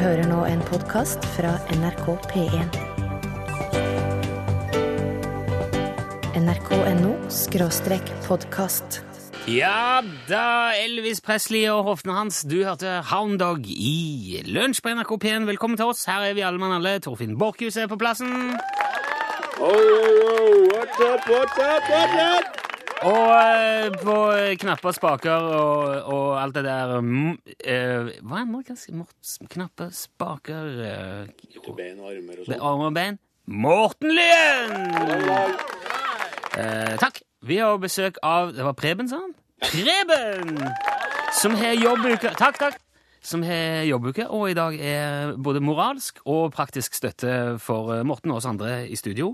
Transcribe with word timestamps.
hører 0.00 0.24
nå 0.30 0.44
en 0.48 0.60
podkast 0.68 1.24
fra 1.34 1.52
NRK 1.74 2.06
P1. 2.30 2.76
nrk.no 6.38 7.12
skråstrek 7.32 8.12
podkast. 8.26 9.02
Ja 9.50 10.00
da, 10.28 10.72
Elvis 10.78 11.20
Presley 11.24 11.66
og 11.72 11.84
hoftene 11.90 12.16
hans. 12.16 12.40
Du 12.46 12.62
hørte 12.62 13.00
Hound 13.10 13.40
Dog 13.42 13.66
i 13.66 14.40
Lunsj 14.46 14.80
på 14.80 14.94
NRK 14.94 15.16
P1. 15.18 15.50
Velkommen 15.50 15.76
til 15.80 15.90
oss. 15.92 16.06
Her 16.08 16.30
er 16.30 16.38
vi 16.38 16.46
alle 16.46 16.62
mann 16.62 16.78
alle. 16.78 16.96
Torfinn 17.02 17.36
Borchhus 17.40 17.76
er 17.76 17.90
på 17.90 17.98
plassen. 18.00 18.56
Oh, 19.58 19.68
oh, 19.68 19.76
oh, 19.76 20.58
what's 20.72 21.00
up, 21.00 21.28
what's 21.28 21.58
up, 21.58 21.90
what's 21.90 22.20
up? 22.22 22.61
Og 23.02 23.30
eh, 23.34 23.88
på 23.98 24.16
knapper, 24.62 24.94
spaker 24.94 25.46
og, 25.58 25.94
og 26.12 26.26
alt 26.38 26.54
det 26.54 26.62
der 26.68 27.00
mm, 27.02 27.32
eh, 27.66 28.10
Hva 28.22 28.42
er 28.42 28.46
mort? 28.46 28.70
Knapper, 29.50 29.88
spaker 29.96 30.68
eh, 30.86 31.72
Bein 31.74 31.98
og 31.98 32.12
armer 32.12 32.38
og 32.38 32.46
sånn. 32.46 32.60
Armer 32.60 32.90
og 32.92 32.94
bein. 32.94 33.18
Morten 33.50 34.14
Lyen! 34.14 35.56
Eh, 36.54 36.94
takk. 37.02 37.18
Vi 37.42 37.58
har 37.58 37.80
besøk 37.82 38.20
av 38.22 38.52
Det 38.54 38.62
var 38.62 38.78
Preben, 38.78 39.10
sa 39.10 39.18
han? 39.24 39.34
Preben! 39.66 40.62
Som 41.40 41.58
har 41.58 41.74
jobbuke. 41.74 42.36
Takk, 42.38 42.60
takk. 42.60 42.78
Som 43.22 43.42
har 43.46 43.82
jobbuke, 43.86 44.28
og 44.34 44.48
i 44.50 44.54
dag 44.58 44.74
er 44.78 45.34
både 45.38 45.62
moralsk 45.62 46.18
og 46.26 46.52
praktisk 46.54 46.94
støtte 46.98 47.58
for 47.62 48.02
Morten 48.06 48.34
og 48.34 48.40
oss 48.40 48.48
andre 48.50 48.80
i 48.90 48.98
studio. 48.98 49.32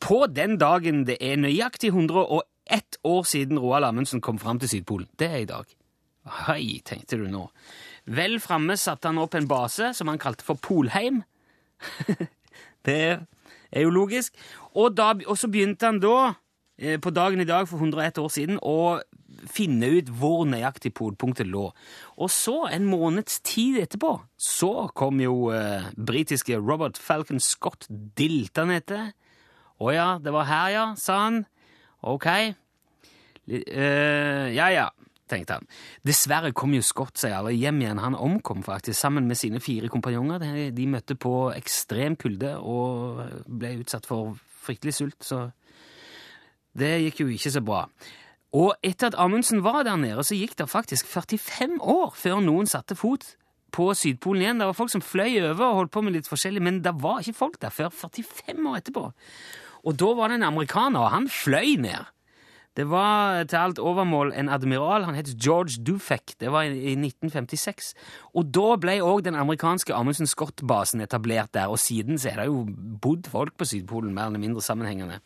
På 0.00 0.26
den 0.28 0.56
dagen 0.60 1.04
det 1.08 1.18
er 1.20 1.40
nøyaktig 1.40 1.92
101 1.92 2.48
år 3.04 3.24
siden 3.24 3.58
Roald 3.58 3.84
Amundsen 3.84 4.20
kom 4.20 4.38
fram 4.38 4.58
til 4.58 4.68
Sydpolen. 4.68 5.08
Det 5.18 5.28
er 5.28 5.42
i 5.42 5.48
dag. 5.48 5.64
Hei, 6.46 6.80
tenkte 6.84 7.16
du 7.16 7.28
nå. 7.30 7.46
Vel 8.08 8.38
framme 8.40 8.76
satte 8.76 9.08
han 9.08 9.20
opp 9.20 9.34
en 9.36 9.48
base 9.48 9.92
som 9.96 10.08
han 10.08 10.20
kalte 10.20 10.44
for 10.44 10.60
Polheim. 10.60 11.22
Det 12.86 13.18
er 13.72 13.84
jo 13.84 13.92
logisk. 13.92 14.34
Og, 14.74 14.94
da, 14.96 15.12
og 15.26 15.38
så 15.38 15.50
begynte 15.52 15.88
han 15.88 16.00
da, 16.00 16.34
eh, 16.78 16.98
på 17.00 17.10
dagen 17.10 17.40
i 17.40 17.48
dag 17.48 17.68
for 17.68 17.80
101 17.80 18.20
år 18.22 18.32
siden, 18.32 18.60
å 18.62 19.00
finne 19.48 19.90
ut 19.98 20.08
hvor 20.20 20.46
nøyaktig 20.48 20.94
polpunktet 20.96 21.48
lå. 21.50 21.68
Og 22.16 22.30
så, 22.32 22.56
en 22.72 22.88
måneds 22.88 23.40
tid 23.44 23.78
etterpå, 23.82 24.14
så 24.40 24.88
kom 24.96 25.20
jo 25.20 25.50
eh, 25.54 25.90
britiske 25.96 26.56
Robert 26.58 26.98
Falcon 26.98 27.40
Scott 27.40 27.86
diltende 27.90 28.80
etter. 28.80 29.12
Å 29.78 29.92
ja, 29.94 30.08
det 30.22 30.32
var 30.34 30.48
her, 30.48 30.68
ja, 30.74 30.86
sa 30.98 31.20
han. 31.26 31.44
Ok. 32.06 32.26
Eh, 33.48 34.46
ja, 34.54 34.68
ja, 34.70 34.86
tenkte 35.30 35.58
han. 35.58 35.68
Dessverre 36.06 36.52
kom 36.56 36.74
jo 36.76 36.84
Scott 36.84 37.18
seg 37.20 37.34
aldri 37.34 37.56
hjem 37.58 37.80
igjen. 37.82 38.02
Han 38.02 38.18
omkom 38.18 38.62
faktisk 38.66 38.98
sammen 38.98 39.28
med 39.28 39.40
sine 39.40 39.60
fire 39.64 39.90
kompanjonger. 39.92 40.42
De, 40.44 40.68
de 40.76 40.86
møtte 40.90 41.16
på 41.18 41.50
ekstrem 41.56 42.18
kulde 42.20 42.56
og 42.60 43.24
ble 43.46 43.78
utsatt 43.82 44.08
for 44.08 44.36
fryktelig 44.68 44.98
sult, 44.98 45.20
så 45.24 45.48
det 46.78 46.98
gikk 47.06 47.22
jo 47.22 47.30
ikke 47.32 47.52
så 47.54 47.62
bra. 47.64 47.86
Og 48.56 48.72
etter 48.84 49.10
at 49.10 49.18
Amundsen 49.20 49.62
var 49.64 49.82
der 49.84 49.98
nede, 50.00 50.24
så 50.24 50.36
gikk 50.36 50.56
det 50.58 50.68
faktisk 50.70 51.08
45 51.08 51.78
år 51.84 52.12
før 52.16 52.40
noen 52.44 52.68
satte 52.68 52.96
fot 52.96 53.34
på 53.74 53.90
Sydpolen 53.96 54.44
igjen. 54.44 54.60
Det 54.60 54.68
var 54.70 54.76
folk 54.76 54.92
som 54.92 55.04
fløy 55.04 55.40
over 55.50 55.64
og 55.66 55.80
holdt 55.82 55.92
på 55.92 56.02
med 56.04 56.16
litt 56.16 56.30
forskjellig, 56.30 56.62
men 56.64 56.80
det 56.84 56.94
var 57.02 57.20
ikke 57.20 57.36
folk 57.36 57.58
der 57.60 57.74
før 57.74 57.92
45 57.92 58.64
år 58.70 58.78
etterpå. 58.80 59.04
Og 59.84 59.98
da 60.00 60.12
var 60.18 60.30
det 60.30 60.40
en 60.40 60.48
amerikaner, 60.50 61.00
og 61.00 61.12
han 61.14 61.28
fløy 61.32 61.76
ned. 61.82 62.08
Det 62.78 62.84
var 62.86 63.42
til 63.50 63.58
alt 63.58 63.78
overmål 63.82 64.30
en 64.38 64.48
admiral, 64.54 65.02
han 65.08 65.16
het 65.18 65.32
George 65.34 65.82
Dufek. 65.82 66.36
Det 66.38 66.52
var 66.54 66.68
i, 66.68 66.76
i 66.92 66.94
1956. 66.94 67.94
Og 68.38 68.52
da 68.54 68.76
ble 68.78 69.00
òg 69.02 69.24
den 69.26 69.34
amerikanske 69.34 69.94
Amundsen 69.94 70.30
Scott-basen 70.30 71.02
etablert 71.02 71.50
der, 71.56 71.66
og 71.66 71.80
siden 71.82 72.22
så 72.22 72.30
er 72.30 72.42
det 72.42 72.46
jo 72.52 72.68
bodd 73.02 73.26
folk 73.32 73.56
på 73.58 73.66
Sydpolen, 73.66 74.14
mer 74.14 74.30
eller 74.30 74.44
mindre 74.44 74.62
sammenhengende. 74.62 75.18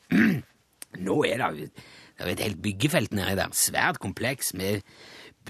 Nå 1.06 1.19
er 1.28 1.45
det 1.45 1.69
jo 1.69 2.33
et 2.33 2.41
helt 2.41 2.62
byggefelt 2.64 3.12
nedi 3.17 3.36
der, 3.36 3.52
svært 3.52 4.01
kompleks, 4.01 4.55
med, 4.57 4.80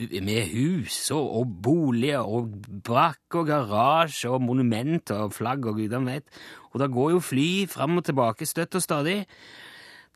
med 0.01 0.49
hus 0.53 1.11
og, 1.15 1.27
og 1.39 1.51
boliger 1.65 2.25
og 2.25 2.53
brakk 2.85 3.37
og 3.41 3.47
garasje 3.51 4.31
og 4.31 4.43
monument 4.43 5.13
og 5.15 5.35
flagg 5.37 5.67
og 5.67 5.81
gudene 5.81 6.17
vet. 6.17 6.41
Og 6.73 6.81
det 6.81 6.93
går 6.93 7.11
jo 7.15 7.21
fly 7.21 7.51
fram 7.69 8.01
og 8.01 8.07
tilbake 8.09 8.49
støtt 8.49 8.79
og 8.79 8.83
stadig. 8.83 9.19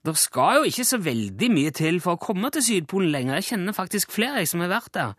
Det 0.06 0.14
skal 0.18 0.60
jo 0.60 0.68
ikke 0.68 0.84
så 0.86 0.98
veldig 1.02 1.48
mye 1.50 1.72
til 1.74 2.00
for 2.00 2.16
å 2.16 2.22
komme 2.22 2.50
til 2.54 2.62
Sydpolen 2.62 3.10
lenger. 3.12 3.40
Jeg 3.40 3.50
kjenner 3.50 3.76
faktisk 3.76 4.14
flere 4.14 4.44
som 4.46 4.62
har 4.62 4.70
vært 4.70 4.92
der. 4.94 5.16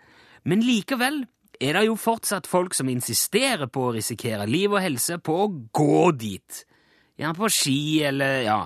Men 0.48 0.64
likevel 0.64 1.26
er 1.60 1.76
det 1.76 1.88
jo 1.88 1.98
fortsatt 2.00 2.48
folk 2.48 2.76
som 2.78 2.90
insisterer 2.90 3.68
på 3.68 3.88
å 3.88 3.94
risikere 3.96 4.48
liv 4.48 4.72
og 4.72 4.84
helse 4.84 5.18
på 5.20 5.36
å 5.44 5.52
gå 5.76 6.12
dit. 6.18 6.64
Gjerne 7.18 7.38
på 7.38 7.50
ski 7.52 7.80
eller 8.08 8.42
ja. 8.46 8.62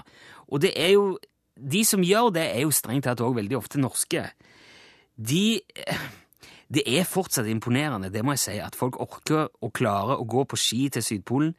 Og 0.52 0.64
det 0.64 0.74
er 0.76 0.96
jo 0.98 1.18
De 1.62 1.84
som 1.86 2.02
gjør 2.02 2.32
det, 2.34 2.46
er 2.56 2.64
jo 2.64 2.72
strengt 2.74 3.04
tatt 3.06 3.20
òg 3.22 3.36
veldig 3.38 3.58
ofte 3.60 3.78
norske. 3.78 4.24
De 5.30 5.62
Det 6.72 6.86
er 6.88 7.04
fortsatt 7.04 7.50
imponerende, 7.52 8.08
det 8.14 8.24
må 8.24 8.32
jeg 8.32 8.40
si, 8.40 8.54
at 8.64 8.78
folk 8.80 8.96
orker 9.04 9.50
og 9.60 9.74
klarer 9.76 10.16
å 10.16 10.24
gå 10.24 10.46
på 10.48 10.56
ski 10.56 10.86
til 10.88 11.04
Sydpolen, 11.04 11.50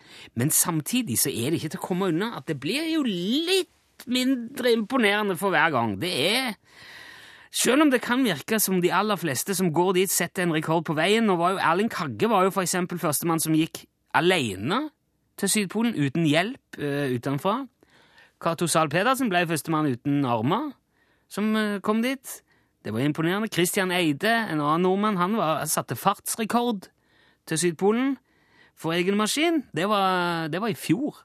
men 0.40 0.48
samtidig 0.48 1.18
så 1.20 1.28
er 1.28 1.52
det 1.52 1.58
ikke 1.60 1.74
til 1.74 1.82
å 1.82 1.84
komme 1.84 2.08
unna 2.08 2.30
at 2.38 2.46
det 2.48 2.56
blir 2.62 2.86
jo 2.94 3.02
litt 3.04 4.06
mindre 4.08 4.72
imponerende 4.72 5.36
for 5.36 5.52
hver 5.52 5.68
gang. 5.74 5.98
Det 6.00 6.12
er 6.30 6.54
selv 7.52 7.84
om 7.84 7.90
det 7.92 8.00
kan 8.00 8.24
virke 8.24 8.56
som 8.56 8.80
de 8.80 8.88
aller 8.88 9.20
fleste 9.20 9.52
som 9.54 9.68
går 9.74 9.92
dit, 9.98 10.10
setter 10.10 10.46
en 10.46 10.54
rekord 10.56 10.86
på 10.88 10.96
veien, 10.96 11.28
og 11.28 11.42
var 11.42 11.52
jo 11.52 11.60
Erling 11.60 11.92
Kagge 11.92 12.30
var 12.32 12.46
jo 12.46 12.54
for 12.54 12.64
eksempel 12.64 13.00
førstemann 13.02 13.42
som 13.44 13.56
gikk 13.56 13.84
alene 14.16 14.86
til 15.36 15.52
Sydpolen, 15.52 15.92
uten 15.92 16.24
hjelp 16.24 16.80
uh, 16.80 17.12
utenfra. 17.12 17.58
Cato 18.42 18.66
Zahl 18.66 18.88
Pedersen 18.92 19.28
ble 19.28 19.44
førstemann 19.50 19.92
uten 19.92 20.24
armer 20.24 20.72
som 21.32 21.52
uh, 21.52 21.76
kom 21.84 22.00
dit. 22.04 22.40
Det 22.82 22.92
var 22.92 23.04
imponerende. 23.04 23.50
Christian 23.52 23.92
Eide, 23.94 24.32
en 24.50 24.60
annen 24.60 24.82
nordmann, 24.82 25.20
han 25.20 25.36
var, 25.38 25.62
satte 25.70 25.96
fartsrekord 25.98 26.88
til 27.46 27.58
Sydpolen 27.58 28.16
for 28.78 28.94
egen 28.96 29.16
maskin. 29.18 29.62
Det 29.74 29.86
var, 29.90 30.48
det 30.50 30.60
var 30.62 30.72
i 30.72 30.78
fjor. 30.78 31.22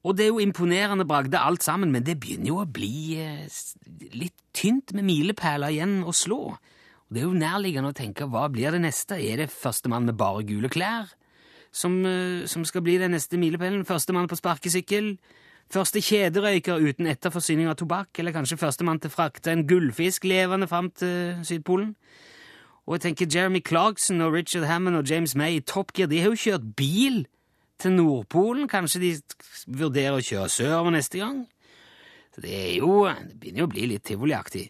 Og 0.00 0.16
det 0.16 0.24
er 0.24 0.30
jo 0.32 0.40
imponerende 0.40 1.04
bragde 1.04 1.38
alt 1.38 1.64
sammen, 1.64 1.92
men 1.92 2.04
det 2.06 2.16
begynner 2.20 2.48
jo 2.48 2.60
å 2.62 2.68
bli 2.68 3.18
eh, 3.20 3.44
litt 4.16 4.36
tynt 4.56 4.94
med 4.96 5.04
milepæler 5.04 5.74
igjen 5.74 5.98
å 6.08 6.14
slå. 6.16 6.40
Og 6.56 7.12
det 7.12 7.20
er 7.20 7.28
jo 7.28 7.36
nærliggende 7.36 7.92
å 7.92 7.96
tenke 7.96 8.28
hva 8.30 8.46
blir 8.52 8.72
det 8.72 8.80
neste? 8.86 9.18
Er 9.20 9.42
det 9.42 9.50
førstemann 9.52 10.08
med 10.08 10.16
bare 10.20 10.46
gule 10.48 10.72
klær 10.72 11.12
som, 11.68 12.00
eh, 12.08 12.48
som 12.48 12.64
skal 12.64 12.86
bli 12.86 12.96
den 13.02 13.12
neste 13.12 13.36
milepælen? 13.36 13.84
Førstemann 13.84 14.30
på 14.30 14.40
sparkesykkel? 14.40 15.18
Første 15.70 16.00
kjederøyker 16.02 16.82
uten 16.82 17.06
etterforsyning 17.06 17.68
av 17.70 17.76
tobakk? 17.78 18.10
Eller 18.18 18.34
kanskje 18.34 18.58
førstemann 18.58 18.98
til 18.98 19.10
å 19.12 19.14
frakte 19.14 19.52
en 19.52 19.62
gullfisk 19.70 20.24
levende 20.26 20.66
fram 20.70 20.88
til 20.90 21.44
Sydpolen? 21.46 21.92
Og 22.88 22.96
jeg 22.96 23.04
tenker 23.04 23.30
Jeremy 23.30 23.60
Clarkson 23.62 24.24
og 24.24 24.34
Richard 24.34 24.66
Hammond 24.66 24.98
og 24.98 25.06
James 25.06 25.36
May 25.38 25.60
i 25.60 25.62
Top 25.62 25.92
Gear, 25.94 26.10
de 26.10 26.18
har 26.18 26.32
jo 26.32 26.40
kjørt 26.42 26.66
bil 26.74 27.20
til 27.78 27.94
Nordpolen. 27.94 28.66
Kanskje 28.66 29.02
de 29.04 29.12
vurderer 29.70 30.18
å 30.18 30.24
kjøre 30.24 30.50
sørover 30.50 30.96
neste 30.96 31.22
gang? 31.22 31.44
Så 32.34 32.42
det 32.42 32.56
er 32.56 32.74
jo 32.80 33.06
Det 33.06 33.38
begynner 33.38 33.62
jo 33.62 33.68
å 33.68 33.74
bli 33.76 33.86
litt 33.92 34.04
tivoliaktig. 34.10 34.66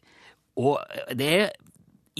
Og 0.60 0.76
det 1.16 1.32
er 1.38 1.50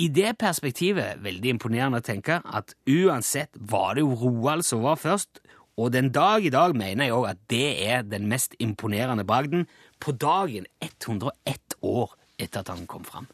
i 0.01 0.09
det 0.09 0.39
perspektivet 0.41 1.21
veldig 1.21 1.57
imponerende 1.59 2.01
å 2.01 2.07
tenke 2.07 2.41
at 2.41 2.73
uansett 2.89 3.53
var 3.61 3.99
det 3.99 4.07
jo 4.07 4.17
Roald 4.17 4.65
som 4.65 4.81
var 4.87 4.97
først, 4.97 5.43
og 5.79 5.93
den 5.95 6.11
dag 6.15 6.45
i 6.45 6.53
dag 6.53 6.75
mener 6.77 7.07
jeg 7.07 7.17
òg 7.17 7.29
at 7.31 7.43
det 7.51 7.67
er 7.87 8.03
den 8.03 8.27
mest 8.31 8.57
imponerende 8.59 9.25
bragden 9.25 9.67
på 10.01 10.13
dagen 10.13 10.67
101 10.83 11.77
år 11.83 12.17
etter 12.41 12.65
at 12.65 12.73
han 12.73 12.87
kom 12.89 13.05
fram. 13.05 13.29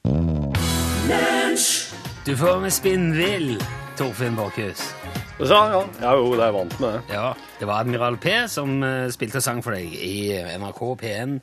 Du 2.27 2.33
får 2.37 2.61
med 2.61 2.75
spinnvill, 2.75 3.55
Torfinn 3.99 4.37
Borchhus. 4.37 4.83
Ja, 5.39 5.63
ja. 5.71 5.81
Ja, 6.01 6.13
jo, 6.17 6.33
det 6.33 6.41
er 6.41 6.49
jeg 6.49 6.57
vant 6.57 6.77
med 6.81 6.95
det. 6.97 7.01
Ja, 7.15 7.33
det 7.61 7.69
var 7.69 7.85
Admiral 7.85 8.17
P 8.19 8.33
som 8.49 8.79
eh, 8.83 9.09
spilte 9.13 9.43
sang 9.45 9.61
for 9.65 9.77
deg 9.77 9.93
i 9.93 10.33
NRK 10.57 10.81
P1. 11.03 11.37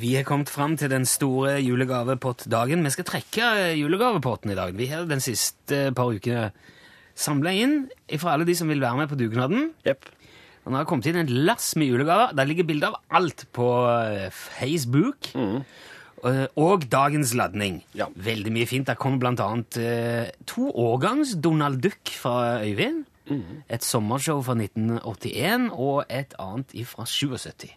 Vi 0.00 0.14
har 0.14 0.22
kommet 0.22 0.52
fram 0.52 0.76
til 0.78 0.92
den 0.92 1.04
store 1.08 1.56
julegavepottdagen. 1.58 2.84
Vi 2.86 2.92
skal 2.94 3.08
trekke 3.08 3.48
eh, 3.58 3.78
julegavepotten 3.80 4.54
i 4.54 4.58
dag. 4.58 4.76
Vi 4.78 4.86
har 4.92 5.08
den 5.10 5.22
siste 5.24 5.88
par 5.96 6.14
ukene 6.14 6.52
samla 7.20 7.52
inn 7.56 7.76
fra 8.20 8.34
alle 8.34 8.48
de 8.48 8.56
som 8.58 8.70
vil 8.72 8.82
være 8.82 9.02
med 9.02 9.10
på 9.12 9.18
dugnaden. 9.20 9.70
Yep. 9.86 10.08
Og 10.64 10.72
nå 10.72 10.76
har 10.76 10.84
det 10.84 10.90
kommet 10.90 11.08
inn 11.10 11.20
en 11.22 11.32
lass 11.48 11.72
med 11.80 11.88
julegaver. 11.92 12.34
Der 12.36 12.48
ligger 12.48 12.66
bilder 12.68 12.92
av 12.92 13.20
alt 13.20 13.46
på 13.56 13.68
eh, 13.88 14.26
Facebook. 14.32 15.30
Mm. 15.34 15.62
Og 16.60 16.84
dagens 16.92 17.30
ladning. 17.32 17.78
Ja. 17.96 18.10
Veldig 18.12 18.52
mye 18.52 18.68
fint. 18.68 18.88
Der 18.90 18.98
kommer 19.00 19.22
blant 19.22 19.40
annet 19.40 19.78
eh, 19.80 20.28
to 20.50 20.68
årgangs 20.68 21.32
Donald 21.40 21.80
Duck 21.84 22.12
fra 22.12 22.60
Øyvind. 22.64 23.06
Et 23.70 23.84
sommershow 23.86 24.40
fra 24.42 24.56
1981 24.58 25.68
og 25.70 26.00
et 26.10 26.32
annet 26.42 26.72
fra 26.90 27.04
77. 27.06 27.68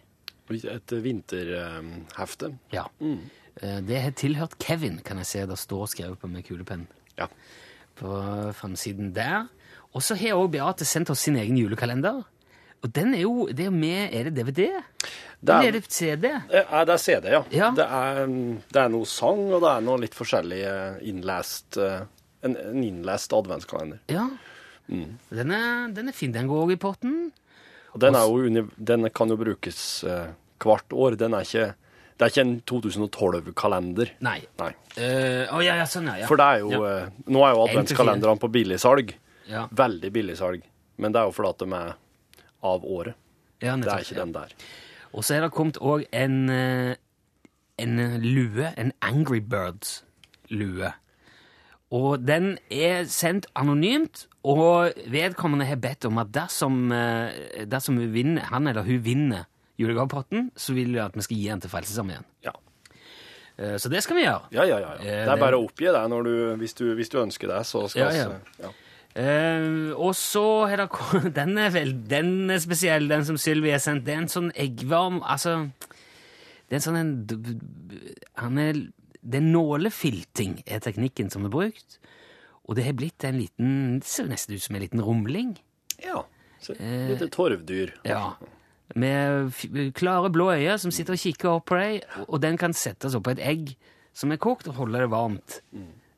Et 0.50 0.94
vinterhefte. 1.04 2.50
Ja. 2.74 2.88
Mm. 2.98 3.20
Det 3.86 4.00
har 4.02 4.16
tilhørt 4.18 4.58
Kevin, 4.60 4.98
kan 5.06 5.20
jeg 5.22 5.30
se. 5.30 5.44
Det 5.46 5.58
står 5.62 5.86
skrevet 5.92 6.18
på 6.18 6.28
med 6.28 6.42
kulepenn 6.44 6.88
Ja. 7.16 7.28
På 7.98 8.14
framsiden 8.58 9.12
der. 9.16 9.46
Og 9.94 10.02
så 10.02 10.16
har 10.18 10.34
også 10.38 10.50
Beate 10.54 10.84
sendt 10.88 11.10
oss 11.14 11.20
sin 11.26 11.36
egen 11.38 11.56
julekalender. 11.60 12.22
Og 12.84 12.90
den 12.92 13.14
er 13.16 13.22
jo 13.24 13.46
det 13.48 13.66
er 13.66 13.72
med 13.72 14.12
Er 14.12 14.26
det 14.28 14.34
DVD? 14.36 14.66
Det 15.40 15.52
Eller 15.54 15.60
er- 15.62 15.68
er 15.68 15.72
det 15.78 15.90
CD? 15.92 16.24
Ja, 16.52 16.84
det 16.84 16.92
er 16.94 16.98
CD, 17.00 17.28
ja. 17.32 17.42
Ja. 17.52 17.70
Det, 17.76 17.84
er, 17.84 18.26
det 18.72 18.80
er 18.82 18.88
noe 18.92 19.06
sang, 19.08 19.40
og 19.52 19.60
det 19.64 19.70
er 19.70 19.80
noe 19.84 20.00
litt 20.02 20.14
forskjellig 20.16 20.60
eh, 20.68 20.98
innlest 21.08 21.76
eh, 21.80 22.02
En, 22.44 22.56
en 22.60 22.82
innlest 22.84 23.32
adventskalender. 23.32 24.00
Ja. 24.12 24.26
Mm. 24.88 25.14
Den, 25.32 25.50
er, 25.56 25.88
den 25.96 26.08
er 26.10 26.12
fin. 26.12 26.32
Den 26.34 26.46
går 26.50 26.62
også 26.66 26.74
i 26.76 26.80
potten. 26.82 27.14
Og 27.94 28.00
den, 28.02 28.14
er 28.18 28.26
jo, 28.28 28.66
den 28.76 29.08
kan 29.16 29.32
jo 29.32 29.36
brukes 29.40 29.78
eh, 30.04 30.26
hvert 30.60 30.92
år. 30.92 31.16
Den 31.16 31.32
er 31.32 31.46
ikke, 31.46 31.70
det 32.14 32.22
er 32.22 32.30
ikke 32.30 32.44
en 32.44 32.54
2012-kalender. 32.70 34.12
Nei. 34.22 34.38
Nei. 34.60 34.70
Uh, 34.94 35.50
Å 35.56 35.60
ja, 35.64 35.74
ja, 35.80 35.86
sånn, 35.90 36.06
ja. 36.12 36.20
ja. 36.22 36.28
For 36.30 36.38
det 36.38 36.46
er 36.46 36.60
jo 36.62 36.70
Ja. 36.70 36.80
uh, 37.08 37.20
Nå 37.26 37.42
er 37.42 37.54
jo 37.56 37.64
En 37.64 37.68
adventskalenderne 37.72 38.38
på 38.38 38.50
billigsalg. 38.54 39.14
Ja. 39.50 39.66
Veldig 39.74 40.12
billigsalg. 40.14 40.62
Men 40.96 41.12
det 41.14 41.20
er 41.20 41.26
jo 41.26 41.34
fordi 41.34 41.50
at 41.50 41.64
de 41.64 41.72
er 41.74 41.94
av 42.64 42.84
året. 42.86 43.14
ja, 43.60 43.76
Det 43.76 43.90
er 43.90 44.04
ikke 44.06 44.20
den 44.20 44.32
der. 44.32 44.54
Og 45.12 45.24
så 45.24 45.34
er 45.36 45.40
det 45.42 45.50
kommet 45.52 45.78
òg 45.78 46.04
en, 46.12 46.48
eh, 46.50 46.94
en 47.78 47.96
lue, 48.22 48.72
en 48.76 48.92
Angry 49.02 49.40
Birds-lue. 49.40 50.92
Og 51.90 52.24
den 52.26 52.58
er 52.70 53.04
sendt 53.04 53.46
anonymt, 53.54 54.26
og 54.42 54.92
vedkommende 55.06 55.66
har 55.66 55.76
bedt 55.76 56.04
om 56.04 56.18
at 56.18 56.32
dersom, 56.32 56.88
dersom 56.90 57.96
hun 57.96 58.12
vinner, 58.12 58.42
han 58.50 58.66
eller 58.66 58.82
hun 58.82 59.02
vinner 59.04 59.44
julegavepotten, 59.80 60.50
så 60.56 60.74
vil 60.76 60.92
vi 60.94 61.00
at 61.02 61.16
vi 61.16 61.24
skal 61.26 61.36
gi 61.40 61.48
den 61.50 61.60
til 61.64 61.70
Frelsesarmeen. 61.72 62.24
Ja. 62.44 62.52
Eh, 63.58 63.76
Så 63.78 63.88
det 63.90 64.02
skal 64.02 64.16
vi 64.16 64.24
gjøre. 64.24 64.48
Ja, 64.52 64.64
ja, 64.64 64.78
ja. 64.82 64.92
Eh, 65.00 65.24
Det 65.26 65.32
er 65.34 65.40
bare 65.40 65.58
å 65.58 65.64
oppgi 65.66 65.86
du, 65.86 66.56
hvis, 66.58 66.74
du, 66.74 66.94
hvis 66.94 67.08
du 67.10 67.18
ønsker 67.22 67.48
det. 67.48 67.64
Så 67.66 67.88
skal 67.88 68.12
Ja, 68.14 68.28
ja. 68.28 68.40
ja. 68.62 68.72
Uh, 69.14 69.94
og 69.94 70.10
så 70.18 70.66
er 70.66 70.76
det 70.82 70.88
Den 71.38 71.56
er 71.56 71.70
vel 71.70 71.92
den 72.10 72.50
er 72.50 72.58
spesiell, 72.58 73.06
den 73.06 73.24
som 73.24 73.36
Sylvi 73.38 73.70
har 73.70 73.78
sendt. 73.78 74.04
Det 74.04 74.10
er 74.14 74.24
en 74.24 74.28
sånn 74.28 74.50
eggvarm 74.58 75.20
Altså 75.22 75.70
Det 76.66 76.74
er 76.74 76.80
en 76.80 76.82
sånn 76.82 76.98
en, 76.98 77.12
han 78.42 78.58
er, 78.58 78.80
Det 79.22 79.38
er 79.38 79.46
nålefilting 79.46 80.64
er 80.66 80.82
teknikken 80.82 81.30
som 81.30 81.46
er 81.46 81.54
brukt. 81.54 82.00
Og 82.66 82.74
det 82.74 82.88
har 82.88 82.98
blitt 82.98 83.22
en 83.22 83.38
liten 83.38 83.70
Det 84.00 84.10
ser 84.10 84.26
nesten 84.26 84.56
ut 84.56 84.66
som 84.66 84.74
en 84.74 84.82
liten 84.82 85.04
rumling. 85.06 85.54
ja. 86.02 86.24
Så, 86.64 86.72
Litt 86.80 87.20
torvdyr. 87.30 87.90
Ja. 88.08 88.32
Med 88.94 89.52
klare 89.94 90.30
blå 90.30 90.52
øyne 90.54 90.78
som 90.78 90.90
sitter 90.94 91.16
og 91.16 91.18
kikker 91.18 91.50
opp 91.56 91.66
på 91.66 91.78
deg, 91.80 92.04
og- 92.28 92.40
den 92.40 92.56
kan 92.56 92.72
settes 92.72 93.14
på 93.16 93.30
et 93.32 93.38
egg 93.42 93.76
som 94.12 94.30
er 94.30 94.36
kokt, 94.38 94.68
og 94.68 94.74
holde 94.74 94.98
det 95.00 95.10
varmt. 95.10 95.60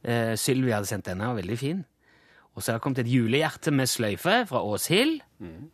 Eh, 0.05 0.34
Sylvi 0.37 0.70
hadde 0.73 0.87
sendt 0.87 1.05
denne, 1.08 1.26
var 1.26 1.40
veldig 1.40 1.58
fin. 1.58 1.84
Og 2.55 2.62
så 2.62 2.73
har 2.73 2.78
det 2.78 2.82
kommet 2.84 2.99
et 3.00 3.06
julehjerte 3.12 3.73
med 3.73 3.87
sløyfe 3.88 4.46
fra 4.49 4.61
Åshild, 4.64 5.20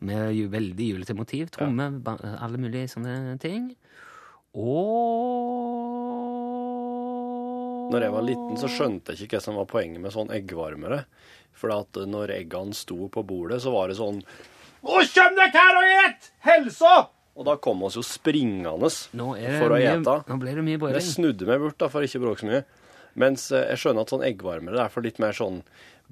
med 0.01 0.35
ju 0.35 0.49
veldig 0.49 0.87
julete 0.95 1.15
motiv, 1.15 1.51
tromme, 1.51 2.03
ja. 2.05 2.37
alle 2.41 2.59
mulige 2.59 2.89
sånne 2.91 3.39
ting. 3.41 3.75
Og 6.93 7.93
Når 7.93 8.01
jeg 8.07 8.13
var 8.15 8.23
liten, 8.25 8.57
så 8.57 8.69
skjønte 8.73 9.13
jeg 9.13 9.27
ikke 9.27 9.37
hva 9.39 9.43
som 9.45 9.59
var 9.61 9.67
poenget 9.67 10.01
med 10.01 10.15
sånn 10.15 10.31
eggvarmere. 10.33 11.05
For 11.53 11.71
at 11.75 11.93
når 12.09 12.33
eggene 12.39 12.75
sto 12.75 13.09
på 13.13 13.25
bordet, 13.29 13.61
så 13.61 13.73
var 13.75 13.89
det 13.89 13.99
sånn 13.99 14.23
Nå 14.83 15.03
kjem 15.15 15.37
dere 15.39 15.53
her 15.55 15.79
og 15.79 15.91
et! 16.09 16.31
Helsa! 16.47 16.95
Og 17.33 17.47
da 17.49 17.55
kom 17.65 17.83
oss 17.87 17.97
jo 17.97 18.03
springende 18.05 18.75
det 18.83 19.55
for 19.63 19.73
å 19.73 19.79
ete. 19.81 20.17
nå 20.29 20.39
ble 20.43 20.55
det 20.59 20.65
mye 20.67 20.79
Jeg 20.91 20.99
Det 20.99 21.07
snudde 21.07 21.47
meg 21.49 21.63
bort 21.63 21.79
da, 21.81 21.89
for 21.89 22.05
ikke 22.05 22.21
å 22.21 22.25
bråke 22.27 22.43
så 22.43 22.51
mye. 22.51 22.65
Mens 23.23 23.47
eh, 23.53 23.69
jeg 23.73 23.81
skjønner 23.81 24.05
at 24.05 24.13
sånn 24.13 24.25
eggvarmere 24.27 24.77
det 24.77 24.85
er 24.85 24.93
for 24.93 25.05
litt 25.07 25.19
mer 25.23 25.37
sånn 25.37 25.63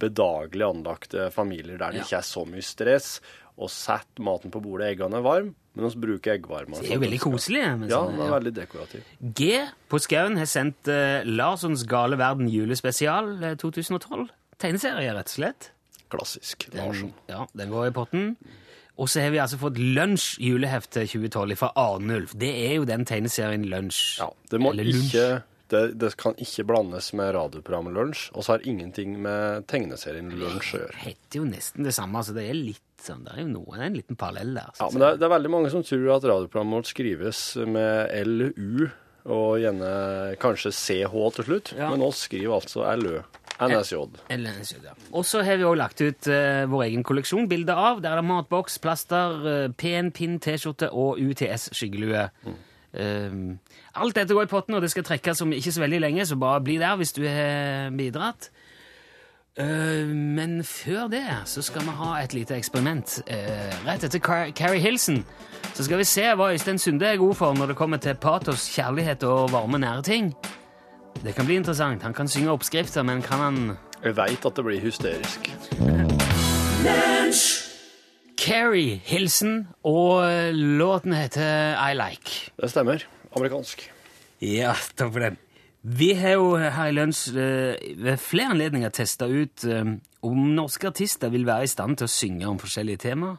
bedagelig 0.01 0.65
anlagte 0.65 1.29
familier 1.35 1.77
der 1.81 1.93
det 1.93 2.01
Ja. 2.01 2.05
ikke 2.07 2.19
er 2.23 2.29
så 2.29 2.45
mye 2.49 2.65
stress. 2.65 3.21
Og 3.61 3.69
sett 3.69 4.21
maten 4.23 4.51
på 4.51 4.63
bordet, 4.65 4.95
eggene 4.95 5.19
er 5.19 5.25
varme, 5.27 5.53
men 5.77 5.91
vi 5.91 6.01
bruker 6.01 6.39
eggvarmer. 6.39 6.81
Det 6.81 6.89
er 6.89 6.97
jo 6.97 7.03
veldig 7.03 7.21
koselig. 7.21 7.61
Ja, 7.61 7.75
sånne- 7.77 8.17
den 8.17 8.27
er 8.27 8.33
veldig 8.39 8.55
dekorativ. 8.57 9.03
G 9.35 9.69
på 9.91 10.01
Skauen 10.01 10.39
har 10.39 10.47
sendt 10.49 10.89
uh, 10.89 11.21
Larssons 11.29 11.85
gale 11.85 12.17
verden 12.17 12.49
julespesial 12.49 13.43
eh, 13.45 13.55
2012. 13.61 14.31
Tegneserie, 14.57 15.13
rett 15.13 15.29
og 15.29 15.37
slett. 15.37 15.71
Klassisk. 16.11 16.67
Den, 16.73 16.83
Larsson. 16.87 17.13
ja, 17.31 17.45
den 17.57 17.71
går 17.73 17.89
i 17.91 17.95
potten. 17.97 18.33
Og 19.01 19.09
så 19.09 19.23
har 19.25 19.31
vi 19.33 19.39
altså 19.41 19.57
fått 19.61 19.79
Lunsj 19.81 20.35
julehefte 20.45 21.07
2012 21.09 21.55
fra 21.57 21.71
Arnulf. 21.81 22.35
Det 22.37 22.51
er 22.67 22.75
jo 22.81 22.85
den 22.89 23.07
tegneserien 23.09 23.63
Lunsj. 23.71 24.19
Ja, 24.21 24.27
det 24.53 24.61
må 24.61 24.75
ikke 24.77 25.43
det, 25.71 25.81
det 26.03 26.09
kan 26.19 26.35
ikke 26.43 26.65
blandes 26.67 27.13
med 27.15 27.31
radioprogrammet 27.37 27.95
Lunsj, 27.95 28.25
og 28.35 28.43
så 28.43 28.57
har 28.57 28.65
ingenting 28.67 29.13
med 29.23 29.69
tegneserien 29.71 30.29
Lunsj 30.35 30.75
å 30.75 30.81
gjøre. 30.83 30.95
Det 30.97 31.05
heter 31.07 31.39
jo 31.39 31.45
nesten 31.47 31.87
det 31.87 31.93
samme, 31.95 32.25
så 32.27 32.35
det 32.35 32.49
er 32.51 32.59
litt 32.59 32.83
sånn, 33.01 33.23
det 33.25 33.37
er 33.37 33.45
jo 33.45 33.53
noe, 33.53 33.77
det 33.77 33.85
er 33.85 33.87
en 33.87 33.99
liten 34.01 34.19
parallell 34.19 34.51
der. 34.59 34.73
Ja, 34.81 34.89
men 34.91 34.99
det 35.01 35.07
er, 35.13 35.21
det 35.23 35.29
er 35.29 35.33
veldig 35.37 35.53
mange 35.55 35.71
som 35.73 35.85
tror 35.87 36.11
at 36.17 36.27
radioprogrammet 36.27 36.81
vårt 36.81 36.91
skrives 36.91 37.45
med 37.71 38.11
LU, 38.27 38.89
og 39.31 39.61
gjerne 39.63 39.93
kanskje 40.43 40.75
CH 40.75 41.15
til 41.39 41.47
slutt, 41.53 41.73
Ja. 41.79 41.89
men 41.95 42.03
oss 42.03 42.27
skriver 42.27 42.59
altså 42.59 42.83
LØ. 42.99 43.21
NSJ. 44.31 44.75
jeg. 44.75 44.85
ja. 44.85 44.95
Og 45.13 45.27
så 45.29 45.43
har 45.45 45.61
vi 45.61 45.67
også 45.69 45.81
lagt 45.81 46.01
ut 46.01 46.31
eh, 46.33 46.65
vår 46.71 46.87
egen 46.89 47.05
kolleksjon 47.05 47.49
bilder 47.51 47.79
av. 47.79 48.03
Der 48.03 48.15
er 48.15 48.23
det 48.23 48.29
matboks, 48.31 48.79
plaster, 48.83 49.37
uh, 49.45 49.73
pen 49.77 50.11
pinn, 50.17 50.39
T-skjorte 50.41 50.91
og 50.93 51.21
UTS 51.21 51.71
skyggelue. 51.77 52.29
Eh, 52.93 53.37
alt 53.95 54.17
dette 54.17 54.35
går 54.35 54.49
i 54.49 54.51
potten, 54.51 54.75
og 54.75 54.83
det 54.83 54.91
skal 54.91 55.07
trekkes 55.07 55.45
om 55.45 55.53
ikke 55.55 55.73
så 55.73 55.85
veldig 55.85 56.01
lenge, 56.01 56.27
så 56.27 56.39
bare 56.41 56.65
bli 56.65 56.81
der 56.81 56.97
hvis 56.99 57.13
du 57.13 57.23
har 57.29 57.95
bidratt. 57.97 58.51
Eh, 59.59 60.07
men 60.07 60.65
før 60.65 61.09
det 61.11 61.27
så 61.51 61.63
skal 61.63 61.83
vi 61.83 61.97
ha 61.99 62.13
et 62.23 62.35
lite 62.35 62.57
eksperiment. 62.57 63.19
Eh, 63.27 63.75
rett 63.87 64.05
etter 64.07 64.23
Car 64.23 64.51
Carrie 64.55 64.81
Hilson 64.81 65.25
så 65.75 65.85
skal 65.85 65.99
vi 65.99 66.07
se 66.09 66.25
hva 66.35 66.53
Øystein 66.55 66.79
Sunde 66.79 67.07
er 67.07 67.19
god 67.21 67.35
for 67.35 67.55
når 67.55 67.73
det 67.73 67.77
kommer 67.77 67.97
til 67.99 68.15
patos, 68.15 68.69
kjærlighet 68.75 69.23
og 69.25 69.53
varme, 69.53 69.79
nære 69.79 70.03
ting. 70.03 70.35
Det 71.25 71.35
kan 71.35 71.47
bli 71.47 71.57
interessant. 71.61 72.03
Han 72.03 72.15
kan 72.15 72.29
synge 72.29 72.51
oppskrifter, 72.51 73.03
men 73.03 73.23
kan 73.23 73.39
han 73.39 73.77
Jeg 74.05 74.17
veit 74.17 74.47
at 74.47 74.57
det 74.57 74.65
blir 74.65 74.81
hysterisk. 74.81 75.51
Carrie 78.41 79.01
Hilsen, 79.05 79.69
og 79.85 80.25
låten 80.55 81.13
heter 81.13 81.77
I 81.77 81.95
Like. 81.95 82.51
Det 82.63 82.71
stemmer. 82.71 83.05
Amerikansk. 83.37 83.91
Ja, 84.41 84.73
takk 84.97 85.13
for 85.13 85.21
den. 85.21 85.37
Vi 85.83 86.13
har 86.13 86.31
jo 86.37 86.57
her 86.57 86.87
i 86.89 86.93
Lunsj 86.93 87.29
eh, 87.37 87.77
ved 87.97 88.17
flere 88.21 88.51
anledninger 88.55 88.89
testa 88.89 89.27
ut 89.29 89.65
eh, 89.65 89.95
om 90.23 90.41
norske 90.57 90.89
artister 90.89 91.29
vil 91.29 91.47
være 91.47 91.65
i 91.65 91.71
stand 91.73 91.97
til 91.97 92.09
å 92.09 92.13
synge 92.13 92.49
om 92.49 92.59
forskjellige 92.61 93.05
temaer. 93.07 93.39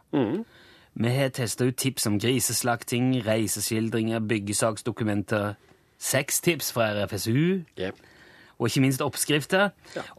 Vi 0.94 1.10
har 1.10 1.30
testa 1.30 1.66
ut 1.66 1.78
tips 1.78 2.08
om 2.10 2.18
griseslakting, 2.20 3.14
reiseskildringer, 3.26 4.20
byggesaksdokumenter, 4.20 5.54
sextips 6.02 6.72
fra 6.74 6.88
RFSU, 6.98 7.62
Yep. 7.78 8.00
og 8.60 8.68
ikke 8.70 8.82
minst 8.84 9.02
oppskrifter. 9.06 9.72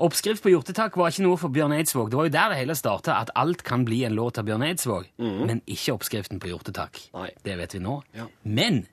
Oppskrift 0.03 0.43
på 0.45 0.51
hjortetak 0.53 0.97
var 0.99 1.11
ikke 1.13 1.25
noe 1.27 1.39
for 1.39 1.53
Bjørn 1.55 1.75
Eidsvåg. 1.77 2.11
Det 2.11 2.19
var 2.19 2.27
jo 2.29 2.35
der 2.37 2.49
det 2.55 2.59
hele 2.63 2.75
starta, 2.79 3.17
at 3.23 3.31
alt 3.39 3.63
kan 3.67 3.85
bli 3.87 4.01
en 4.07 4.15
låt 4.19 4.39
av 4.39 4.47
Bjørn 4.49 4.65
Eidsvåg, 4.67 5.09
men 5.19 5.61
ikke 5.67 5.95
oppskriften 5.97 6.41
på 6.43 6.51
hjortetak. 6.53 6.99
Nei. 7.15 7.29
Det 7.47 7.59
vet 7.61 7.75
vi 7.75 7.83
nå. 7.85 7.99
Ja. 8.19 8.27
Men 8.45 8.85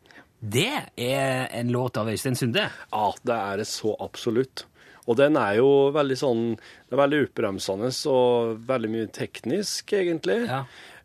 det 0.41 0.69
er 0.98 1.48
en 1.60 1.72
låt 1.74 1.98
av 2.00 2.08
Øystein 2.10 2.38
Sunde. 2.39 2.69
Ja, 2.93 3.08
det 3.27 3.36
er 3.36 3.58
det 3.63 3.67
så 3.67 3.96
absolutt. 4.00 4.65
Og 5.10 5.17
den 5.17 5.36
er 5.41 5.55
jo 5.58 5.89
veldig 5.96 6.15
sånn 6.22 6.41
Det 6.60 6.93
er 6.93 7.00
veldig 7.01 7.19
oppbremsende 7.25 7.89
og 8.12 8.60
veldig 8.69 8.89
mye 8.93 9.08
teknisk, 9.10 9.89
egentlig. 9.98 10.43
Ja. 10.46 10.60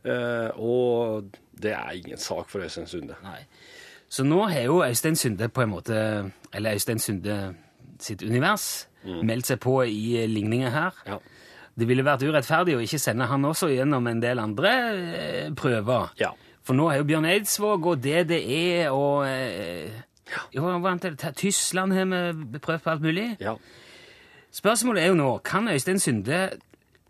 Eh, 0.05 0.51
og 0.61 1.31
det 1.57 1.73
er 1.73 1.97
ingen 1.97 2.21
sak 2.21 2.51
for 2.53 2.61
Øystein 2.61 2.87
Sunde. 2.87 3.17
Nei. 3.25 3.41
Så 4.15 4.23
nå 4.23 4.45
har 4.47 4.67
jo 4.69 4.83
Øystein 4.85 5.17
Sunde 5.19 5.49
på 5.51 5.65
en 5.65 5.73
måte, 5.73 5.95
eller 6.55 6.77
Øystein 6.77 7.01
Sunde 7.03 7.39
sitt 7.99 8.23
univers, 8.23 8.87
meldt 9.05 9.49
seg 9.51 9.59
på 9.61 9.81
i 9.83 10.23
ligninger 10.31 10.71
her. 10.71 11.01
Ja. 11.07 11.19
Det 11.75 11.89
ville 11.91 12.05
vært 12.07 12.23
urettferdig 12.23 12.77
å 12.79 12.83
ikke 12.85 13.01
sende 13.03 13.27
han 13.27 13.45
også 13.45 13.73
gjennom 13.73 14.07
en 14.07 14.21
del 14.23 14.39
andre 14.39 14.73
eh, 15.19 15.49
prøver. 15.59 16.13
Ja. 16.21 16.31
For 16.65 16.79
nå 16.79 16.87
har 16.89 17.01
jo 17.01 17.09
Bjørn 17.09 17.27
Eidsvåg 17.29 17.89
og 17.91 18.05
DDE 18.05 18.87
og 18.95 19.27
eh, 19.27 19.91
jo? 20.55 20.71
Tyskland 21.35 21.93
har 21.93 22.07
vi 22.39 22.61
prøvd 22.63 22.85
på 22.85 22.95
alt 22.95 23.03
mulig. 23.03 23.33
ja. 23.41 23.57
Spørsmålet 24.55 25.03
er 25.03 25.11
jo 25.11 25.19
nå 25.19 25.31
kan 25.43 25.67
Øystein 25.69 25.99
Sunde 25.99 26.45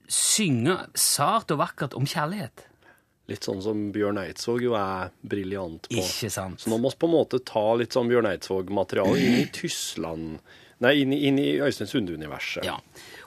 synge 0.08 0.78
sart 0.96 1.52
og 1.52 1.61
vakkert 1.61 1.92
om 1.94 2.06
kjærlighet. 2.08 2.64
Litt 3.31 3.47
sånn 3.47 3.62
som 3.64 3.87
Bjørn 3.95 4.21
Eidsvåg 4.21 4.66
jo 4.66 4.75
er 4.76 5.14
briljant 5.25 5.88
på. 5.88 5.97
Ikke 6.02 6.28
sant? 6.33 6.61
Så 6.61 6.69
nå 6.69 6.76
må 6.81 6.90
vi 6.93 7.00
på 7.00 7.09
en 7.09 7.14
måte 7.14 7.40
ta 7.40 7.64
litt 7.81 7.97
sånn 7.97 8.11
Bjørn 8.11 8.28
Eidsvåg-materiale 8.35 9.16
inn 9.16 9.38
i 9.40 9.49
Tyskland 9.61 10.37
Nei, 10.83 10.90
inn 11.00 11.12
i, 11.14 11.21
inn 11.28 11.38
i 11.38 11.49
Øystein 11.62 11.88
Sunde-universet. 11.88 12.66
Ja. 12.66 12.75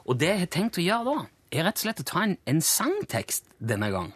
Og 0.06 0.20
det 0.20 0.27
jeg 0.30 0.42
har 0.44 0.50
tenkt 0.54 0.77
å 0.77 0.84
gjøre 0.84 1.08
da, 1.08 1.22
er 1.56 1.66
rett 1.66 1.80
og 1.80 1.86
slett 1.86 2.01
å 2.04 2.06
ta 2.06 2.24
en, 2.25 2.36
en 2.46 2.60
sangtekst 2.62 3.48
denne 3.72 3.88
gang. 3.94 4.12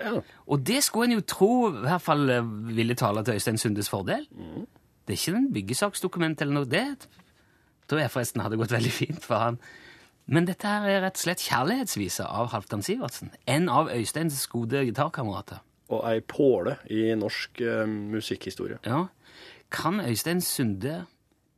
Ja. 0.00 0.14
Og 0.48 0.64
det 0.64 0.80
skulle 0.86 1.10
en 1.10 1.18
jo 1.18 1.24
tro 1.28 1.50
i 1.68 1.84
hvert 1.84 2.02
fall 2.02 2.24
eh, 2.32 2.50
ville 2.72 2.96
tale 2.98 3.22
til 3.26 3.36
Øystein 3.36 3.60
Sundes 3.60 3.92
fordel. 3.92 4.24
Det 5.04 5.14
er 5.14 5.20
ikke 5.20 5.36
en 5.36 5.50
byggesaksdokument 5.54 6.42
eller 6.42 6.56
noe. 6.56 6.70
Det 6.70 6.86
tror 7.90 8.02
jeg 8.02 8.14
forresten 8.14 8.42
hadde 8.44 8.58
gått 8.60 8.74
veldig 8.74 8.92
fint 8.94 9.24
for 9.26 9.44
han. 9.44 9.60
Men 10.30 10.46
dette 10.46 10.68
her 10.70 10.86
er 10.86 11.00
rett 11.02 11.18
og 11.18 11.24
slett 11.24 11.42
kjærlighetsvisa 11.42 12.28
av 12.30 12.52
Halvdan 12.52 12.84
Sivertsen. 12.86 13.32
En 13.50 13.66
av 13.68 13.90
Øysteins 13.90 14.44
gode 14.50 14.84
gitarkamerater. 14.86 15.58
Og 15.90 16.04
ei 16.06 16.20
påle 16.22 16.76
i 16.86 17.08
norsk 17.18 17.60
eh, 17.66 17.82
musikkhistorie. 17.88 18.78
Ja. 18.86 19.08
Kan 19.74 19.98
Øystein 20.04 20.38
Sunde 20.40 21.00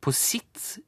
på 0.01 0.11
sitt 0.11 0.79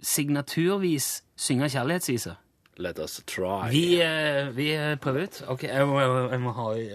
signaturvis 0.00 1.18
synge 1.36 1.68
kjærlighetsvise? 1.68 2.38
Let 2.80 2.98
us 2.98 3.20
try. 3.28 3.68
Vi, 3.68 4.00
eh, 4.00 4.56
vi 4.56 4.70
eh, 4.72 4.96
prøver 4.96 5.28
ut. 5.28 5.42
Ok, 5.52 5.68
jeg 5.68 5.86
må, 5.86 6.00
jeg 6.00 6.40
må 6.40 6.56
ha 6.56 6.70
i 6.80 6.88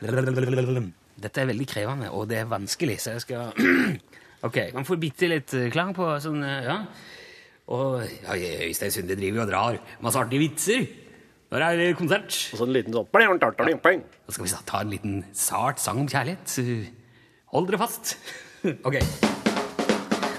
Dette 0.00 1.40
er 1.40 1.48
veldig 1.48 1.66
krevende, 1.68 2.08
og 2.10 2.28
det 2.28 2.40
er 2.40 2.48
vanskelig, 2.48 3.00
så 3.00 3.18
jeg 3.18 3.20
skal 3.20 3.52
Ok, 4.46 4.58
man 4.74 4.84
får 4.84 4.98
bitte 5.00 5.28
litt 5.30 5.54
eh, 5.56 5.68
klang 5.72 5.94
på 5.96 6.08
sånn, 6.22 6.42
eh, 6.44 6.66
ja. 6.68 6.80
Og 7.66 8.04
ja, 8.22 8.36
Øystein 8.68 8.92
Sunde 8.94 9.16
driver 9.18 9.42
og 9.42 9.50
drar 9.50 9.78
masse 10.04 10.20
artige 10.20 10.44
vitser. 10.44 10.86
Når 11.50 11.62
er 11.62 11.78
det 11.78 11.96
konsert? 11.98 12.36
Og 12.52 12.58
så 12.58 12.66
en 12.66 12.74
liten 12.74 12.94
sånn 12.94 13.06
pling. 13.82 14.02
Da 14.26 14.34
skal 14.34 14.46
vi 14.46 14.52
ta 14.66 14.82
en 14.82 14.92
liten 14.92 15.16
sart 15.34 15.82
sang 15.82 16.02
om 16.02 16.10
kjærlighet. 16.10 16.58
Hold 17.54 17.70
dere 17.70 17.80
fast. 17.82 18.16
ok. 18.88 19.00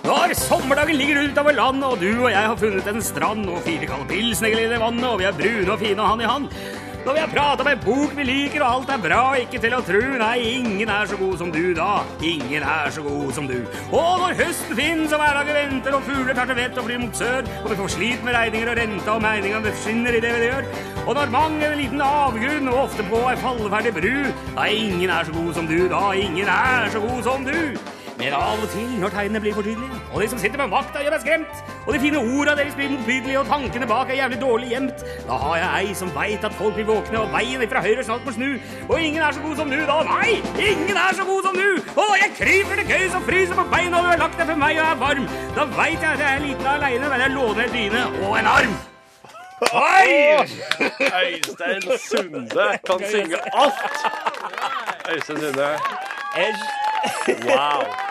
Når 0.07 0.34
sommerdagen 0.39 0.96
ligger 0.96 1.19
utover 1.27 1.55
landet, 1.55 1.84
og 1.84 2.00
du 2.00 2.12
og 2.24 2.29
jeg 2.31 2.43
har 2.48 2.60
funnet 2.60 2.88
en 2.88 3.01
strand 3.03 3.48
og 3.51 3.60
fire 3.65 3.89
kalde 3.89 4.07
pilsnegler 4.07 4.67
i 4.67 4.69
det 4.72 4.79
vannet, 4.79 5.07
og 5.10 5.19
vi 5.19 5.27
er 5.27 5.36
brune 5.36 5.74
og 5.74 5.81
fine 5.84 6.03
og 6.03 6.12
hand 6.13 6.24
i 6.24 6.29
hand. 6.31 6.76
Når 7.07 7.15
vi 7.15 7.21
har 7.21 7.29
prata 7.31 7.63
en 7.71 7.79
bok 7.79 8.15
vi 8.17 8.23
liker, 8.27 8.63
og 8.65 8.81
alt 8.81 8.89
er 8.91 8.97
bra, 8.99 9.19
ikke 9.39 9.61
til 9.63 9.71
å 9.77 9.79
tru, 9.87 10.01
nei, 10.19 10.41
ingen 10.57 10.89
er 10.91 11.07
så 11.07 11.15
god 11.15 11.37
som 11.39 11.53
du 11.55 11.69
da. 11.77 12.01
Ingen 12.19 12.65
er 12.67 12.91
så 12.91 12.99
god 13.05 13.29
som 13.37 13.47
du. 13.47 13.55
Og 13.95 14.19
når 14.19 14.35
høsten 14.41 14.75
finnes 14.75 15.15
og 15.15 15.21
hverdagen 15.23 15.55
venter, 15.55 15.95
og 15.95 16.03
fugler 16.03 16.35
tar 16.35 16.51
til 16.51 16.59
vett 16.59 16.75
og 16.75 16.89
flyr 16.89 16.99
mot 17.05 17.15
sør, 17.15 17.47
og 17.61 17.71
vi 17.71 17.77
får 17.79 17.93
slit 17.95 18.27
med 18.27 18.35
regninger 18.35 18.73
og 18.73 18.79
renta, 18.81 19.15
og 19.15 19.23
meningene 19.23 19.75
skinner 19.85 20.19
i 20.19 20.23
det 20.25 20.33
vi 20.35 20.49
gjør, 20.49 20.67
og 21.05 21.13
når 21.15 21.31
mang 21.37 21.55
en 21.63 21.79
liten 21.79 22.03
avgrunn, 22.03 22.73
og 22.73 22.81
ofte 22.81 23.07
på 23.07 23.21
ei 23.29 23.37
falleferdig 23.45 23.95
bru, 24.01 24.15
nei, 24.57 24.71
ingen 24.89 25.07
er 25.15 25.29
så 25.29 25.37
god 25.39 25.53
som 25.61 25.71
du 25.71 25.79
da, 25.87 26.09
ingen 26.11 26.57
er 26.57 26.91
så 26.91 27.07
god 27.07 27.23
som 27.23 27.47
du. 27.47 27.95
Men 28.17 28.33
av 28.33 28.57
og 28.63 28.69
til, 28.74 28.88
når 28.97 29.12
tegnene 29.13 29.39
blir 29.43 29.53
for 29.53 29.62
tydelige, 29.62 29.97
og 30.09 30.21
de 30.24 30.27
som 30.31 30.39
sitter 30.41 30.57
med 30.57 30.71
makta 30.71 31.03
gjør 31.03 31.13
meg 31.13 31.21
skremt, 31.21 31.59
og 31.83 31.93
de 31.93 32.00
fine 32.01 32.17
orda 32.17 32.55
deres 32.57 32.74
blir 32.74 32.89
motbydelige, 32.89 33.39
og 33.39 33.45
tankene 33.51 33.89
bak 33.91 34.09
er 34.09 34.17
jævlig 34.17 34.39
dårlig 34.41 34.71
gjemt, 34.71 35.03
da 35.27 35.38
har 35.43 35.59
jeg 35.62 35.69
ei 35.77 35.93
som 36.00 36.09
veit 36.15 36.47
at 36.50 36.55
folk 36.57 36.74
blir 36.79 36.88
våkne, 36.89 37.21
og 37.21 37.29
veien 37.36 37.62
ifra 37.62 37.83
høyre 37.86 38.05
snart 38.07 38.25
må 38.25 38.33
snu, 38.33 38.47
og 38.88 38.95
ingen 38.97 39.21
er 39.21 39.38
så 39.38 39.43
god 39.45 39.62
som 39.62 39.69
du 39.69 39.77
da, 39.91 40.00
nei, 40.09 40.31
ingen 40.57 40.97
er 40.97 41.13
så 41.19 41.27
god 41.29 41.45
som 41.45 41.62
du, 41.62 41.69
og 41.93 42.15
jeg 42.24 42.33
kryper 42.39 42.81
til 42.81 42.89
køys 42.89 43.19
og 43.21 43.29
fryser 43.29 43.62
på 43.62 43.67
beina, 43.75 43.93
og 44.00 44.03
du 44.07 44.09
har 44.09 44.24
lagt 44.24 44.41
deg 44.41 44.50
for 44.50 44.63
meg 44.65 44.81
og 44.81 44.86
er 44.88 45.00
varm, 45.05 45.29
da 45.59 45.69
veit 45.77 46.01
jeg 46.01 46.12
at 46.15 46.25
jeg 46.25 46.31
er 46.33 46.45
liten 46.47 46.65
og 46.65 46.74
aleine, 46.74 47.13
men 47.13 47.25
jeg 47.27 47.36
låner 47.38 47.63
en 47.67 47.74
dyne 47.77 48.03
og 48.25 48.33
en 48.41 48.53
arm. 48.55 48.75
Oi! 49.67 50.41
Øystein 51.21 51.81
Sunde 52.09 52.67
kan 52.89 53.07
synge 53.13 53.38
alt! 53.53 53.97
Øystein 55.13 55.41
Sunde. 55.41 55.71
Wow. 57.47 58.06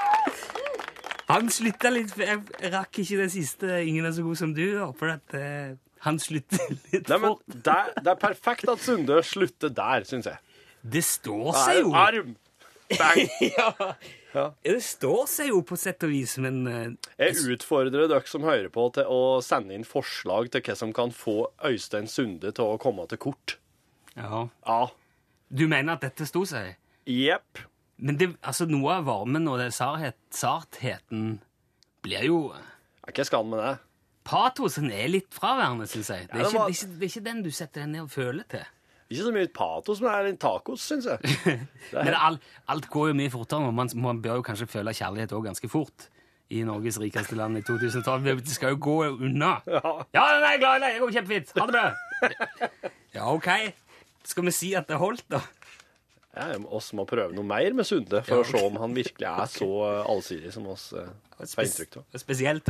Han 1.31 1.51
slutta 1.51 1.91
litt, 1.91 2.13
jeg 2.21 2.71
rakk 2.73 3.01
ikke 3.03 3.19
det 3.25 3.31
siste 3.35 3.81
'Ingen 3.83 4.07
er 4.07 4.15
så 4.15 4.23
god 4.23 4.39
som 4.39 4.55
du', 4.55 4.93
for 4.99 5.11
at 5.17 5.35
uh, 5.35 5.75
han 6.07 6.19
slutter 6.23 6.63
litt 6.93 7.09
Nei, 7.11 7.19
men 7.19 7.35
det, 7.51 7.73
er, 7.73 7.95
det 7.99 8.13
er 8.13 8.21
perfekt 8.21 8.69
at 8.71 8.83
Sunde 8.85 9.19
slutter 9.27 9.73
der, 9.75 10.07
syns 10.07 10.29
jeg. 10.31 10.39
Det 10.87 11.03
står 11.05 11.51
seg 11.57 11.81
jo. 11.83 11.95
arm. 11.99 12.37
Bang. 12.93 13.25
ja. 13.59 13.73
Ja. 14.37 14.51
Det 14.63 14.77
står 14.85 15.25
seg 15.33 15.49
jo 15.51 15.63
på 15.67 15.79
sett 15.81 16.05
og 16.07 16.13
vis, 16.13 16.37
men 16.45 16.61
uh, 16.69 17.13
Jeg 17.19 17.41
utfordrer 17.57 18.07
dere 18.07 18.29
som 18.31 18.45
hører 18.47 18.69
på, 18.71 18.85
til 18.95 19.09
å 19.11 19.41
sende 19.43 19.75
inn 19.75 19.87
forslag 19.89 20.53
til 20.53 20.63
hva 20.63 20.77
som 20.79 20.93
kan 20.95 21.11
få 21.11 21.49
Øystein 21.67 22.07
Sunde 22.07 22.53
til 22.53 22.77
å 22.77 22.79
komme 22.79 23.09
til 23.11 23.23
kort. 23.27 23.59
ja. 24.15 24.47
Ja. 24.67 24.85
Du 25.47 25.69
mener 25.71 25.95
at 25.95 26.03
dette 26.03 26.27
sto 26.27 26.41
seg? 26.43 26.73
Jepp. 27.07 27.61
Men 27.99 28.19
det, 28.21 28.31
altså, 28.45 28.67
noe 28.69 28.99
av 28.99 29.07
varmen 29.09 29.47
og 29.49 29.59
det 29.61 29.71
sarhet, 29.77 30.19
sartheten 30.35 31.39
blir 32.05 32.27
jo 32.29 32.39
Hva 33.07 33.25
skal 33.25 33.45
han 33.45 33.53
med 33.55 33.63
det? 33.63 33.75
Patosen 34.27 34.91
er 34.91 35.07
litt 35.09 35.31
fraværende, 35.35 35.87
syns 35.87 36.11
jeg. 36.11 36.27
Det 36.27 36.35
er, 36.35 36.43
Ja, 36.43 36.49
det 36.51 36.51
ikke, 36.51 36.65
det, 36.67 36.67
er 36.67 36.75
ikke, 36.75 36.89
det 36.99 37.07
er 37.07 37.13
ikke 37.13 37.27
den 37.29 37.43
du 37.45 37.51
setter 37.55 37.85
deg 37.85 37.93
ned 37.93 38.03
og 38.09 38.11
føler 38.11 38.49
til. 38.51 38.65
Ikke 39.07 39.23
så 39.23 39.33
mye 39.37 39.51
patos, 39.55 40.01
men 40.03 40.11
det 40.11 40.17
er 40.19 40.27
litt 40.33 40.41
tacos, 40.43 40.83
syns 40.83 41.07
jeg. 41.07 41.59
Men 41.95 42.17
alt, 42.19 42.43
alt 42.75 42.89
går 42.91 43.13
jo 43.13 43.17
mye 43.21 43.31
fortere, 43.31 43.69
og 43.71 43.77
man, 43.79 43.93
man 44.03 44.19
bør 44.25 44.41
jo 44.41 44.47
kanskje 44.49 44.67
føle 44.67 44.91
kjærlighet 44.99 45.35
òg 45.39 45.47
ganske 45.47 45.71
fort. 45.71 46.09
I 46.51 46.65
Norges 46.67 46.99
rikeste 47.03 47.39
land 47.39 47.59
i 47.59 47.63
2012. 47.67 48.27
Det 48.43 48.55
skal 48.55 48.75
jo 48.75 48.81
gå 48.83 48.97
unna. 49.15 49.53
ja. 49.71 49.81
Ja, 50.15 50.25
nei, 50.43 50.51
jeg 50.51 50.59
er 50.59 50.63
glad 50.65 50.77
i 50.77 50.83
deg. 50.83 50.97
Det 50.97 51.05
går 51.05 51.15
kjempefint. 51.21 51.55
Ha 51.55 51.69
det 51.71 51.79
bra. 51.79 51.87
Ja, 53.15 53.31
OK. 53.31 53.49
Skal 54.27 54.47
vi 54.51 54.55
si 54.59 54.73
at 54.79 54.91
det 54.91 54.99
holdt, 54.99 55.23
da? 55.31 55.41
Ja, 56.37 56.51
oss 56.69 56.91
må 56.93 57.07
prøve 57.09 57.33
noe 57.33 57.47
mer 57.49 57.73
med 57.73 57.87
Sunde, 57.89 58.21
for 58.27 58.43
å 58.43 58.45
se 58.45 58.61
om 58.61 58.75
han 58.83 58.93
virkelig 58.97 59.25
er 59.31 59.47
så 59.49 59.69
eh, 59.87 60.11
allsidig 60.13 60.51
som 60.53 60.67
oss 60.69 60.91
eh, 60.93 61.09
får 61.41 61.65
inntrykk 61.65 61.97
av. 62.03 62.19
Spesielt. 62.21 62.69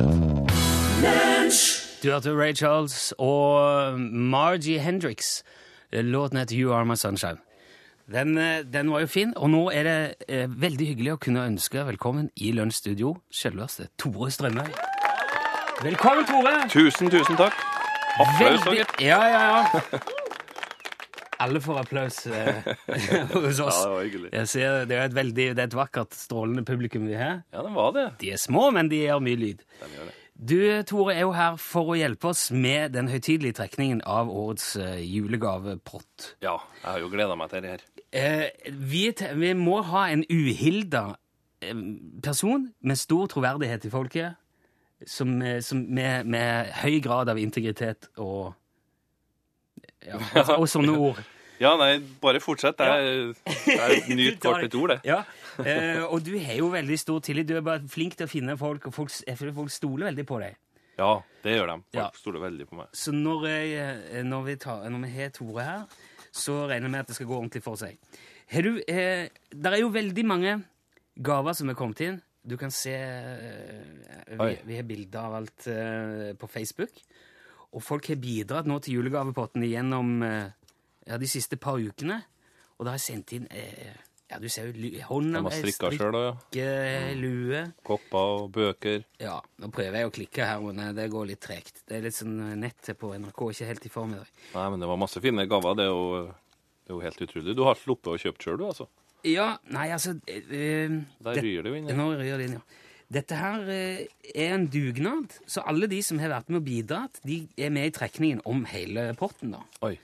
Du 1.99 2.07
hørte 2.13 2.31
Ray 2.31 2.55
Charles 2.55 3.11
og 3.19 3.99
Margie 3.99 4.79
Hendrix. 4.79 5.41
Låten 5.91 6.39
heter 6.39 6.55
You 6.55 6.71
Are 6.73 6.87
My 6.87 6.95
Sunshine. 6.95 7.41
Den, 8.07 8.37
eh, 8.37 8.63
den 8.63 8.91
var 8.91 9.03
jo 9.03 9.07
fin, 9.11 9.33
og 9.35 9.49
nå 9.51 9.65
er 9.75 9.83
det 9.83 9.97
eh, 10.31 10.47
veldig 10.47 10.87
hyggelig 10.93 11.17
å 11.17 11.19
kunne 11.27 11.43
ønske 11.43 11.83
velkommen 11.89 12.29
i 12.39 12.53
Lunsjstudio 12.55 13.17
selveste 13.27 13.89
Tore 13.99 14.31
Strømøy. 14.31 14.71
Velkommen, 15.83 16.23
Tore! 16.25 16.55
Tusen, 16.71 17.11
tusen 17.11 17.35
takk. 17.35 17.59
Applaus. 18.23 18.63
Ja, 19.03 19.19
ja, 19.27 19.43
ja. 19.43 20.23
Alle 21.43 21.61
får 21.61 21.81
applaus 21.83 22.19
eh, 22.27 22.69
hos 23.33 23.59
oss. 23.59 23.77
Ja, 23.77 23.83
det 23.83 23.93
var 23.93 24.05
hyggelig. 24.05 24.29
Jeg 24.33 24.51
ser, 24.53 24.85
det, 24.89 24.97
er 24.97 25.09
et 25.11 25.17
veldig, 25.17 25.49
det 25.57 25.63
er 25.63 25.69
et 25.69 25.77
vakkert, 25.77 26.15
strålende 26.17 26.63
publikum 26.65 27.05
vi 27.09 27.17
har. 27.17 27.43
Ja, 27.53 27.65
det 27.65 27.73
var 27.75 27.91
det. 27.97 28.07
De 28.23 28.31
er 28.33 28.41
små, 28.41 28.69
men 28.73 28.89
de 28.89 29.03
gjør 29.03 29.21
mye 29.23 29.41
lyd. 29.41 29.61
De 29.81 29.91
gjør 29.93 30.09
det. 30.09 30.15
Du, 30.37 30.57
Tore, 30.85 31.15
er 31.15 31.23
jo 31.25 31.31
her 31.33 31.55
for 31.57 31.93
å 31.93 31.97
hjelpe 31.97 32.29
oss 32.29 32.47
med 32.53 32.93
den 32.93 33.07
høytidelige 33.09 33.57
trekningen 33.57 34.03
av 34.05 34.29
årets 34.29 34.75
eh, 34.77 34.99
julegavepott. 35.01 36.33
Ja, 36.45 36.59
jeg 36.83 36.85
har 36.85 36.99
jo 37.01 37.09
gleda 37.09 37.37
meg 37.39 37.49
til 37.53 37.65
det 37.65 37.71
her. 37.73 37.85
Eh, 38.13 38.69
vi, 38.69 39.07
vi 39.41 39.53
må 39.57 39.79
ha 39.89 40.03
en 40.13 40.21
uhilda 40.29 41.07
eh, 41.65 41.81
person 42.23 42.69
med 42.85 43.01
stor 43.01 43.33
troverdighet 43.33 43.89
i 43.89 43.91
folket, 43.93 44.37
som, 45.09 45.39
eh, 45.41 45.57
som 45.65 45.81
med, 45.89 46.29
med 46.29 46.69
høy 46.83 46.99
grad 47.01 47.33
av 47.33 47.41
integritet 47.41 48.11
og 48.21 48.53
ja, 50.05 50.19
og, 50.43 50.53
og 50.61 50.67
sånne 50.69 50.93
ord. 51.09 51.23
Ja, 51.59 51.71
nei, 51.79 51.97
bare 52.21 52.37
fortsett. 52.43 52.77
Det 52.77 52.85
er 52.85 53.95
et 53.95 54.09
nytt 54.19 54.37
kort 54.43 54.61
et 54.67 54.75
ord, 54.77 54.91
det. 54.93 54.99
Ja, 55.09 55.23
eh, 55.63 56.03
Og 56.05 56.21
du 56.25 56.35
har 56.37 56.59
jo 56.59 56.67
veldig 56.69 56.97
stor 57.01 57.19
tillit. 57.25 57.47
Du 57.49 57.55
er 57.57 57.65
bare 57.65 57.81
flink 57.89 58.13
til 58.19 58.27
å 58.27 58.29
finne 58.29 58.53
folk, 58.59 58.85
og 58.85 58.93
folk, 58.93 59.09
folk 59.33 59.73
stoler 59.73 60.11
veldig 60.11 60.25
på 60.29 60.37
deg. 60.43 60.59
Ja, 60.97 61.15
det 61.43 61.55
gjør 61.57 61.71
de. 61.71 61.79
Folk 61.81 61.97
Ja. 61.97 62.05
stoler 62.13 62.43
veldig 62.45 62.67
på 62.69 62.77
meg. 62.77 62.87
Så 62.93 63.11
når, 63.13 63.47
jeg, 63.49 63.73
eh, 64.13 64.23
når, 64.25 64.45
vi, 64.51 64.55
tar, 64.61 64.85
når 64.89 65.03
vi 65.07 65.11
har 65.17 65.33
Tore 65.33 65.65
her, 65.65 65.83
så 66.31 66.59
regner 66.69 66.85
jeg 66.85 66.93
med 66.93 66.99
at 67.05 67.07
det 67.09 67.17
skal 67.17 67.29
gå 67.31 67.37
ordentlig 67.39 67.63
for 67.65 67.75
seg. 67.81 67.97
Har 68.53 68.61
du, 68.61 68.71
eh, 68.87 69.27
der 69.53 69.71
er 69.75 69.81
jo 69.81 69.89
veldig 69.93 70.25
mange 70.29 70.55
gaver 71.17 71.57
som 71.57 71.69
er 71.73 71.77
kommet 71.77 72.01
inn. 72.05 72.21
Du 72.47 72.53
kan 72.55 72.69
se 72.71 72.93
eh, 72.93 74.37
Vi, 74.37 74.53
vi 74.69 74.77
har 74.77 74.85
bilder 74.87 75.25
av 75.25 75.33
alt 75.41 75.65
eh, 75.73 76.33
på 76.37 76.47
Facebook. 76.47 76.93
Og 77.75 77.83
folk 77.83 78.07
har 78.09 78.19
bidratt 78.21 78.67
nå 78.69 78.79
til 78.81 78.99
julegavepotten 78.99 79.63
gjennom 79.67 80.21
eh, 80.23 80.51
ja, 81.07 81.17
de 81.19 81.27
siste 81.29 81.57
par 81.59 81.79
ukene. 81.81 82.21
Og 82.77 82.85
da 82.85 82.93
har 82.93 82.99
jeg 83.01 83.07
sendt 83.11 83.33
inn 83.37 83.47
eh, 83.51 83.95
Ja, 84.27 84.39
du 84.43 84.49
ser 84.51 84.67
jo 84.75 84.89
hånda 85.07 85.39
mi, 85.39 85.51
strikke, 85.55 85.87
ja. 85.95 86.31
strikke, 86.51 86.65
lue 87.15 87.61
Kopper 87.87 88.31
og 88.41 88.49
bøker. 88.57 89.05
ja, 89.23 89.37
nå 89.63 89.69
prøver 89.71 90.01
jeg 90.01 90.09
å 90.09 90.11
klikke 90.17 90.47
her, 90.49 90.59
men 90.65 90.81
eh, 90.83 90.93
det 90.97 91.05
går 91.13 91.29
litt 91.29 91.39
tregt. 91.45 91.79
Det 91.87 91.95
er 91.99 92.03
litt 92.07 92.17
sånn 92.17 92.35
eh, 92.43 92.55
nettet 92.59 92.99
på 92.99 93.13
NRK 93.15 93.39
ikke 93.53 93.69
helt 93.69 93.85
i 93.87 93.91
form 93.93 94.15
i 94.17 94.19
dag. 94.19 94.33
Nei, 94.55 94.65
men 94.73 94.83
det 94.83 94.89
var 94.91 94.99
masse 94.99 95.21
fine 95.23 95.45
gaver. 95.47 95.77
Det 95.79 95.85
er 95.87 95.93
jo, 95.93 96.25
det 96.83 96.91
er 96.91 96.95
jo 96.97 97.03
helt 97.05 97.23
utrolig. 97.27 97.55
Du 97.55 97.63
har 97.69 97.79
sluppet 97.79 98.11
å 98.13 98.17
kjøpe 98.25 98.43
sjøl, 98.43 98.59
du, 98.59 98.65
altså. 98.67 98.89
Ja, 99.27 99.47
nei, 99.73 99.87
altså 99.95 100.17
eh, 100.27 100.43
eh, 100.55 100.99
Der 101.25 101.39
ryr 101.43 101.63
det 101.65 101.71
jo 101.71 101.79
inn. 101.79 101.87
ja. 101.89 101.95
Nå 101.97 102.11
ryr 102.19 102.35
det 102.37 102.49
inn, 102.51 102.59
ja. 102.59 102.83
Dette 103.13 103.37
her 103.39 103.69
eh, 103.71 104.07
er 104.33 104.55
en 104.57 104.65
dugnad, 104.67 105.37
så 105.47 105.63
alle 105.67 105.87
de 105.87 106.01
som 106.03 106.19
har 106.19 106.33
vært 106.33 106.49
med 106.51 106.59
og 106.59 106.65
bidratt, 106.65 107.21
de 107.23 107.45
er 107.55 107.71
med 107.71 107.87
i 107.87 107.93
trekningen 107.95 108.41
om 108.49 108.65
hele 108.67 109.13
potten. 109.19 109.55
da. 109.55 109.63
Oi. 109.87 109.95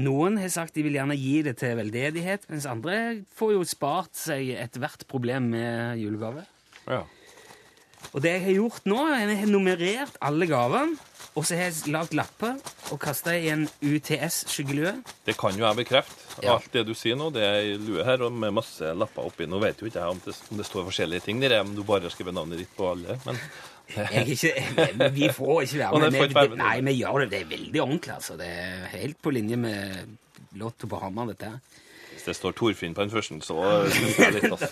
Noen 0.00 0.38
har 0.38 0.50
sagt 0.54 0.76
de 0.78 0.84
vil 0.86 0.98
gjerne 0.98 1.16
gi 1.18 1.40
det 1.46 1.56
til 1.62 1.76
veldedighet, 1.78 2.46
mens 2.50 2.66
andre 2.70 2.96
får 3.38 3.54
jo 3.56 3.62
spart 3.66 4.18
seg 4.18 4.52
ethvert 4.58 5.06
problem 5.10 5.50
med 5.54 6.02
julegave. 6.02 6.44
Ja. 6.90 7.04
Og 8.10 8.22
det 8.24 8.34
jeg 8.36 8.44
har 8.48 8.58
gjort 8.58 8.86
nå, 8.90 8.98
jeg 9.14 9.38
har 9.42 9.50
nummerert 9.50 10.20
alle 10.24 10.46
gavene, 10.50 11.09
og 11.40 11.46
så 11.48 11.56
har 11.56 11.70
jeg 11.70 11.88
lagd 11.94 12.12
lapper 12.18 12.58
og 12.92 12.98
kasta 13.00 13.32
i 13.40 13.46
en 13.48 13.62
UTS-skyggelue. 13.80 14.92
Det 15.24 15.34
kan 15.40 15.56
jo 15.56 15.64
jeg 15.64 15.78
bekrefte. 15.78 16.18
Ja. 16.44 16.58
Alt 16.58 16.68
det 16.74 16.82
du 16.88 16.92
sier 16.98 17.16
nå, 17.16 17.30
det 17.32 17.42
er 17.46 17.58
ei 17.62 17.74
lue 17.80 18.04
her 18.04 18.26
og 18.26 18.34
med 18.36 18.52
masse 18.58 18.92
lapper 19.00 19.30
oppi. 19.30 19.48
Nå 19.48 19.60
vet 19.62 19.80
jo 19.80 19.88
ikke 19.88 20.02
jeg 20.02 20.14
om 20.16 20.20
det, 20.26 20.34
om 20.52 20.60
det 20.60 20.66
står 20.68 20.84
forskjellige 20.90 21.24
ting 21.30 21.40
der, 21.40 21.56
om 21.64 21.72
du 21.76 21.80
bare 21.88 22.04
har 22.06 22.12
skrevet 22.12 22.36
navnet 22.36 22.60
ditt 22.60 22.72
på 22.76 22.90
alle. 22.92 23.16
Men 23.24 23.40
ikke, 24.30 24.52
vi 25.16 25.28
får 25.34 25.62
ikke 25.66 25.80
være 25.80 26.00
med. 26.12 26.20
ikke. 26.28 26.46
Nei, 26.60 26.76
vi 26.86 26.96
gjør 27.00 27.24
det. 27.24 27.30
Det 27.32 27.40
er 27.42 27.50
veldig 27.56 27.82
ordentlig. 27.86 28.14
altså. 28.20 28.36
Det 28.40 28.50
er 28.60 28.84
helt 28.98 29.18
på 29.24 29.32
linje 29.34 29.58
med 29.58 30.16
Lotto 30.60 30.90
på 30.90 31.00
Hamar, 31.02 31.32
dette 31.32 31.50
her. 31.54 31.58
Hvis 32.20 32.26
det 32.28 32.36
står 32.36 32.52
Torfinn 32.60 32.92
på 32.94 33.00
den 33.06 33.10
første, 33.14 33.38
så 33.40 33.56
synes 33.96 34.18
jeg 34.20 34.34
litt, 34.36 34.50
altså. 34.52 34.68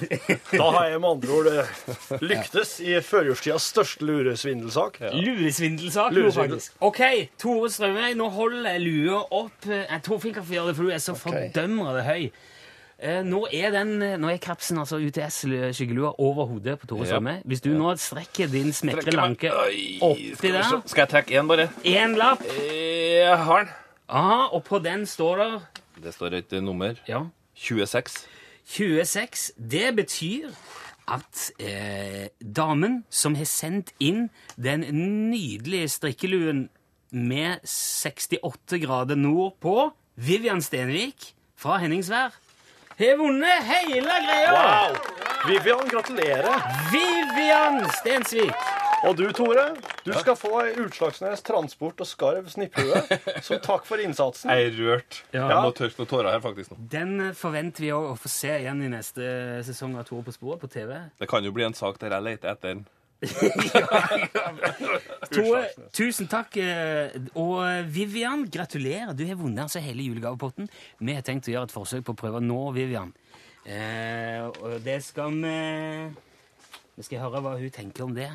Da 0.53 0.67
har 0.77 0.91
jeg 0.93 1.01
med 1.01 1.09
andre 1.15 1.39
ord 1.39 1.49
eh, 1.49 2.21
lyktes 2.21 2.75
i 2.85 2.99
førjulstidas 3.01 3.71
største 3.73 4.05
luresvindelsak. 4.05 5.01
Luresvindelsak, 5.17 6.13
Luresvindel. 6.13 6.59
faktisk. 6.61 6.77
OK, 6.85 7.01
Tore 7.41 7.71
Strømøy, 7.73 8.13
nå 8.21 8.29
holder 8.37 8.71
jeg 8.77 8.85
lua 8.85 9.23
opp. 9.41 9.67
Jeg 9.73 10.05
Torfinn 10.05 10.37
kan 10.37 10.45
få 10.45 10.59
gjøre 10.59 10.71
det, 10.71 10.77
for 10.79 10.89
du 10.89 10.95
er 10.95 11.03
så 11.03 11.17
fordømmende 11.19 12.05
høy. 12.05 12.29
Eh, 12.99 13.21
nå 13.23 13.45
er 13.55 13.71
den, 13.71 13.93
nå 14.19 14.31
er 14.33 14.41
kapsen, 14.43 14.79
altså 14.83 14.99
UTS-skyggelua, 14.99 16.13
over 16.19 16.49
hodet 16.51 16.77
på 16.83 16.89
Tore 16.91 17.07
Ja. 17.07 17.13
Strømøy. 17.15 17.41
Hvis 17.47 17.63
du 17.65 17.71
nå 17.79 17.93
strekker 18.03 18.51
din 18.53 18.73
smekre 18.75 19.15
lanke 19.15 19.53
oppi 19.55 20.33
skal 20.35 20.57
der. 20.59 20.73
Skal 20.85 21.05
jeg 21.07 21.13
trekke 21.15 21.39
én, 21.39 21.47
bare? 21.49 21.69
Én 21.87 22.17
lapp. 22.19 22.43
Jeg 22.59 23.37
har 23.49 23.69
den. 23.69 23.77
Aha, 24.09 24.41
og 24.57 24.63
på 24.65 24.79
den 24.81 25.03
står 25.07 25.37
det 25.45 25.49
Det 26.09 26.15
står 26.15 26.35
et 26.39 26.53
eh, 26.57 26.63
nummer. 26.65 26.95
ja, 27.09 27.23
26. 27.59 28.27
26. 28.65 29.53
Det 29.57 29.97
betyr 29.97 30.51
at 31.09 31.51
eh, 31.61 32.29
damen 32.41 33.03
som 33.11 33.37
har 33.39 33.49
sendt 33.49 33.95
inn 34.01 34.29
den 34.61 34.85
nydelige 35.31 35.89
strikkeluen 35.89 36.67
med 37.11 37.65
68 37.65 38.83
grader 38.83 39.17
nord 39.17 39.57
på, 39.65 39.91
Vivian 40.19 40.61
Stenvik 40.63 41.33
fra 41.57 41.79
Henningsvær, 41.81 42.35
har 42.99 43.17
vunnet 43.21 43.65
hele 43.65 44.19
greia! 44.27 44.53
Wow! 44.53 44.99
Vivian, 45.47 45.87
gratulerer. 45.89 46.59
Vivian 46.93 47.85
Stensvik! 48.01 48.78
Og 49.07 49.15
du, 49.17 49.25
Tore, 49.37 49.65
du 50.03 50.11
skal 50.17 50.35
få 50.37 50.51
ei 50.65 50.73
Utslagsnes 50.83 51.43
Transport 51.47 52.01
og 52.03 52.09
Skarv 52.09 52.49
snipphue 52.51 52.99
som 53.47 53.61
takk 53.63 53.85
for 53.87 54.03
innsatsen. 54.03 54.51
Jeg 54.51 54.73
er 54.73 54.79
rørt. 54.81 55.21
Ja. 55.33 55.45
Jeg 55.53 55.61
må 55.69 55.71
tørke 55.79 56.01
noen 56.03 56.11
tårer 56.11 56.31
her, 56.35 56.43
faktisk. 56.43 56.73
nå. 56.75 56.79
Den 56.91 57.13
forventer 57.39 57.87
vi 57.87 57.93
å 57.95 58.17
få 58.19 58.29
se 58.33 58.51
igjen 58.59 58.83
i 58.83 58.91
neste 58.93 59.23
sesong 59.69 59.95
av 60.01 60.09
Tore 60.09 60.27
på 60.27 60.35
sporet 60.35 60.61
på 60.65 60.71
TV. 60.73 60.97
Det 61.23 61.29
kan 61.31 61.47
jo 61.47 61.55
bli 61.55 61.69
en 61.69 61.77
sak 61.79 62.01
der 62.03 62.17
jeg 62.17 62.27
leter 62.27 62.55
etter 62.57 62.75
den. 62.75 62.87
Tore, 65.35 65.63
tusen 65.95 66.29
takk. 66.31 66.57
eh, 66.63 67.15
Og 67.39 67.63
Vivian, 67.91 68.45
gratulerer. 68.51 69.15
Du 69.19 69.25
har 69.27 69.39
vunnet 69.39 69.65
altså 69.67 69.83
hele 69.83 70.05
julegavepotten. 70.07 70.69
Vi 71.03 71.15
har 71.17 71.23
tenkt 71.27 71.49
å 71.51 71.55
gjøre 71.55 71.69
et 71.71 71.75
forsøk 71.75 72.05
på 72.07 72.15
å 72.15 72.21
prøve 72.21 72.39
å 72.43 72.45
nå 72.45 72.61
Vivian. 72.77 73.11
Eh, 73.69 74.47
og 74.49 74.79
det 74.85 75.01
skal 75.05 75.35
vi 75.35 75.57
Vi 76.99 77.05
skal 77.07 77.21
høre 77.27 77.43
hva 77.45 77.57
hun 77.59 77.71
tenker 77.71 78.03
om 78.09 78.15
det. 78.17 78.31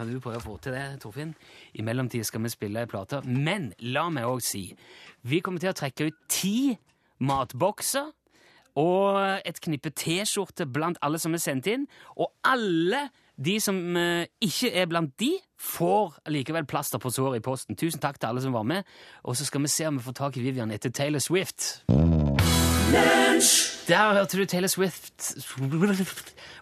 Kan 0.00 0.08
du 0.08 0.16
prøve 0.16 0.38
å 0.40 0.40
få 0.40 0.54
til 0.64 0.72
det, 0.72 1.02
Torfinn? 1.02 1.34
I 1.76 1.82
mellomtiden 1.84 2.24
skal 2.24 2.40
vi 2.40 2.48
spille 2.48 2.80
ei 2.80 2.88
plate. 2.88 3.18
Men 3.28 3.66
la 3.84 4.06
meg 4.08 4.24
òg 4.24 4.40
si 4.40 4.62
vi 5.28 5.42
kommer 5.44 5.60
til 5.60 5.74
å 5.74 5.76
trekke 5.76 6.06
ut 6.08 6.22
ti 6.32 6.72
matbokser 7.20 8.08
og 8.80 9.18
et 9.44 9.60
knippe 9.60 9.92
T-skjorter 9.92 10.70
blant 10.72 10.96
alle 11.04 11.20
som 11.20 11.36
er 11.36 11.44
sendt 11.44 11.68
inn. 11.68 11.84
Og 12.16 12.32
alle 12.48 13.10
de 13.36 13.58
som 13.60 13.76
eh, 14.00 14.24
ikke 14.40 14.72
er 14.72 14.88
blant 14.88 15.12
de, 15.20 15.34
får 15.60 16.16
likevel 16.32 16.64
plaster 16.64 17.02
på 17.02 17.12
såret 17.12 17.42
i 17.42 17.44
posten. 17.44 17.76
Tusen 17.76 18.00
takk 18.00 18.16
til 18.16 18.32
alle 18.32 18.40
som 18.40 18.56
var 18.56 18.64
med. 18.64 18.88
Og 19.28 19.36
så 19.36 19.44
skal 19.44 19.66
vi 19.66 19.74
se 19.74 19.84
om 19.90 20.00
vi 20.00 20.06
får 20.08 20.16
tak 20.16 20.40
i 20.40 20.46
Vivian 20.48 20.72
etter 20.72 20.96
Taylor 20.96 21.20
Swift. 21.20 21.82
Der 22.90 24.12
hørte 24.14 24.36
du 24.38 24.44
Taylor 24.46 24.66
Swift. 24.68 25.38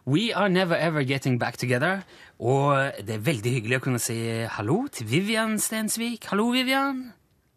We 0.06 0.36
are 0.36 0.48
never 0.48 0.76
ever 0.76 1.02
getting 1.02 1.40
back 1.40 1.56
together. 1.58 1.98
Og 2.38 2.92
det 3.06 3.14
er 3.14 3.22
veldig 3.24 3.52
hyggelig 3.54 3.78
å 3.78 3.84
kunne 3.86 3.98
si 4.02 4.16
hallo 4.56 4.82
til 4.92 5.08
Vivian 5.10 5.56
Stensvik. 5.58 6.26
Hallo, 6.30 6.50
Vivian. 6.52 7.00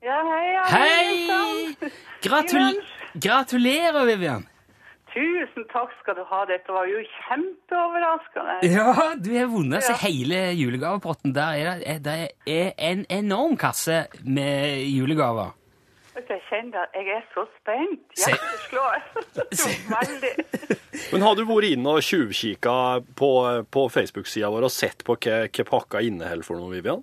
Ja, 0.03 0.21
hei, 0.25 0.45
ja, 0.55 0.63
Hei! 0.71 1.91
Gratul 2.23 2.79
gratulerer, 3.21 4.05
Vivian. 4.07 4.47
Tusen 5.11 5.67
takk 5.73 5.91
skal 5.99 6.15
du 6.15 6.23
ha. 6.31 6.41
Dette 6.47 6.71
var 6.71 6.87
jo 6.87 7.03
kjempeoverraskende. 7.27 8.59
Ja, 8.71 9.11
du 9.19 9.31
har 9.35 9.49
vunnet 9.51 9.83
Ja. 9.89 9.97
hele 10.07 10.39
julegavepotten. 10.55 11.35
Der 11.35 11.81
er 11.85 11.99
det 11.99 12.19
er 12.47 12.71
en 12.79 13.05
enorm 13.09 13.57
kasse 13.57 14.05
med 14.23 14.87
julegaver. 14.87 15.51
Vet 16.21 16.35
Jeg 16.35 16.41
kjenner 16.49 16.85
at 16.85 16.97
jeg 16.97 17.07
er 17.15 17.23
så 17.33 17.43
spent. 17.57 18.01
Hjertet 18.19 18.65
slår. 18.67 18.97
Så 19.61 19.69
veldig. 19.89 20.33
Men 21.13 21.23
har 21.25 21.37
du 21.37 21.41
vært 21.49 21.71
inne 21.71 21.95
og 21.97 22.05
tjuvkikka 22.05 22.75
på, 23.17 23.29
på 23.73 23.85
Facebook-sida 23.89 24.51
vår 24.53 24.67
og 24.67 24.73
sett 24.73 25.01
på 25.07 25.15
hva, 25.17 25.39
hva 25.47 25.65
pakka 25.71 26.03
inneholder 26.05 26.45
for 26.45 26.61
noe, 26.61 26.69
Vivian? 26.75 27.01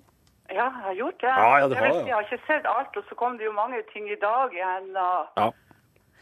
Ja, 0.49 0.65
jeg 0.65 0.85
har 0.85 0.95
gjort 0.97 1.19
det. 1.21 1.33
Ja, 1.33 1.49
ja, 1.59 1.67
det 1.67 1.75
jeg, 1.77 1.83
har 1.83 1.89
vet, 1.89 1.97
jeg. 1.99 2.07
jeg 2.07 2.15
har 2.15 2.27
ikke 2.29 2.47
sett 2.47 2.69
alt, 2.69 2.95
og 2.97 3.09
så 3.09 3.17
kom 3.19 3.35
det 3.37 3.45
jo 3.45 3.55
mange 3.57 3.81
ting 3.91 4.07
i 4.09 4.17
dag 4.21 4.55
igjen. 4.55 4.87
Og... 4.95 5.27
Ja. 5.37 5.49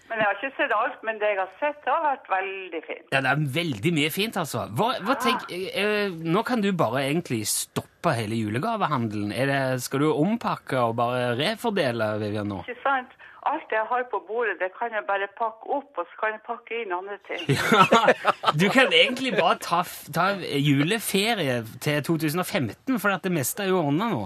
Men 0.08 0.22
jeg 0.22 0.28
har 0.30 0.38
ikke 0.38 0.56
sett 0.56 0.72
alt, 0.72 1.02
men 1.04 1.18
det 1.20 1.30
jeg 1.34 1.40
har 1.42 1.50
sett, 1.60 1.88
har 1.90 2.04
vært 2.06 2.30
veldig 2.32 2.80
fint. 2.86 3.06
Ja, 3.12 3.20
det 3.26 3.32
er 3.34 3.42
veldig 3.58 3.92
mye 3.98 4.12
fint, 4.14 4.38
altså. 4.40 4.64
Hva, 4.80 4.94
hva 5.04 5.16
tenk, 5.20 5.48
eh, 5.52 6.14
nå 6.24 6.44
kan 6.48 6.64
du 6.64 6.70
bare 6.80 7.04
egentlig 7.10 7.42
stoppe 7.52 8.14
hele 8.16 8.40
julegavehandelen. 8.40 9.34
Er 9.36 9.52
det, 9.52 9.62
skal 9.84 10.06
du 10.06 10.12
ompakke 10.14 10.80
og 10.80 10.96
bare 11.02 11.34
refordele, 11.40 12.14
Vivian, 12.24 12.48
nå? 12.54 12.62
Ikke 12.64 12.80
sant? 12.86 13.12
Alt 13.48 13.72
jeg 13.72 13.84
har 13.88 14.02
på 14.12 14.20
bordet, 14.28 14.58
det 14.60 14.72
kan 14.76 14.92
jeg 14.92 15.04
bare 15.08 15.28
pakke 15.38 15.70
opp, 15.76 15.92
og 16.00 16.08
så 16.08 16.20
kan 16.20 16.34
jeg 16.36 16.42
pakke 16.48 16.82
inn 16.82 16.96
andre 16.96 17.20
ting. 17.28 17.44
Ja, 17.56 18.52
du 18.60 18.68
kan 18.74 18.92
egentlig 18.96 19.36
bare 19.38 19.56
ta, 19.64 19.84
ta 20.16 20.26
juleferie 20.40 21.62
til 21.84 22.02
2015, 22.04 22.98
for 23.00 23.16
at 23.16 23.24
det 23.28 23.32
meste 23.36 23.64
er 23.64 23.72
jo 23.72 23.84
ordna 23.86 24.10
nå. 24.12 24.26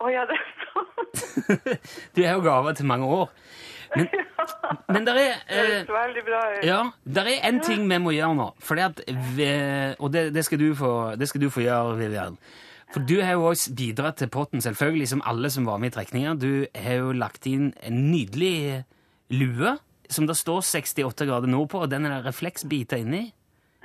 Å 0.00 0.12
ja, 0.12 0.24
det 0.28 0.36
er 0.36 0.48
sant. 0.48 0.68
Du 2.16 2.24
har 2.24 2.36
jo 2.36 2.44
gaver 2.44 2.76
til 2.76 2.88
mange 2.88 3.08
år. 3.20 3.32
Men, 3.96 4.08
men 4.88 5.06
der 5.06 5.18
er 5.20 5.34
eh, 5.48 5.84
veldig 5.88 6.24
bra 6.26 6.40
ut. 6.56 6.64
Ja, 6.66 6.80
der 7.04 7.28
er 7.32 7.46
en 7.48 7.60
ting 7.64 7.84
vi 7.90 7.98
må 8.02 8.12
gjøre 8.14 8.34
nå. 8.38 8.48
Fordi 8.64 8.84
at 8.86 9.02
vi, 9.36 9.48
og 9.98 10.12
det, 10.14 10.26
det, 10.34 10.44
skal 10.46 10.58
du 10.62 10.68
få, 10.78 10.92
det 11.20 11.28
skal 11.30 11.44
du 11.44 11.50
få 11.50 11.64
gjøre, 11.64 11.96
Vivian. 12.00 12.38
For 12.90 13.04
du 13.06 13.20
har 13.22 13.36
jo 13.38 13.44
også 13.52 13.74
bidratt 13.78 14.16
til 14.18 14.28
potten, 14.34 14.60
selvfølgelig, 14.64 15.08
som 15.12 15.22
alle 15.30 15.50
som 15.54 15.66
var 15.68 15.78
med 15.78 15.92
i 15.92 15.94
trekninga. 15.94 16.34
Du 16.42 16.66
har 16.74 16.96
jo 17.04 17.12
lagt 17.14 17.46
inn 17.46 17.70
en 17.86 18.00
nydelig 18.10 18.82
lue 19.30 19.76
som 20.10 20.26
det 20.26 20.34
står 20.36 20.64
68 20.66 21.26
grader 21.28 21.46
nord 21.46 21.68
på, 21.70 21.84
og 21.84 21.90
den 21.92 22.08
er 22.08 22.16
det 22.16 22.24
refleksbiter 22.26 22.98
inni. 22.98 23.28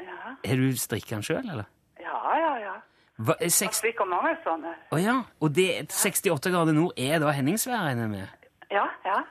Ja, 0.01 0.33
Har 0.41 0.57
du 0.57 0.71
strikka 0.81 1.19
den 1.19 1.23
sjøl, 1.27 1.43
eller? 1.45 1.67
ja, 2.01 2.17
ja. 2.41 2.53
ja. 2.63 2.73
Hva, 3.21 3.35
er 3.39 3.47
seks- 3.53 3.77
strikker 3.79 4.09
mange 4.09 4.33
sånne. 4.43 4.73
Å 4.91 4.97
ja, 4.99 5.13
og 5.39 5.53
det 5.55 5.85
68 5.93 6.49
grader 6.51 6.75
nord 6.75 6.97
er 6.99 7.21
da 7.23 7.29
Henningsvær, 7.31 7.85
regner 7.85 8.09
jeg 8.09 8.11
med? 8.11 8.49
Ja, 8.73 8.83
ja. 9.05 9.21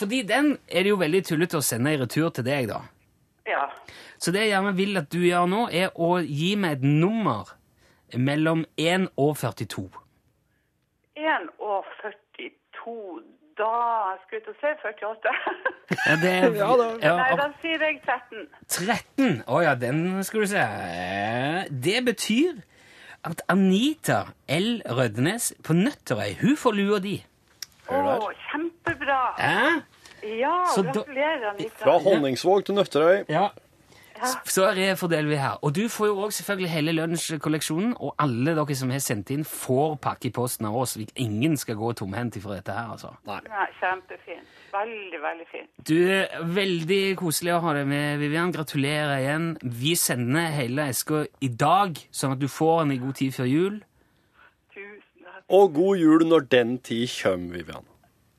Fordi 0.00 0.22
den 0.28 0.54
er 0.68 0.84
det 0.86 0.92
jo 0.94 0.98
veldig 1.00 1.20
tullete 1.28 1.58
å 1.60 1.64
sende 1.64 1.92
i 1.94 1.98
retur 2.00 2.30
til 2.34 2.46
deg, 2.46 2.68
da. 2.72 2.80
Ja. 3.48 3.66
Så 4.20 4.32
det 4.34 4.46
jeg 4.46 4.52
gjerne 4.54 4.74
vil 4.78 4.96
at 5.00 5.08
du 5.12 5.18
gjør 5.24 5.46
nå, 5.50 5.66
er 5.72 5.92
å 5.96 6.14
gi 6.24 6.54
meg 6.60 6.78
et 6.78 6.86
nummer 6.86 7.50
mellom 8.16 8.64
1 8.80 9.08
og 9.20 9.36
42. 9.40 9.84
1 11.20 11.50
og 11.60 11.84
42, 12.00 12.94
da 13.60 13.70
skulle 14.22 14.40
jeg 14.40 14.44
til 14.46 14.54
å 14.54 14.58
si 14.60 14.72
48. 14.88 15.36
Ja, 16.06 16.14
det 16.22 16.30
er, 16.30 16.44
Ja, 16.54 16.68
da- 16.78 16.90
ja, 17.02 17.14
Nei, 17.18 17.30
da 17.40 17.46
sier 17.60 17.82
jeg 17.82 17.96
13. 18.06 18.44
13! 18.70 19.40
Å 19.50 19.56
ja, 19.64 19.72
den 19.76 20.04
skal 20.24 20.44
du 20.44 20.50
se. 20.52 20.62
Det 21.82 21.96
betyr 22.06 22.60
at 23.26 23.42
Anita 23.52 24.20
L. 24.48 24.68
Rødnes 24.86 25.50
på 25.66 25.74
Nøtterøy, 25.76 26.36
hun 26.44 26.54
får 26.56 26.78
lua 26.78 27.00
di. 27.04 27.16
Å, 27.90 28.30
kjempebra! 28.90 29.20
Eh? 29.38 29.80
Ja, 30.38 30.64
Så 30.74 30.82
da- 30.82 30.92
gratulerer, 30.92 31.50
Anita. 31.54 31.84
Fra 31.84 31.98
Honningsvåg 31.98 32.64
til 32.64 32.74
Nøtterøy. 32.74 33.24
ja. 33.28 33.48
Så 34.44 34.66
refordeler 34.76 35.28
vi 35.28 35.36
her. 35.36 35.56
Og 35.64 35.72
du 35.74 35.88
får 35.88 36.06
jo 36.06 36.16
òg 36.26 36.32
selvfølgelig 36.36 36.68
hele 36.70 36.92
lunsjkolleksjonen, 36.92 37.94
og 38.00 38.14
alle 38.18 38.52
dere 38.54 38.74
som 38.76 38.90
har 38.90 38.98
sendt 39.00 39.30
inn, 39.30 39.44
får 39.44 39.94
pakke 39.96 40.26
i 40.28 40.30
posten 40.30 40.66
av 40.66 40.76
oss. 40.76 40.98
Ingen 41.16 41.56
skal 41.56 41.74
gå 41.76 41.92
tomhendt 41.96 42.36
ifra 42.36 42.54
dette 42.58 42.68
her, 42.72 42.90
altså. 42.92 43.14
Nei, 43.24 43.40
kjempefint. 43.80 44.44
Veldig, 44.74 45.20
veldig 45.22 45.46
fint. 45.48 45.70
Du, 45.88 46.26
Veldig 46.52 47.16
koselig 47.16 47.54
å 47.56 47.60
ha 47.64 47.72
deg 47.72 47.86
med, 47.86 48.18
Vivian. 48.20 48.52
Gratulerer 48.52 49.16
igjen. 49.22 49.56
Vi 49.62 49.94
sender 49.96 50.50
hele 50.52 50.88
eska 50.92 51.24
i 51.40 51.48
dag, 51.48 51.96
sånn 52.12 52.32
at 52.32 52.38
du 52.38 52.46
får 52.46 52.82
den 52.84 52.92
i 52.92 52.98
god 52.98 53.14
tid 53.14 53.32
før 53.32 53.48
jul. 53.48 53.80
Tusen 54.74 55.24
takk. 55.24 55.44
Og 55.48 55.72
god 55.74 55.96
jul 55.96 56.26
når 56.28 56.48
den 56.50 56.76
tid 56.78 57.08
kommer, 57.22 57.56
Vivian. 57.56 57.86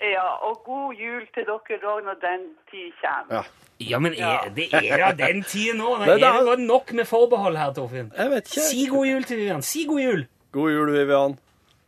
Ja, 0.02 0.28
og 0.48 0.62
god 0.66 0.94
jul 0.98 1.26
til 1.34 1.46
dere 1.46 1.78
òg 1.94 2.04
når 2.08 2.18
den 2.22 2.48
tid 2.72 2.92
kommer. 3.02 3.36
Ja. 3.38 3.44
Ja, 3.82 3.98
men 4.00 4.14
er, 4.14 4.50
det 4.56 4.68
er 4.74 4.98
da 4.98 5.12
den 5.18 5.44
tida 5.44 5.74
nå? 5.78 5.96
Det 6.02 6.08
er 6.08 6.12
er- 6.14 6.38
det 6.38 6.46
bare 6.46 6.58
nok 6.58 6.92
med 6.94 7.06
forbehold 7.10 7.56
her, 7.58 7.72
Torfinn? 7.74 8.12
Jeg 8.18 8.30
vet 8.30 8.50
ikke. 8.52 8.66
Si 8.68 8.86
god 8.90 9.06
jul 9.06 9.24
til 9.24 9.38
Vivian. 9.38 9.62
Si 9.62 9.86
god 9.90 10.00
jul! 10.02 10.28
God 10.52 10.72
jul, 10.72 10.92
Vivian. 10.94 11.40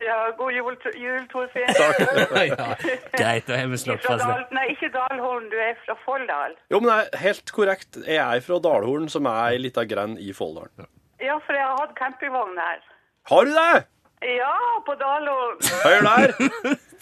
Ja, 0.02 0.16
god 0.36 0.50
jul, 0.52 0.76
jul 1.04 1.28
Torfinn. 1.32 1.70
ja, 2.50 2.74
greit, 3.14 3.46
da 3.46 3.56
har 3.60 3.70
vi 3.70 3.78
slått 3.80 4.02
fast 4.06 4.24
det. 4.26 4.40
Nei, 4.56 4.66
ikke 4.74 4.90
Dalhorn, 4.94 5.46
du 5.52 5.56
er 5.56 5.78
fra 5.86 5.96
Folldal. 6.04 6.56
Jo, 6.70 6.80
men 6.80 6.90
det 6.90 6.98
er 7.14 7.22
helt 7.28 7.52
korrekt. 7.56 8.00
Jeg 8.06 8.18
er 8.36 8.42
fra 8.44 8.58
Dalhorn, 8.66 9.08
som 9.08 9.26
er 9.30 9.54
ei 9.54 9.62
lita 9.62 9.86
grend 9.88 10.18
i 10.18 10.32
Folldalen. 10.36 10.88
Ja, 11.22 11.38
for 11.46 11.56
jeg 11.56 11.64
har 11.64 11.78
hatt 11.80 11.94
campingvogn 11.98 12.58
her. 12.58 12.82
Har 13.30 13.46
du 13.48 13.54
det? 13.54 13.84
Ja, 14.22 14.54
på 14.86 14.94
Dalo. 15.00 15.36
Hør 15.84 16.10
der! 16.10 16.34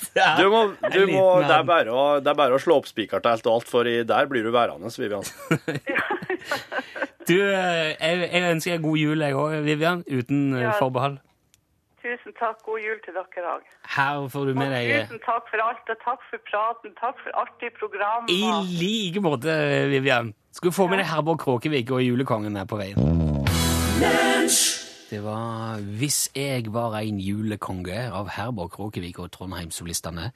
Du 0.02 0.48
må, 0.50 0.60
du 0.90 1.04
må, 1.06 1.26
det, 1.46 1.54
er 1.54 1.62
bare 1.62 1.92
å, 1.94 2.00
det 2.18 2.26
er 2.32 2.34
bare 2.36 2.56
å 2.56 2.60
slå 2.60 2.80
opp 2.80 2.88
spikertelt 2.90 3.44
til 3.44 3.52
og 3.52 3.60
alt, 3.60 3.68
for 3.70 3.86
i, 3.86 4.00
der 4.02 4.26
blir 4.26 4.42
du 4.42 4.50
værende, 4.50 4.90
Vivian. 4.98 5.22
Du, 7.28 7.36
eh, 7.38 7.92
jeg, 7.94 8.24
jeg 8.32 8.48
ønsker 8.50 8.72
deg 8.74 8.82
god 8.82 8.98
jul, 8.98 9.22
jeg 9.22 9.36
òg, 9.38 9.52
Vivian. 9.62 10.02
Uten 10.10 10.40
eh, 10.56 10.64
Ja. 10.64 10.72
forbehold. 10.80 11.20
Tusen 12.02 12.34
takk. 12.34 12.58
God 12.66 12.82
jul 12.82 12.98
til 13.04 13.14
dere 13.14 13.46
òg. 13.54 13.68
Her 13.94 14.24
får 14.32 14.48
du 14.50 14.54
med 14.58 14.72
deg 14.74 14.90
eh, 14.90 15.04
Tusen 15.06 15.22
takk 15.22 15.46
for 15.52 15.62
alt, 15.62 15.86
og 15.94 16.02
takk 16.02 16.26
for 16.32 16.42
praten. 16.50 16.96
Takk 16.98 17.22
for 17.22 17.38
artig 17.44 17.70
program. 17.78 18.26
I 18.26 18.42
like 18.74 19.22
måte, 19.22 19.54
Vivian. 19.92 20.32
Skal 20.50 20.74
du 20.74 20.76
få 20.80 20.88
med 20.90 20.98
deg 20.98 21.12
Herborg 21.12 21.38
Kråkevik 21.46 21.94
og 21.94 22.02
julekongen 22.02 22.58
her 22.58 22.66
på 22.66 22.82
veien. 22.82 22.98
Det 25.12 25.20
var 25.20 25.76
'Hvis 25.76 26.30
jeg 26.32 26.72
var 26.72 26.94
ein 26.96 27.18
julekonge' 27.20 28.08
av 28.16 28.30
Herborg 28.32 28.70
Kråkevik 28.72 29.18
og 29.20 29.30
Trondheimssolistene. 29.30 30.32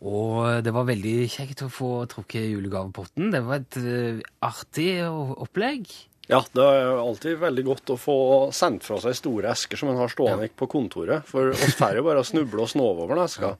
Og 0.00 0.64
det 0.64 0.72
var 0.72 0.86
veldig 0.88 1.28
kjekt 1.28 1.60
å 1.66 1.68
få 1.68 1.90
trukket 2.08 2.48
julegavepotten. 2.48 3.28
Det 3.34 3.42
var 3.44 3.60
et 3.60 3.76
eh, 3.76 4.22
artig 4.40 4.88
opplegg. 5.04 5.92
Ja, 6.32 6.40
det 6.56 6.64
er 6.64 6.96
alltid 6.96 7.36
veldig 7.42 7.64
godt 7.66 7.92
å 7.92 7.98
få 8.00 8.16
sendt 8.56 8.88
fra 8.88 8.96
seg 9.04 9.18
store 9.20 9.52
esker 9.52 9.76
som 9.76 9.92
en 9.92 10.00
har 10.00 10.08
stående 10.08 10.48
på 10.48 10.70
kontoret, 10.72 11.28
for 11.28 11.52
oss 11.52 11.76
får 11.76 12.00
jo 12.00 12.06
bare 12.08 12.24
snuble 12.24 12.64
og 12.64 12.72
snove 12.72 13.04
over 13.04 13.18
den 13.18 13.26
eska. 13.26 13.52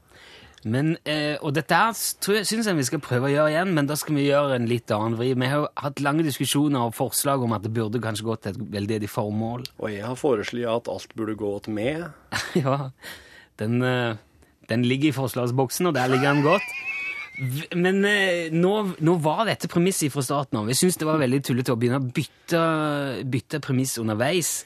Men, 0.64 0.94
eh, 1.04 1.36
og 1.44 1.52
dette 1.56 1.76
syns 1.94 2.50
jeg, 2.64 2.76
vi 2.76 2.86
skal 2.88 3.02
prøve 3.04 3.28
å 3.28 3.32
gjøre 3.32 3.52
igjen, 3.52 3.72
men 3.76 3.88
da 3.88 3.96
skal 4.00 4.16
vi 4.16 4.26
gjøre 4.30 4.56
en 4.56 4.68
litt 4.68 4.90
annen 4.94 5.18
vri. 5.18 5.32
Vi 5.36 5.50
har 5.50 5.64
jo 5.64 5.68
hatt 5.76 6.00
lange 6.04 6.24
diskusjoner 6.24 6.86
og 6.86 6.96
forslag 6.96 7.44
om 7.44 7.52
at 7.56 7.66
det 7.66 7.72
burde 7.76 8.00
kanskje 8.02 8.24
gått 8.24 8.44
til 8.46 8.54
et 8.54 8.64
veldedig 8.72 9.10
formål. 9.12 9.66
Og 9.76 9.92
jeg 9.92 10.06
har 10.06 10.16
foreslått 10.16 10.88
at 10.88 10.92
alt 10.94 11.14
burde 11.18 11.36
gå 11.36 11.52
til 11.66 11.76
meg. 11.76 12.06
ja, 12.64 12.78
den, 13.60 13.80
eh, 13.84 14.16
den 14.72 14.88
ligger 14.88 15.12
i 15.12 15.16
forslagsboksen, 15.20 15.92
og 15.92 15.96
der 15.98 16.12
ligger 16.12 16.32
den 16.32 16.46
godt. 16.46 16.74
Men 17.74 18.04
eh, 18.08 18.52
nå, 18.54 18.74
nå 19.04 19.16
var 19.22 19.44
dette 19.48 19.68
premisset 19.68 20.12
fra 20.14 20.22
starten 20.24 20.62
av. 20.62 20.70
Jeg 20.70 20.80
syns 20.80 21.00
det 21.00 21.08
var 21.08 21.20
veldig 21.20 21.42
tullete 21.44 21.74
å 21.74 21.78
begynne 21.80 22.00
å 22.00 22.12
bytte, 22.14 22.62
bytte 23.26 23.60
premiss 23.64 23.98
underveis. 24.00 24.62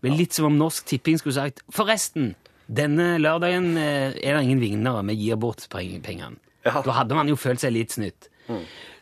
Er 0.00 0.14
litt 0.16 0.36
som 0.36 0.46
om 0.48 0.56
Norsk 0.56 0.86
Tipping 0.88 1.18
skulle 1.20 1.36
sagt 1.36 1.60
Forresten, 1.76 2.32
denne 2.70 3.16
lørdagen 3.18 3.72
eh, 3.80 4.12
er 4.14 4.36
det 4.36 4.44
ingen 4.46 4.62
vinnere. 4.62 5.02
Vi 5.10 5.18
gir 5.24 5.40
bort 5.40 5.66
pengene. 5.72 6.36
Ja. 6.66 6.82
Da 6.84 6.94
hadde 7.00 7.16
man 7.16 7.30
jo 7.30 7.38
følt 7.40 7.62
seg 7.62 7.74
litt 7.74 7.96
snytt. 7.96 8.28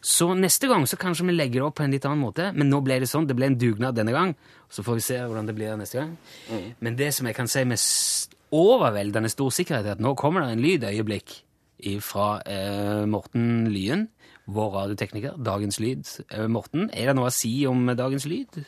Så 0.05 0.29
neste 0.37 0.69
gang 0.71 0.85
så 0.87 0.99
kanskje 1.01 1.27
vi 1.27 1.35
legger 1.35 1.61
det 1.61 1.67
opp 1.67 1.79
på 1.81 1.85
en 1.85 1.93
litt 1.93 2.07
annen 2.07 2.23
måte. 2.23 2.51
Men 2.55 2.71
nå 2.71 2.81
ble 2.85 3.01
det 3.03 3.09
sånn. 3.11 3.27
Det 3.29 3.37
ble 3.37 3.51
en 3.51 3.59
dugnad 3.59 3.97
denne 3.99 4.15
gang. 4.15 4.35
Så 4.71 4.85
får 4.87 4.99
vi 4.99 5.05
se 5.07 5.19
hvordan 5.23 5.49
det 5.49 5.57
blir 5.57 5.79
neste 5.81 6.01
gang. 6.01 6.13
Men 6.85 6.99
det 6.99 7.11
som 7.17 7.29
jeg 7.29 7.37
kan 7.37 7.51
si 7.51 7.65
med 7.67 7.83
overveldende 8.55 9.31
stor 9.33 9.51
sikkerhet, 9.53 9.87
er 9.89 9.97
at 9.97 10.05
nå 10.05 10.15
kommer 10.19 10.45
det 10.45 10.55
en 10.55 10.65
lydøyeblikk 10.65 11.35
fra 12.05 12.29
eh, 12.49 13.05
Morten 13.11 13.69
Lyen, 13.73 14.09
vår 14.51 14.71
radiotekniker. 14.77 15.37
Dagens 15.45 15.81
Lyd. 15.83 16.07
Eh, 16.31 16.47
Morten, 16.51 16.89
er 16.93 17.11
det 17.11 17.17
noe 17.19 17.33
å 17.33 17.35
si 17.35 17.53
om 17.71 17.85
Dagens 17.99 18.27
Lyd? 18.29 18.63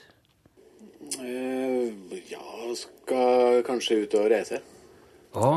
Eh, 1.21 2.21
ja, 2.31 2.45
skal 2.79 3.65
kanskje 3.67 4.05
ut 4.05 4.21
og 4.21 4.31
reise. 4.35 4.61
Å? 5.35 5.51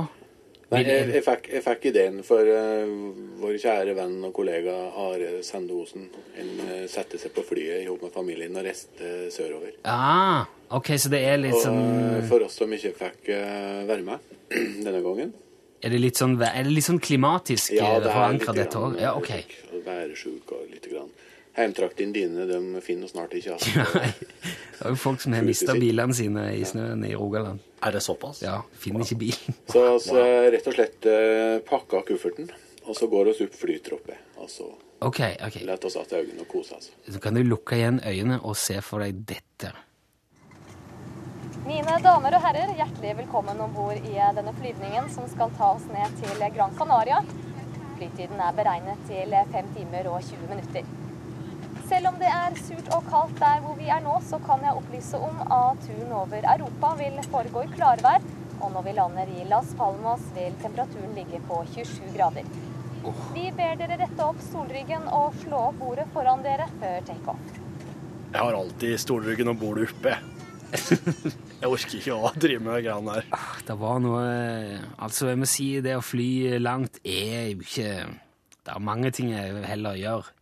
Nei, 0.73 0.81
jeg, 0.87 1.09
jeg, 1.13 1.21
fikk, 1.21 1.47
jeg 1.53 1.61
fikk 1.61 1.83
ideen 1.91 2.15
for 2.25 2.47
uh, 2.49 2.89
vår 3.41 3.57
kjære 3.61 3.93
venn 3.97 4.15
og 4.25 4.33
kollega 4.33 4.73
Are 5.03 5.43
Sendosen. 5.45 6.07
Han 6.37 6.51
uh, 6.63 6.71
satte 6.89 7.19
seg 7.21 7.33
på 7.35 7.43
flyet 7.45 7.85
sammen 7.85 8.07
med 8.07 8.13
familien 8.15 8.57
og 8.57 8.65
reiste 8.65 9.11
sørover. 9.33 9.75
Ah, 9.85 10.47
ok, 10.73 10.93
så 10.97 11.11
det 11.13 11.21
er 11.29 11.37
litt 11.41 11.57
Og 11.57 11.65
sånn 11.67 11.81
eh, 12.17 12.25
for 12.29 12.45
oss 12.47 12.57
som 12.61 12.73
ikke 12.73 12.93
fikk 12.97 13.29
eh, 13.35 13.83
være 13.89 14.05
med 14.07 14.33
denne 14.85 15.01
gangen 15.05 15.33
Er 15.83 15.93
det 15.93 15.99
litt 16.01 16.21
sånn, 16.21 16.37
er 16.41 16.65
det 16.65 16.73
litt 16.73 16.87
sånn 16.87 17.01
klimatisk 17.03 17.75
Ja, 17.77 17.93
eh, 17.97 18.01
det 18.05 18.15
er 18.15 18.33
litt 18.37 18.49
dette 18.57 18.81
òg? 18.81 18.97
Ja, 19.01 19.13
eh, 19.13 19.21
ok. 19.21 19.83
Væresjuk 19.85 20.55
og 20.55 20.65
lite 20.71 20.93
grann. 20.93 21.13
Heimtraktene 21.53 22.13
dine 22.15 22.47
de 22.49 22.81
finner 22.81 23.07
snart 23.11 23.33
ikke 23.37 23.53
igjen. 23.53 23.83
Nei, 23.99 24.09
det 24.79 24.85
er 24.87 24.95
jo 24.95 24.97
folk 24.97 25.21
som 25.21 25.35
har 25.37 25.45
mista 25.45 25.75
bilene 25.77 26.15
sine 26.17 26.47
i 26.57 26.63
snøen 26.65 27.03
i 27.05 27.13
Rogaland. 27.13 27.61
Er 27.85 27.93
det 27.93 28.01
såpass? 28.01 28.41
Ja, 28.41 28.61
finner 28.79 29.05
ikke 29.05 29.19
bilen. 29.21 29.59
Så 29.73 29.83
vi 30.09 30.23
rett 30.55 30.71
og 30.71 30.77
slett 30.79 31.05
eh, 31.09 31.59
pakka 31.67 32.01
kufferten, 32.07 32.49
og 32.87 32.97
så 32.97 33.07
går 33.11 33.29
vi 33.29 33.45
opp 33.45 33.59
flytroppet. 33.61 34.17
Altså 34.39 34.65
så 34.65 34.71
Ok, 35.03 35.19
ok. 35.47 35.55
lar 35.67 35.85
oss 35.85 35.95
att 35.97 36.13
øynene 36.13 36.41
og 36.41 36.47
kose 36.47 36.75
oss. 36.75 36.91
Så 37.11 37.19
kan 37.19 37.35
du 37.35 37.43
lukke 37.43 37.75
igjen 37.75 37.99
øynene 38.07 38.39
og 38.41 38.55
se 38.55 38.77
for 38.81 39.03
deg 39.03 39.17
dette. 39.27 39.73
Mine 41.67 41.97
damer 42.03 42.35
og 42.37 42.43
herrer, 42.43 42.71
hjertelig 42.75 43.11
velkommen 43.17 43.59
om 43.59 43.73
bord 43.75 43.99
i 43.99 44.15
denne 44.37 44.53
flyvningen 44.61 45.09
som 45.11 45.27
skal 45.31 45.51
ta 45.57 45.73
oss 45.75 45.83
ned 45.91 46.15
til 46.23 46.43
Gran 46.55 46.75
Canaria. 46.79 47.19
Flytiden 47.97 48.39
er 48.39 48.55
beregnet 48.55 49.03
til 49.07 49.35
5 49.51 49.73
timer 49.75 50.07
og 50.11 50.23
20 50.23 50.49
minutter. 50.49 50.87
Selv 51.93 52.09
om 52.09 52.15
det 52.17 52.29
er 52.33 52.55
surt 52.57 52.87
og 52.95 53.03
kaldt 53.05 53.35
der 53.37 53.59
hvor 53.61 53.75
vi 53.77 53.85
er 53.93 53.99
nå, 54.01 54.15
så 54.25 54.39
kan 54.41 54.63
jeg 54.65 54.73
opplyse 54.79 55.19
om 55.21 55.35
at 55.45 55.83
turen 55.85 56.15
over 56.17 56.47
Europa 56.55 56.89
vil 56.97 57.19
foregå 57.29 57.61
i 57.67 57.69
klarvær. 57.75 58.25
Og 58.65 58.71
når 58.73 58.85
vi 58.87 58.93
lander 58.97 59.29
i 59.29 59.45
Las 59.51 59.75
Palmas, 59.77 60.23
vil 60.33 60.57
temperaturen 60.63 61.13
ligge 61.13 61.43
på 61.45 61.59
27 61.75 62.09
grader. 62.15 62.49
Vi 63.35 63.45
ber 63.53 63.77
dere 63.77 63.99
rette 64.01 64.25
opp 64.25 64.41
stolryggen 64.41 65.05
og 65.13 65.37
slå 65.43 65.61
opp 65.67 65.79
bordet 65.83 66.09
foran 66.17 66.41
dere 66.41 66.65
før 66.81 67.05
takeoff. 67.11 67.55
Jeg 68.33 68.41
har 68.41 68.57
alltid 68.63 68.97
stolryggen 69.05 69.53
og 69.53 69.61
bordet 69.61 69.91
oppe. 69.93 70.17
Jeg 71.61 71.69
orker 71.69 71.97
ikke 71.99 72.17
å 72.17 72.33
drive 72.33 72.65
med 72.65 72.79
de 72.79 72.87
greiene 72.87 73.19
der. 73.19 73.49
Det 73.69 73.75
var 73.77 73.99
noe 74.01 74.23
Altså, 74.97 75.29
jeg 75.29 75.37
må 75.37 75.45
si 75.45 75.67
det 75.85 75.93
å 75.99 76.01
fly 76.01 76.57
langt 76.57 76.97
er 77.05 77.51
jo 77.51 77.61
ikke 77.61 77.91
Det 78.09 78.73
er 78.73 78.81
mange 78.81 79.13
ting 79.13 79.29
jeg 79.35 79.61
heller 79.69 79.99
gjør. 80.01 80.33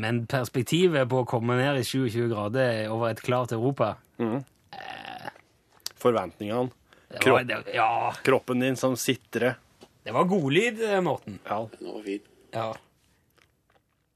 Men 0.00 0.22
perspektivet 0.26 1.08
på 1.10 1.20
å 1.20 1.28
komme 1.28 1.58
ned 1.58 1.80
i 1.82 1.84
27 1.84 2.30
grader 2.30 2.86
over 2.92 3.12
et 3.12 3.20
klart 3.20 3.52
Europa 3.52 3.96
Forventningene. 6.00 6.70
det 7.12 7.30
var, 7.30 7.44
det, 7.44 7.58
Ja, 7.74 8.14
kroppen 8.24 8.60
din 8.60 8.76
som 8.76 8.96
sitrer. 8.96 9.54
det 10.04 10.12
var 10.12 10.24
godlyd, 10.24 10.80
eh, 10.82 11.00
Morten. 11.00 11.38
Ja. 11.46 11.68
Ja. 12.52 12.72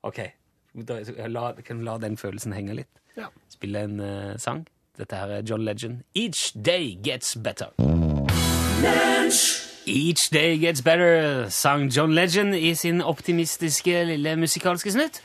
OK. 0.03 0.19
Da, 0.75 0.99
la, 1.29 1.53
kan 1.65 1.85
la 1.85 1.99
den 1.99 2.17
følelsen 2.17 2.53
henge 2.53 2.75
litt. 2.75 3.03
Ja. 3.17 3.29
Spille 3.49 3.85
en 3.87 4.01
uh, 4.01 4.37
sang. 4.37 4.67
Dette 4.99 5.17
her 5.17 5.29
er 5.39 5.43
John 5.43 5.65
Legend. 5.65 6.03
Each 6.15 6.53
day 6.53 6.99
gets 7.03 7.37
better. 7.37 7.71
Each 9.87 10.29
day 10.33 10.59
gets 10.59 10.83
better, 10.83 11.49
sang 11.49 11.89
John 11.89 12.15
Legend 12.15 12.55
i 12.55 12.75
sin 12.75 13.01
optimistiske 13.03 14.05
lille 14.05 14.37
musikalske 14.37 14.93
snutt. 14.93 15.21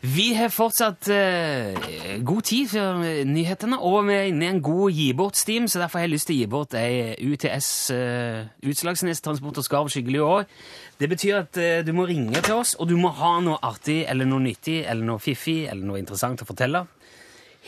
Vi 0.00 0.28
har 0.34 0.50
fortsatt 0.54 1.08
eh, 1.12 1.76
god 2.26 2.44
tid 2.46 2.70
før 2.70 3.02
eh, 3.06 3.22
nyhetene, 3.26 3.78
og 3.82 4.06
vi 4.08 4.14
er 4.16 4.28
inne 4.30 4.46
i 4.46 4.50
en 4.52 4.60
god 4.64 4.94
gi 4.94 5.08
bort-steam, 5.18 5.66
så 5.68 5.82
derfor 5.82 6.00
har 6.00 6.06
jeg 6.06 6.14
lyst 6.14 6.30
til 6.30 6.36
å 6.36 6.40
gi 6.40 6.50
bort 6.50 6.76
ei 6.78 7.14
UTS 7.18 7.70
eh, 7.94 8.46
Utslagsnes 8.70 9.22
Transport 9.24 9.60
og 9.60 9.66
Skarv 9.66 9.90
skikkelig 9.92 10.22
år. 10.24 10.46
Det 10.98 11.10
betyr 11.10 11.40
at 11.42 11.60
eh, 11.62 11.80
du 11.86 11.92
må 11.94 12.08
ringe 12.10 12.42
til 12.42 12.58
oss, 12.58 12.74
og 12.78 12.90
du 12.90 12.96
må 12.98 13.12
ha 13.20 13.36
noe 13.44 13.60
artig 13.66 14.00
eller 14.10 14.26
noe 14.26 14.42
nyttig 14.46 14.80
eller 14.84 15.06
noe 15.06 15.22
fiffig 15.22 15.64
eller 15.66 15.84
noe 15.86 16.00
interessant 16.02 16.42
å 16.42 16.48
fortelle. 16.48 16.86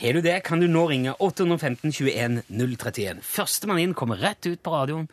Har 0.01 0.17
du 0.17 0.23
det, 0.25 0.39
kan 0.47 0.59
du 0.59 0.65
nå 0.71 0.87
ringe 0.89 1.13
815 1.19 1.91
21 1.93 2.41
031. 2.49 3.19
Førstemann 3.21 3.81
inn 3.83 3.95
kommer 3.97 4.19
rett 4.23 4.47
ut 4.47 4.61
på 4.63 4.73
radioen, 4.73 5.05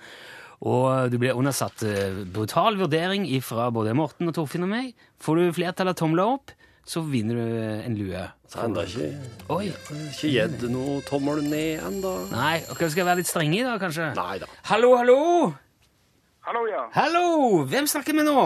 og 0.64 1.12
du 1.12 1.18
blir 1.20 1.38
undersatt 1.38 1.82
eh, 1.86 2.22
brutal 2.26 2.78
vurdering 2.80 3.26
fra 3.44 3.68
både 3.74 3.94
Morten 3.94 4.30
og 4.30 4.38
Torfinn 4.38 4.66
og 4.66 4.72
meg. 4.72 4.94
Får 5.22 5.38
du 5.38 5.58
flertallet 5.58 5.98
tomler 5.98 6.38
opp, 6.38 6.54
så 6.88 7.02
vinner 7.04 7.36
du 7.36 7.56
eh, 7.60 7.86
en 7.86 7.96
lue. 7.98 8.24
Så 8.48 8.62
enda 8.64 8.84
ikke, 8.88 9.10
Oi! 9.52 9.68
ikke 10.08 10.30
gitt 10.32 10.62
noe 10.72 11.02
tommel 11.08 11.42
ned 11.44 11.82
ennå. 11.84 12.14
Nei, 12.32 12.62
okay, 12.72 12.88
skal 12.88 13.02
jeg 13.02 13.08
være 13.10 13.20
litt 13.20 13.28
streng 13.30 13.52
i 13.52 13.64
dag, 13.66 13.76
kanskje? 13.82 14.10
Nei 14.16 14.38
da. 14.40 14.48
Hallo, 14.70 14.94
hallo! 14.96 15.18
Hallo, 16.48 16.64
ja. 16.70 16.86
Hallo! 16.96 17.24
Hvem 17.68 17.88
snakker 17.92 18.16
vi 18.16 18.24
nå? 18.24 18.44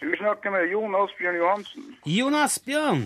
Du 0.00 0.08
snakker 0.16 0.54
med 0.54 0.70
Jon 0.72 0.96
Asbjørn 0.96 1.36
Johansen. 1.36 1.88
Jon 2.08 2.38
Asbjørn. 2.40 3.02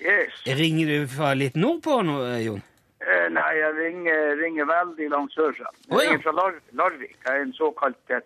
Yes. 0.00 0.38
Ringer 0.56 0.88
du 0.88 1.10
fra 1.12 1.34
litt 1.36 1.56
nordpå 1.60 2.00
nå, 2.08 2.22
Jon? 2.40 2.64
Eh, 3.04 3.26
nei, 3.36 3.50
jeg 3.58 3.76
ringer, 3.76 4.22
ringer 4.40 4.68
veldig 4.68 5.10
langt 5.12 5.36
sør. 5.36 5.52
Jeg 5.60 5.92
ringer 5.92 6.24
fra 6.24 6.32
Lar 6.38 6.56
Larvik. 6.80 7.18
Jeg 7.20 7.36
er 7.36 7.44
en 7.44 7.52
såkalt 7.56 8.16
eh, 8.16 8.24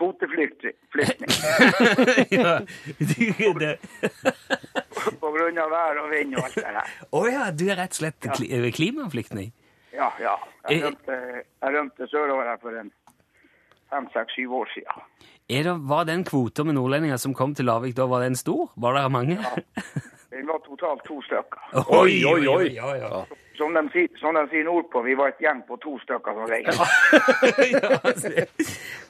kvoteflyktning. 0.00 0.76
ja, 2.40 2.54
det. 3.60 3.74
på 5.20 5.32
grunn 5.36 5.60
av 5.60 5.72
vær 5.72 6.00
og 6.02 6.10
vind 6.14 6.36
og 6.38 6.46
alt 6.48 6.56
det 6.56 6.66
her. 6.68 6.94
Å 7.12 7.24
ja, 7.28 7.48
du 7.52 7.66
er 7.68 7.80
rett 7.82 7.96
og 7.96 8.00
slett 8.02 8.30
kli 8.38 8.72
klimaflyktning? 8.76 9.52
Ja, 9.94 10.08
ja. 10.22 10.36
Jeg 10.70 10.84
rømte, 10.84 11.18
jeg 11.42 11.74
rømte 11.76 12.08
sørover 12.08 12.48
her 12.48 12.60
for 12.62 12.76
en 12.80 12.92
fem, 13.90 14.06
seks, 14.14 14.38
syv 14.38 14.54
år 14.62 14.72
siden. 14.74 15.04
Er 15.50 15.66
det, 15.66 15.76
var 15.90 16.06
den 16.06 16.22
kvota 16.24 16.64
med 16.64 16.78
nordlendinger 16.78 17.18
som 17.18 17.34
kom 17.34 17.56
til 17.58 17.66
Lavik 17.66 17.96
da, 17.98 18.06
var 18.08 18.22
den 18.22 18.38
stor? 18.38 18.70
Var 18.80 18.96
det 18.96 19.04
mange? 19.12 19.36
ja. 19.42 19.54
Det 20.30 20.44
var 20.46 20.60
totalt 20.62 21.02
to 21.08 21.18
stykker. 21.26 21.58
Oi, 22.00 22.22
oi, 22.24 22.46
oi! 22.48 22.68
Ja, 22.76 22.94
ja. 22.96 23.24
Som 23.60 23.74
de, 23.76 23.82
sier- 23.92 24.14
som 24.20 24.32
de 24.38 24.42
sier 24.48 24.64
nordpå, 24.64 25.02
vi 25.04 25.12
var 25.18 25.34
et 25.34 25.42
gjeng 25.44 25.58
på 25.68 25.76
to 25.82 25.98
stykker 26.00 26.32
som 26.38 26.46
reiste. 26.48 26.72
Ja, 27.70 27.98
altså. 28.08 28.30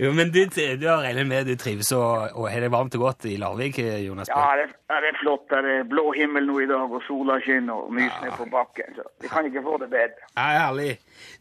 jo, 0.03 0.11
men 0.17 0.33
du, 0.35 0.41
du 0.51 0.87
har 0.89 1.03
regnet 1.05 1.29
med 1.31 1.47
du 1.47 1.55
trives 1.61 1.93
og, 1.95 2.33
og 2.35 2.49
har 2.51 2.65
det 2.65 2.71
varmt 2.75 2.97
og 2.99 3.05
godt 3.05 3.27
i 3.31 3.37
Larvik, 3.41 3.79
Jonas? 4.03 4.29
Ja, 4.33 4.49
det, 4.59 4.67
det 4.91 5.11
er 5.13 5.19
flott. 5.21 5.47
Det 5.53 5.61
er 5.77 5.87
blå 5.89 6.09
himmel 6.17 6.49
nå 6.51 6.59
i 6.65 6.69
dag, 6.71 6.91
og 6.99 7.03
sola 7.07 7.39
skinner 7.45 7.85
og 7.87 7.95
nysnø 7.95 8.33
på 8.37 8.49
bakken. 8.53 8.91
Så 8.99 9.07
vi 9.23 9.31
kan 9.33 9.47
ikke 9.47 9.63
få 9.65 9.79
det 9.85 9.91
bedre. 9.95 10.29
Ja, 10.37 10.49
herlig. 10.67 10.91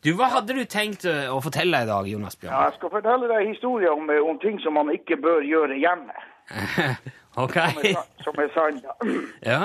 Du, 0.05 0.11
Hva 0.19 0.29
hadde 0.37 0.55
du 0.57 0.63
tenkt 0.69 1.05
eh, 1.09 1.25
å 1.33 1.41
fortelle 1.43 1.81
i 1.83 1.89
dag, 1.89 2.07
Jonas 2.13 2.37
Ja, 2.37 2.45
Bjørn? 2.45 2.57
jeg 2.69 2.77
skal 2.77 2.93
fortelle 2.97 3.29
deg 3.33 3.47
historier 3.55 3.95
om, 3.97 4.09
eh, 4.13 4.21
om 4.23 4.37
ting 4.43 4.61
som 4.63 4.77
man 4.77 4.93
ikke 4.93 5.17
bør 5.23 5.41
gjøre 5.49 5.79
hjemme. 5.81 6.15
ok. 7.43 7.57
Som 7.73 7.85
er, 7.85 8.03
som 8.25 8.43
er 8.45 8.51
sann. 8.55 8.81
Ja? 9.45 9.61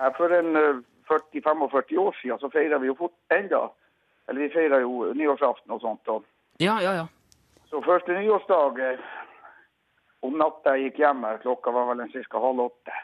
Her 0.00 0.14
For 0.18 0.32
en 0.34 0.56
eh, 0.58 0.82
40-45 1.08 1.98
år 1.98 2.12
siden 2.22 2.38
så 2.38 2.50
feira 2.50 2.78
vi 2.78 2.86
jo 2.90 2.94
fort 2.98 3.12
enda 3.34 3.68
Eller 4.28 4.40
vi 4.40 4.48
feira 4.54 4.78
jo 4.80 5.12
nyårsaften 5.14 5.70
og 5.70 5.80
sånt. 5.80 6.08
Og 6.08 6.24
Ja, 6.58 6.78
ja, 6.82 6.92
ja. 6.94 7.06
så 7.68 7.82
første 7.84 8.12
nyårsdag 8.16 8.78
eh, 8.80 8.98
om 10.22 10.38
natta 10.40 10.76
jeg 10.76 10.86
gikk 10.88 10.98
hjem 11.02 11.26
klokka 11.42 11.70
var 11.74 11.90
vel 11.90 12.00
en 12.00 12.12
cirka 12.12 12.38
halv 12.40 12.60
åtte. 12.64 12.94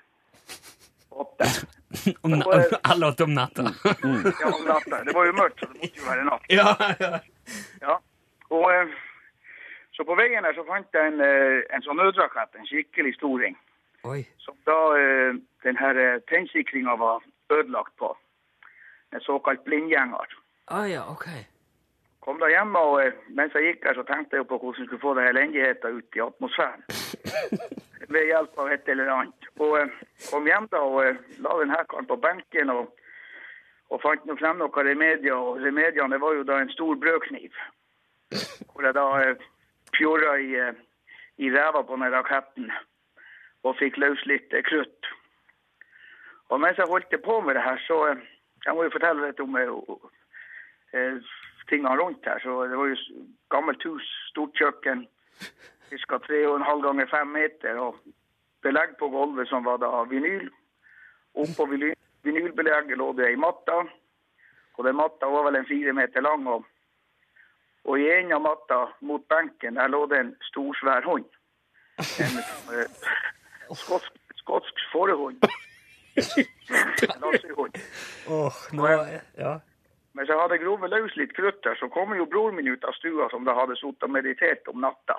Åtte. 1.10 1.44
Om, 2.24 2.32
alle 2.90 3.06
åtte 3.06 3.24
om 3.24 3.34
natta. 3.34 3.62
Ja, 3.84 4.48
om 4.54 4.64
natta. 4.64 5.02
Det 5.04 5.12
var 5.14 5.26
jo 5.26 5.32
mørkt, 5.32 5.60
så 5.60 5.66
det 5.66 5.80
måtte 5.82 6.00
jo 6.00 6.06
være 6.06 6.24
natt. 6.24 6.44
ja, 6.48 6.76
ja. 7.00 7.18
Ja. 7.82 7.96
Og 8.50 8.64
eh, 8.74 8.94
så 9.92 10.04
på 10.06 10.14
veien 10.16 10.44
her 10.46 10.54
så 10.56 10.64
fant 10.64 10.86
jeg 10.96 11.12
en, 11.12 11.20
eh, 11.20 11.60
en 11.74 11.82
sånn 11.84 11.98
nødrakett, 12.00 12.54
en 12.56 12.66
skikkelig 12.70 13.12
storing, 13.18 13.58
Oi. 14.08 14.22
som 14.40 14.56
da 14.64 14.78
den 15.66 15.76
her 15.76 15.98
tennsikringa 16.30 16.94
var 16.96 17.20
ødelagt 17.50 17.96
på. 17.98 18.16
En 19.12 19.20
såkalt 19.20 19.64
blindgjenger. 19.64 20.36
Ah, 20.66 20.90
ja, 20.90 21.02
ok. 21.10 21.26
Kom 22.20 22.38
da 22.38 22.50
hjem, 22.52 22.74
og 22.76 22.98
eh, 23.02 23.16
mens 23.34 23.54
jeg 23.56 23.64
gikk 23.64 23.86
her, 23.88 23.96
så 23.96 24.04
tenkte 24.08 24.36
jeg 24.36 24.46
på 24.46 24.58
hvordan 24.60 24.82
jeg 24.82 24.88
skulle 24.88 25.02
få 25.02 25.14
det 25.16 25.28
elendigheten 25.30 25.96
ut 25.96 26.16
i 26.16 26.24
atmosfæren. 26.24 26.82
Ved 28.12 28.26
hjelp 28.26 28.58
av 28.58 28.72
et 28.74 28.88
eller 28.92 29.12
annet. 29.14 29.48
Og 29.58 29.78
eh, 29.80 29.94
kom 30.28 30.46
hjem 30.46 30.68
da 30.72 30.82
og 30.84 30.98
eh, 31.06 31.22
la 31.42 31.56
den 31.62 31.72
her 31.74 31.86
karen 31.90 32.08
på 32.10 32.18
benken 32.20 32.72
og, 32.74 32.92
og 33.90 34.02
fant 34.04 34.26
nå 34.28 34.36
frem 34.38 34.60
noe 34.60 34.84
remedier. 34.90 35.38
Og 35.38 35.62
remediene 35.64 36.20
var 36.20 36.36
jo 36.36 36.44
da 36.44 36.60
en 36.60 36.74
stor 36.74 37.00
brødkniv. 37.00 37.56
Hvor 38.70 38.86
jeg 38.86 38.94
da 38.94 39.06
fjorda 39.96 40.36
i, 40.38 40.52
i 41.42 41.50
ræva 41.50 41.82
på 41.82 41.96
den 41.96 42.12
raketten 42.14 42.70
og 43.66 43.76
fikk 43.80 43.98
løs 44.00 44.22
litt 44.28 44.54
krutt. 44.68 45.10
Og 46.50 46.60
mens 46.60 46.78
jeg 46.78 46.90
holdt 46.90 47.14
på 47.24 47.40
med 47.40 47.54
det 47.54 47.62
her, 47.62 47.78
så 47.86 48.06
eh, 48.10 48.22
Jeg 48.66 48.74
må 48.76 48.82
jo 48.84 48.92
fortelle 48.92 49.26
litt 49.26 49.38
om 49.40 49.54
eh, 49.56 49.70
eh, 50.92 51.28
tingene 51.70 51.96
rundt 51.96 52.26
her. 52.28 52.40
Så 52.42 52.66
det 52.68 52.76
var 52.76 52.90
jo 52.90 52.96
gammelt 53.54 53.84
hus, 53.88 54.08
stort 54.28 54.52
kjøkken, 54.58 55.06
ca. 56.08 56.18
3,5 56.26 56.82
ganger 56.84 57.08
5 57.08 57.32
meter, 57.36 57.78
og 57.80 57.96
belegg 58.62 58.98
på 59.00 59.08
gulvet 59.08 59.48
som 59.48 59.64
var 59.64 59.80
da 59.80 60.02
vinyl. 60.10 60.50
Oppå 61.40 61.66
vinyl, 61.70 61.96
vinylbelegget 62.26 63.00
lå 63.00 63.12
det 63.16 63.30
ei 63.30 63.40
matte, 63.40 63.78
og 64.76 64.84
den 64.84 64.98
matta 64.98 65.30
var 65.32 65.48
vel 65.48 65.56
en 65.60 65.70
fire 65.70 65.96
meter 65.96 66.26
lang. 66.26 66.46
Og, 66.48 66.68
og 67.88 67.98
i 67.98 68.10
enden 68.12 68.36
av 68.36 68.44
matta 68.44 68.82
mot 69.00 69.24
benken 69.32 69.80
der 69.80 69.88
lå 69.88 70.04
det 70.10 70.20
en 70.20 70.34
stor, 70.50 70.76
svær 70.82 71.06
hund. 71.08 71.28
En 71.96 72.38
eh, 72.76 73.10
skotsk, 73.84 74.12
skotsk 74.44 74.86
forhund. 74.92 75.40
Lassehund. 77.22 77.76
Åh, 78.28 78.62
nå 78.72 78.86
Ja. 79.36 79.58
Mens 80.12 80.28
jeg 80.28 80.38
hadde 80.40 80.58
grovet 80.58 80.90
løs 80.90 81.14
litt 81.16 81.36
krutt 81.36 81.60
der, 81.64 81.76
så 81.78 81.88
kom 81.88 82.14
jo 82.18 82.26
broren 82.26 82.56
min 82.58 82.68
ut 82.68 82.84
av 82.84 82.96
stua 82.98 83.28
som 83.30 83.44
da 83.46 83.54
hadde 83.54 83.76
sittet 83.78 84.08
og 84.08 84.10
meditert 84.10 84.66
om 84.68 84.80
natta. 84.82 85.16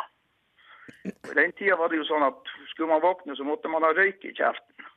På 1.28 1.34
den 1.34 1.54
tida 1.58 1.78
var 1.80 1.90
det 1.90 2.02
jo 2.02 2.08
sånn 2.10 2.26
at 2.28 2.52
skulle 2.74 2.92
man 2.92 3.02
våkne, 3.02 3.36
så 3.36 3.48
måtte 3.48 3.72
man 3.72 3.88
ha 3.88 3.94
røyk 3.96 4.26
i 4.28 4.34
kjeften. 4.36 4.90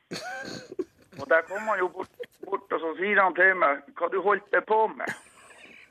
Og 1.21 1.29
der 1.31 1.47
kom 1.47 1.71
han 1.71 1.79
jo 1.79 1.89
bort, 1.95 2.27
bort 2.43 2.75
og 2.75 2.83
så 2.83 2.91
sier 2.99 3.23
han 3.23 3.37
til 3.39 3.55
meg 3.61 3.87
hva 3.95 4.11
du 4.11 4.19
holdt 4.25 4.51
deg 4.53 4.67
på 4.69 4.81
med, 4.97 5.15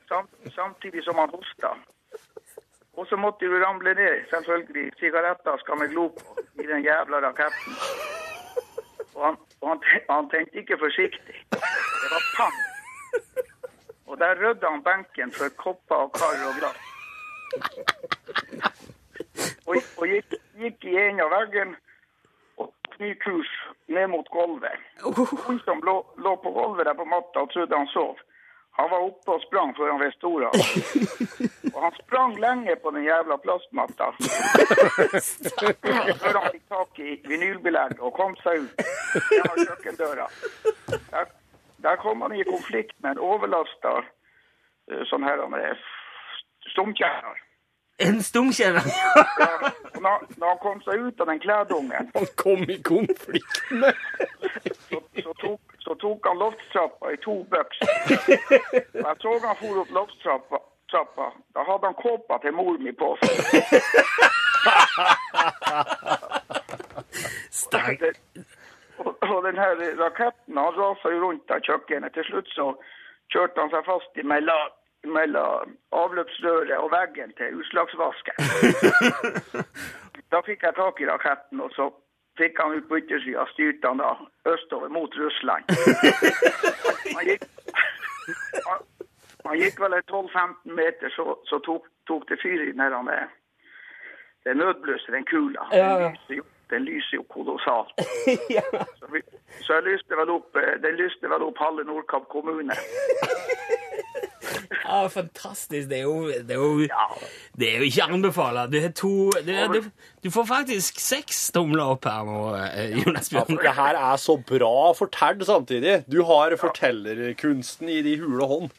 Samt, 0.04 0.30
samtidig 0.52 1.00
som 1.06 1.16
han 1.16 1.32
hosta. 1.32 1.70
Og 3.00 3.06
så 3.08 3.16
måtte 3.16 3.48
du 3.48 3.56
ramle 3.58 3.94
ned, 3.96 4.28
selvfølgelig, 4.30 4.92
Sigaretter 5.00 5.56
skal 5.64 5.80
vi 5.80 5.88
glo 5.94 6.10
på 6.18 6.44
i 6.60 6.68
den 6.68 6.84
jævla 6.84 7.24
raketten. 7.24 7.80
Og 9.14 9.24
han, 9.26 9.36
og 9.60 9.68
han, 9.68 9.80
han 10.10 10.30
tenkte 10.30 10.58
ikke 10.58 10.78
forsiktig. 10.78 11.36
Det 11.50 12.10
var 12.14 12.24
pang. 12.38 12.56
Og 14.06 14.18
der 14.18 14.34
rydda 14.42 14.70
han 14.70 14.82
benken 14.82 15.32
for 15.32 15.48
kopper 15.64 15.94
og 16.06 16.12
kar 16.18 16.36
og 16.48 16.54
glass. 16.58 16.80
Og, 19.66 19.76
og 19.98 20.06
gikk, 20.08 20.36
gikk 20.60 20.84
i 20.90 20.96
en 21.06 21.22
av 21.24 21.32
veggen 21.32 21.74
og 22.60 22.72
ny 23.00 23.14
kurs 23.24 23.50
ned 23.86 24.06
mot 24.12 24.28
gulvet. 24.34 24.78
Hun 25.46 25.58
som 25.64 25.82
lå, 25.86 25.96
lå 26.18 26.36
på 26.42 26.52
gulvet 26.58 26.86
der 26.86 26.98
på 26.98 27.06
matta 27.08 27.46
og 27.46 27.52
trodde 27.54 27.78
han 27.78 27.90
sov, 27.94 28.18
han 28.76 28.90
var 28.90 29.04
oppe 29.06 29.30
og 29.36 29.42
sprang 29.44 29.70
før 29.76 29.92
han 29.92 30.00
visste 30.02 30.26
ordet 30.26 30.48
av. 30.50 30.54
Og 31.74 31.78
han 31.84 31.94
sprang 32.00 32.34
lenge 32.42 32.74
på 32.82 32.90
den 32.96 33.04
jævla 33.06 33.36
plastmatta. 33.44 34.10
Før 36.18 36.38
han 36.40 36.48
fikk 36.50 36.66
tak 36.72 36.98
i 36.98 37.14
vinylbelegg 37.28 38.02
og 38.02 38.16
kom 38.18 38.34
seg 38.42 38.64
ut 38.64 38.82
gjennom 39.30 39.60
kjøkkendøra. 39.60 40.26
Der, 40.90 41.30
der 41.86 42.02
kom 42.02 42.26
han 42.26 42.34
i 42.34 42.46
konflikt 42.50 42.98
med 42.98 43.14
en 43.14 43.22
overlasta 43.30 43.94
eh, 44.02 45.06
sånn 45.10 45.26
her 45.26 45.46
stumkjerner. 46.72 47.43
En 47.98 48.22
stumkjeve? 48.22 48.80
Ja, 49.38 49.70
når, 50.00 50.24
når 50.36 50.48
han 50.48 50.58
kom 50.62 50.80
seg 50.82 51.00
ut 51.06 51.20
av 51.22 51.26
den 51.30 51.40
klædungen, 51.40 52.10
Han 52.14 52.26
kom 52.36 52.62
i 52.70 52.78
konflikt 52.82 53.70
med 53.70 53.94
så, 54.90 54.98
så, 55.22 55.32
tok, 55.40 55.60
så 55.84 55.94
tok 56.02 56.26
han 56.28 56.38
loftstrappa 56.42 57.12
i 57.14 57.16
to 57.24 57.36
bøks. 57.52 57.78
Jeg 57.80 59.16
så 59.22 59.34
han 59.46 59.56
for 59.60 59.80
opp 59.84 59.90
loftstrappa. 59.98 60.58
Trappa. 60.90 61.30
Da 61.56 61.62
hadde 61.66 61.86
han 61.88 61.96
kåpa 61.98 62.38
til 62.42 62.52
mor 62.54 62.76
mi 62.78 62.92
på 62.92 63.14
seg. 63.22 63.32
Sterk. 67.50 68.00
Det- 68.00 68.44
Og, 68.98 69.16
og 69.22 69.42
den 69.44 69.56
her 69.58 69.74
raketten 69.98 70.56
han 70.56 70.76
rasa 70.78 71.08
jo 71.10 71.18
rundt 71.24 71.50
av 71.50 71.58
kjøkkenet. 71.66 72.12
Til 72.14 72.24
slutt 72.28 72.48
så 72.54 72.66
kjørte 73.34 73.60
han 73.60 73.70
seg 73.72 73.82
fast 73.88 74.20
imellom, 74.22 74.70
mellom 74.70 74.70
avløpsrøret 75.04 76.76
og 76.78 76.90
veggen 76.92 77.32
til 77.38 77.58
utslagsvasken. 77.60 78.36
Da 80.32 80.40
fikk 80.42 80.62
jeg 80.66 80.74
tak 80.74 81.00
i 81.00 81.06
raketten, 81.06 81.60
og 81.62 81.70
så 81.76 81.84
fikk 82.40 82.56
han 82.58 82.72
ut 82.74 82.88
på 82.88 82.96
yttersida. 82.98 83.44
Styrte 83.52 83.86
han 83.86 84.00
da 84.02 84.08
østover 84.50 84.88
mot 84.90 85.12
Russland. 85.20 85.64
Han 87.14 87.24
gikk, 87.28 87.44
han, 88.66 88.80
han 89.46 89.58
gikk 89.60 89.78
vel 89.84 89.94
12-15 90.10 90.72
meter, 90.74 91.12
så, 91.14 91.36
så 91.46 91.60
tok, 91.62 91.86
tok 92.08 92.24
det 92.32 92.40
fyr 92.42 92.64
i 92.64 92.72
den 92.72 92.80
der 92.82 92.96
er- 93.12 93.30
det 94.44 94.56
nødbløset, 94.56 95.12
den 95.14 95.24
kula. 95.24 95.68
Den 95.70 96.10
lyser 96.10 96.34
jo, 96.40 96.42
den 96.70 96.82
lyser 96.88 97.14
jo 97.20 97.22
kolossalt. 97.22 97.92
Så, 98.98 99.06
vi, 99.12 99.20
så 99.64 99.74
jeg 99.78 99.82
lyste 99.86 100.16
vel 100.18 100.30
opp, 100.34 100.56
eh, 100.56 100.74
den 100.82 100.96
lyste 100.98 101.30
vel 101.30 101.42
opp 101.46 101.58
halve 101.62 101.84
Nordkapp 101.84 102.26
kommune. 102.32 102.74
Ja, 104.70 105.00
fantastisk. 105.12 105.88
Det 105.90 105.98
er 105.98 106.04
jo, 106.04 106.28
det 106.28 106.56
er 106.56 106.60
jo, 106.60 106.86
det 107.58 107.68
er 107.70 107.82
jo 107.82 107.88
ikke 107.88 108.08
anbefala. 108.16 108.66
Du, 108.70 108.78
har 108.80 108.94
to, 108.96 109.12
du, 109.46 109.52
du, 109.74 109.90
du 110.24 110.30
får 110.34 110.48
faktisk 110.50 111.00
seks 111.02 111.46
tomler 111.54 111.94
opp 111.96 112.08
her 112.08 112.24
nå, 112.28 112.38
Jonas 113.02 113.30
Bjørn. 113.32 113.44
Ja, 113.44 113.44
for 113.50 113.66
det 113.68 113.74
her 113.80 114.00
er 114.00 114.22
så 114.22 114.38
bra 114.52 114.74
fortalt 114.96 115.44
samtidig. 115.48 116.00
Du 116.10 116.22
har 116.28 116.56
fortellerkunsten 116.60 117.92
i 117.92 118.00
de 118.06 118.18
hule 118.22 118.48
hånd. 118.50 118.72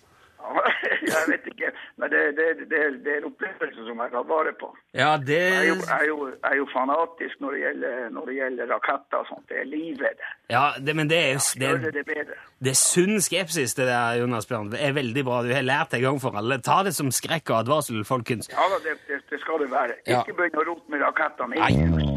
Jeg 1.05 1.25
vet 1.31 1.45
ikke, 1.51 1.71
men 2.01 2.11
det, 2.13 2.21
det, 2.37 2.47
det, 2.71 2.79
det 3.05 3.11
er 3.13 3.19
en 3.21 3.27
opplevelse 3.29 3.85
som 3.87 4.01
jeg 4.03 4.13
tar 4.15 4.25
vare 4.29 4.53
på. 4.61 4.69
Ja, 4.97 5.11
det 5.29 5.39
Jeg 5.39 5.61
er 5.61 5.69
jo, 5.69 5.75
jeg 5.75 5.99
er 6.01 6.07
jo, 6.11 6.17
jeg 6.31 6.51
er 6.51 6.59
jo 6.61 6.67
fanatisk 6.73 7.43
når 7.43 7.55
det 7.55 7.61
gjelder, 7.65 8.09
når 8.15 8.31
det 8.31 8.35
gjelder 8.39 8.71
raketter 8.73 9.21
og 9.21 9.29
sånt. 9.31 9.45
Det 9.51 9.61
er 9.61 9.67
livet, 9.69 10.19
det. 10.21 10.31
Ja, 10.55 10.65
det, 10.87 10.95
men 10.95 11.09
det 11.09 11.19
er, 11.19 11.39
det, 11.59 11.69
er, 11.69 11.77
det 11.85 12.05
det 12.07 12.27
det 12.65 12.71
er 12.73 12.79
sunn 12.79 13.21
skepsis, 13.21 13.75
det 13.77 13.87
der, 13.89 14.19
Jonas 14.21 14.47
Bjørn. 14.49 14.71
Det 14.73 14.79
er 14.81 14.95
veldig 14.97 15.23
bra. 15.27 15.41
Du 15.45 15.53
har 15.53 15.65
lært 15.65 15.91
det 15.91 16.01
en 16.01 16.07
gang 16.09 16.19
for 16.21 16.37
alle. 16.39 16.57
Ta 16.65 16.81
det 16.87 16.95
som 16.97 17.11
skrekk 17.11 17.49
og 17.51 17.59
advarsel, 17.63 18.05
folkens. 18.07 18.49
Ja 18.53 18.65
da, 18.71 18.79
det, 18.85 18.97
det, 19.09 19.21
det 19.29 19.41
skal 19.43 19.61
det 19.63 19.71
være. 19.71 19.99
Ja. 20.07 20.21
Ikke 20.21 20.37
begynn 20.39 20.61
å 20.61 20.67
rote 20.71 20.93
med 20.93 21.03
rakettene. 21.05 21.55
Nei. 21.59 22.15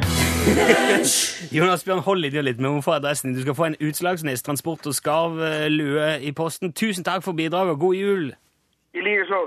Jonas 1.53 1.85
Bjørn, 1.85 2.03
hold 2.07 2.22
litt, 2.24 2.37
litt. 2.44 2.59
Vi 2.61 2.64
må 2.64 2.81
få 2.85 2.96
adressen 2.96 3.31
din. 3.31 3.38
Du 3.38 3.44
skal 3.44 3.57
få 3.59 3.68
en 3.68 3.79
Utslagsnes 3.85 4.42
Transport 4.46 4.87
og 4.88 4.94
Skarv 4.96 5.40
lue 5.72 6.11
i 6.24 6.33
posten. 6.33 6.72
Tusen 6.72 7.05
takk 7.05 7.24
for 7.27 7.37
bidraget, 7.37 7.77
og 7.77 7.81
god 7.88 7.94
jul! 7.98 8.29
I 8.98 9.02
like 9.06 9.26
så. 9.30 9.40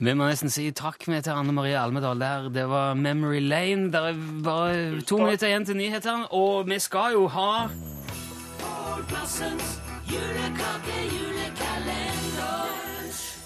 Vi 0.00 0.14
må 0.16 0.28
nesten 0.30 0.48
si 0.52 0.70
takk 0.72 1.02
med 1.12 1.26
til 1.26 1.34
Anne 1.36 1.52
Marie 1.52 1.76
Almedal 1.76 2.20
der. 2.22 2.46
Det 2.54 2.62
var 2.70 2.94
Memory 2.96 3.40
Lane. 3.44 3.90
Det 3.92 4.00
er 4.00 4.20
bare 4.44 5.00
to 5.02 5.18
minutter 5.20 5.50
igjen 5.50 5.66
til 5.68 5.76
nyhetene, 5.76 6.30
og 6.32 6.68
vi 6.70 6.78
skal 6.80 7.12
jo 7.18 7.26
ha 7.28 7.50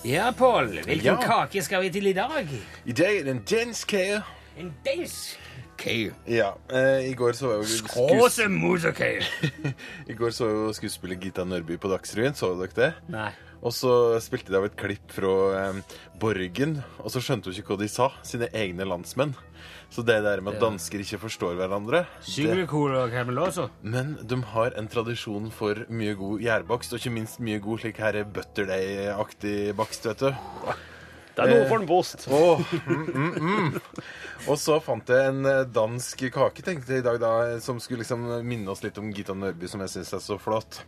Ja, 0.05 0.31
Pål. 0.39 0.69
Hvilken 0.85 1.05
Ja. 1.05 1.17
kake 1.21 1.63
skal 1.63 1.83
vi 1.83 1.91
til 1.91 2.07
i 2.07 2.13
dag? 2.13 2.49
I 2.85 2.93
dag 2.93 3.19
er 3.19 3.23
det 3.25 3.31
en 3.31 3.43
dansk 3.51 3.89
kake. 3.89 4.23
En 4.59 4.75
dansk 4.85 5.39
kake. 5.79 6.13
Ja, 6.29 6.51
eh, 6.71 7.11
I 7.11 7.15
går 7.15 7.33
så 7.33 7.51
jeg 7.51 7.59
jo 7.59 7.65
Skråse. 7.65 8.43
I 10.11 10.15
går 10.15 10.31
så 10.31 10.45
jeg 10.47 10.55
jo 10.55 10.73
skuespiller 10.73 11.17
Gita 11.17 11.45
Nørby 11.45 11.77
på 11.81 11.89
Dagsrevyen. 11.89 12.35
Så 12.35 12.47
dere 12.55 12.87
det? 12.87 12.93
Nei. 13.09 13.31
Og 13.65 13.73
så 13.73 13.91
spilte 14.21 14.53
de 14.53 14.59
av 14.61 14.67
et 14.69 14.77
klipp 14.77 15.13
fra 15.15 15.35
eh, 15.57 15.99
Borgen, 16.21 16.79
og 17.01 17.09
så 17.13 17.23
skjønte 17.25 17.49
hun 17.49 17.57
ikke 17.57 17.75
hva 17.75 17.81
de 17.81 17.89
sa. 17.89 18.11
Sine 18.27 18.51
egne 18.53 18.85
landsmenn. 18.89 19.33
Så 19.95 20.03
det 20.05 20.19
der 20.25 20.43
med 20.43 20.57
at 20.57 20.63
dansker 20.63 21.01
ikke 21.01 21.21
forstår 21.23 21.55
hverandre 21.57 22.03
det. 22.03 22.07
Men 23.81 24.17
de 24.21 24.41
har 24.53 24.75
en 24.77 24.89
tradisjon 24.91 25.49
for 25.55 25.85
mye 25.89 26.17
god 26.19 26.43
gjærbakst, 26.45 26.93
og 26.93 27.01
ikke 27.01 27.15
minst 27.15 27.41
mye 27.45 27.63
god 27.63 27.85
slik 27.85 28.03
her 28.03 28.19
butterdeig-aktig 28.37 29.73
bakst, 29.79 30.11
vet 30.11 30.27
du. 30.27 30.75
Det 31.35 31.43
er 31.43 31.51
noe 31.51 31.65
for 31.71 31.81
en 31.81 31.89
post. 31.89 32.29
Oh, 32.31 32.61
mm, 32.87 33.07
mm, 33.11 33.33
mm. 33.43 33.79
Og 34.53 34.59
så 34.61 34.77
fant 34.85 35.09
jeg 35.11 35.33
en 35.33 35.49
eh, 35.51 35.65
dansk 35.67 36.29
kake 36.35 36.63
tenkte 36.63 36.95
jeg 36.95 37.03
i 37.03 37.07
dag 37.07 37.19
da, 37.23 37.33
som 37.65 37.81
skulle 37.83 38.05
liksom 38.05 38.23
minne 38.47 38.71
oss 38.71 38.85
litt 38.85 39.01
om 39.03 39.11
Gita 39.15 39.35
Nørby, 39.35 39.71
som 39.71 39.83
jeg 39.83 39.97
syns 39.97 40.15
er 40.15 40.23
så 40.23 40.39
flott. 40.39 40.83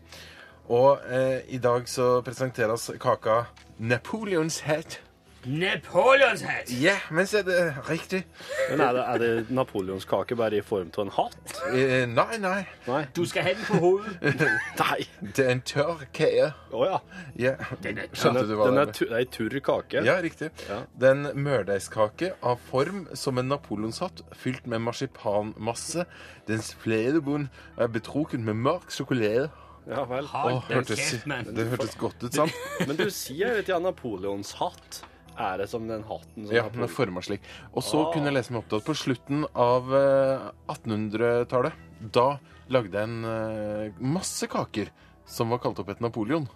Og 0.68 0.98
eh, 1.10 1.40
i 1.54 1.58
dag 1.62 1.88
så 1.88 2.20
presenteres 2.26 2.90
kaka 3.00 3.44
Napoleons 3.78 4.60
hat. 4.66 5.00
Napoleonshett! 5.46 6.70
Ja, 6.82 6.96
men 7.10 7.26
så 7.26 7.38
er 7.38 7.42
det 7.46 7.58
riktig. 7.86 8.24
Men 8.70 8.80
er 8.82 8.96
det, 8.96 9.02
er 9.06 9.18
det 9.22 9.50
napoleonskake 9.54 10.34
bare 10.36 10.58
i 10.58 10.62
form 10.66 10.88
av 10.96 11.04
en 11.04 11.12
hatt? 11.14 11.36
Eh, 11.70 12.02
nei, 12.10 12.38
nei. 12.42 12.64
Nei. 12.88 13.04
Du 13.14 13.22
skal 13.30 13.46
ha 13.46 13.52
den 13.54 13.62
på 13.68 13.78
hodet. 13.78 14.42
Nei. 14.80 15.06
Det 15.20 15.44
er 15.44 15.52
en 15.52 15.62
tørr 15.62 16.02
kake. 16.10 16.48
Å 16.74 16.88
ja. 16.88 16.98
Ja. 17.38 17.52
Den 17.84 18.00
er 18.02 18.10
Skjønte 18.10 18.42
du 18.48 18.56
hva 18.58 18.66
Den 18.72 18.80
det 18.80 18.86
er, 18.88 18.92
tu, 18.98 19.04
det 19.04 19.12
er 19.12 19.20
ei 19.20 19.28
turr 19.36 19.58
kake. 19.68 20.02
Ja, 20.08 20.16
riktig. 20.24 20.50
Ja. 20.66 20.80
Det 20.98 21.12
er 21.12 21.14
en 21.20 21.44
mørdeigskake 21.46 22.32
av 22.42 22.58
form 22.72 23.04
som 23.14 23.38
en 23.38 23.46
napoleonshatt, 23.52 24.24
fylt 24.34 24.66
med 24.66 24.82
marsipanmasse. 24.88 26.08
Dens 26.50 26.72
fledebunn 26.82 27.46
er 27.78 27.94
betrukket 27.94 28.42
med 28.42 28.58
mørk 28.66 28.90
sjokolade. 28.90 29.46
Ja 29.86 30.02
vel. 30.10 30.26
Åh, 30.26 30.62
hørtes, 30.66 31.02
det 31.26 31.66
hørtes 31.70 31.94
godt 32.00 32.24
ut, 32.26 32.32
sant? 32.34 32.52
Men 32.88 32.96
du 32.98 33.04
sier 33.14 33.54
litt 33.58 33.68
til 33.70 33.78
Napoleons 33.84 34.50
hatt. 34.58 35.02
Er 35.36 35.58
det 35.60 35.66
som 35.68 35.84
den 35.86 36.00
hatten 36.08 36.46
som 36.48 36.54
Ja, 36.56 36.62
den 36.72 36.82
er 36.86 36.88
forma 36.88 37.20
slik. 37.20 37.42
Og 37.76 37.84
så 37.84 38.00
Ah. 38.06 38.12
kunne 38.14 38.30
jeg 38.30 38.34
lese 38.38 38.52
meg 38.54 38.62
opp 38.64 38.70
til 38.72 38.78
at 38.80 38.86
på 38.88 38.94
slutten 38.96 39.44
av 39.54 39.90
eh, 39.92 40.46
1800-tallet, 40.72 41.72
da 42.12 42.38
lagde 42.72 42.96
jeg 42.96 43.04
en 43.04 43.24
eh, 43.28 43.98
masse 44.00 44.48
kaker 44.48 44.88
som 45.28 45.50
var 45.52 45.60
kalt 45.62 45.78
opp 45.82 45.90
etter 45.92 46.06
Napoleon. 46.06 46.48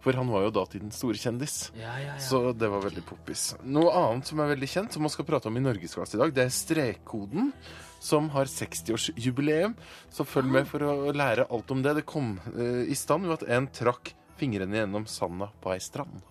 For 0.00 0.14
han 0.14 0.30
var 0.30 0.44
jo 0.46 0.52
datidens 0.54 0.94
store 1.00 1.18
kjendis. 1.18 1.72
Ja, 1.74 1.90
ja, 1.98 2.12
ja. 2.12 2.16
Så 2.22 2.52
det 2.54 2.68
var 2.70 2.84
veldig 2.84 3.02
poppis. 3.08 3.48
Noe 3.66 3.90
annet 3.90 4.30
som 4.30 4.38
er 4.44 4.52
veldig 4.54 4.68
kjent, 4.70 4.94
som 4.94 5.02
man 5.02 5.10
skal 5.10 5.26
prate 5.26 5.50
om 5.50 5.56
i 5.58 5.62
Norgesklasse 5.64 6.14
i 6.14 6.20
dag, 6.22 6.32
det 6.36 6.44
er 6.46 6.54
strekkoden, 6.54 7.50
som 8.00 8.30
har 8.34 8.50
60-årsjubileum. 8.50 9.74
Så 10.10 10.26
følg 10.28 10.50
med 10.52 10.68
for 10.70 10.84
å 10.86 11.12
lære 11.12 11.48
alt 11.50 11.70
om 11.74 11.82
det. 11.84 11.98
Det 12.00 12.06
kom 12.08 12.36
eh, 12.54 12.86
i 12.88 12.96
stand 12.98 13.28
ved 13.28 13.42
at 13.42 13.48
en 13.58 13.68
trakk 13.72 14.14
fingrene 14.38 14.80
gjennom 14.82 15.06
sanda 15.10 15.50
på 15.62 15.74
ei 15.74 15.80
strand. 15.82 16.22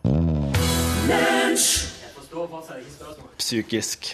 Psykisk. 3.37 4.13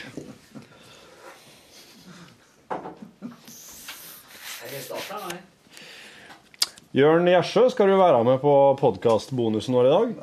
Jørn 6.93 7.25
Gjersø, 7.25 7.67
skal 7.73 7.89
du 7.89 7.97
være 7.97 8.21
med 8.25 8.37
på 8.41 8.53
podkastbonusen 8.77 9.73
vår 9.73 9.89
i 9.89 9.93
dag? 9.93 10.13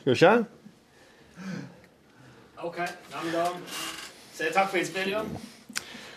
Skal 0.00 0.06
du 0.06 0.14
ikke? 0.14 0.34
Ok, 2.66 2.78
ja, 2.78 3.20
men 3.22 3.32
da 3.34 3.44
sier 4.34 4.48
jeg 4.48 4.54
takk 4.54 4.70
for 4.70 4.80
innspillet, 4.80 5.12
Jan. 5.16 5.55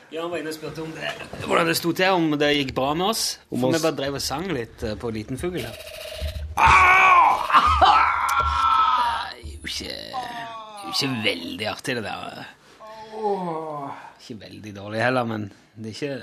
Jan 0.09 0.29
var 0.31 0.39
inne 0.41 0.49
og 0.49 0.55
spurte 0.57 0.81
om 0.81 0.89
det, 0.95 1.09
hvordan 1.45 1.67
det 1.69 1.75
sto 1.77 1.91
til, 1.93 2.09
om 2.17 2.31
det 2.41 2.47
gikk 2.55 2.71
bra 2.77 2.93
med 2.97 3.11
oss. 3.11 3.37
Om 3.53 3.59
For 3.61 3.67
oss- 3.69 3.75
vi 3.77 3.83
bare 3.85 3.97
drev 3.99 4.15
og 4.17 4.23
sang 4.25 4.47
litt 4.55 4.81
eh, 4.83 4.95
på 4.97 5.11
Liten 5.13 5.37
fugl 5.37 5.59
her. 5.61 5.75
Det 9.29 9.45
er 9.45 9.53
jo 9.53 9.59
ikke, 9.69 9.85
det 9.85 9.93
er 10.09 10.87
jo 10.87 10.93
ikke 10.95 11.11
veldig 11.27 11.67
artig, 11.69 11.95
det 11.99 12.03
der. 12.07 12.49
Ikke 14.19 14.39
veldig 14.41 14.73
dårlig 14.79 15.01
heller, 15.03 15.25
men 15.29 15.45
det 15.77 15.91
er 15.91 15.95
ikke 15.99 16.17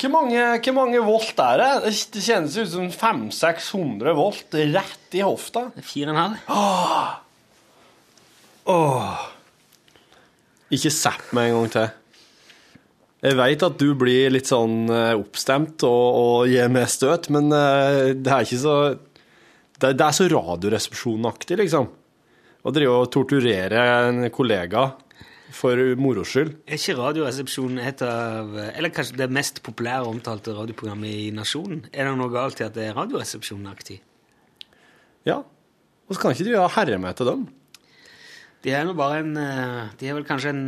Hvor 0.00 0.10
mange, 0.10 0.40
hvor 0.64 0.74
mange 0.80 0.98
volt 1.04 1.38
er 1.44 1.56
det? 1.60 1.70
Det- 1.84 2.08
Det 2.16 2.22
kjennes 2.24 2.56
ut 2.56 2.68
som 2.72 2.88
500-600 2.90 4.14
volt 4.16 4.50
rett 4.54 5.12
i 5.14 5.20
hofta. 5.20 5.70
fire 5.82 6.08
og 6.10 6.16
en 6.16 6.22
halv. 6.24 6.36
Ikke 10.72 10.90
zapp 10.90 11.32
meg 11.32 11.50
en 11.52 11.60
gang 11.60 11.70
til. 11.70 11.88
Jeg 13.24 13.36
veit 13.38 13.62
at 13.64 13.78
du 13.80 13.94
blir 13.96 14.28
litt 14.34 14.50
sånn 14.50 14.90
eh, 14.92 15.14
oppstemt 15.16 15.84
og, 15.88 16.04
og 16.20 16.50
gir 16.52 16.68
meg 16.72 16.90
støt, 16.92 17.30
men 17.32 17.48
eh, 17.54 18.12
det 18.12 18.32
er 18.32 18.44
ikke 18.44 18.60
så 18.60 18.76
Det, 19.76 19.94
det 19.96 20.04
er 20.04 20.12
så 20.16 20.26
Radioresepsjonen-aktig, 20.32 21.56
liksom. 21.62 21.88
Å 22.66 22.72
drive 22.74 23.00
og 23.00 23.10
torturere 23.14 23.82
en 24.08 24.28
kollega 24.34 24.88
for 25.56 25.80
moro 26.00 26.24
skyld. 26.26 26.54
Er 26.66 26.76
ikke 26.76 26.96
Radioresepsjonen 26.98 27.80
et 27.84 28.02
av 28.04 28.56
Eller 28.66 28.92
kanskje 28.92 29.18
det 29.20 29.28
mest 29.32 29.62
populære 29.64 30.08
omtalte 30.10 30.54
radioprogrammet 30.56 31.12
i 31.12 31.28
nasjonen? 31.34 31.84
Er 31.92 32.10
det 32.10 32.16
noe 32.18 32.32
galt 32.34 32.60
i 32.60 32.66
at 32.66 32.74
det 32.76 32.90
er 32.90 32.98
Radioresepsjonen-aktig? 32.98 34.00
Ja. 35.26 35.40
Og 36.06 36.14
så 36.14 36.22
kan 36.22 36.34
ikke 36.34 36.48
du 36.48 36.56
ha 36.58 36.66
herre 36.76 36.98
med 37.02 37.16
til 37.18 37.30
dem. 37.30 37.46
De 38.66 38.74
er 38.74 38.92
bare 38.98 39.22
en 39.22 39.32
eh, 39.40 39.94
De 40.00 40.10
er 40.10 40.18
vel 40.18 40.28
kanskje 40.28 40.52
en 40.52 40.66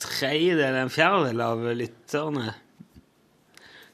tredjedel, 0.00 0.74
en 0.84 0.90
fjerdedel 0.92 1.40
av 1.44 1.62
lytterne 1.76 2.54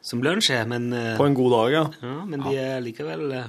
som 0.07 0.21
lunsj 0.23 0.53
er, 0.55 0.67
men 0.71 0.91
eh, 0.95 1.15
På 1.19 1.27
en 1.27 1.35
god 1.35 1.51
dag, 1.57 1.71
ja. 1.75 1.85
Ja, 2.03 2.17
men 2.31 2.43
de 2.47 2.57
er 2.63 2.83
likevel 2.85 3.25
eh, 3.35 3.49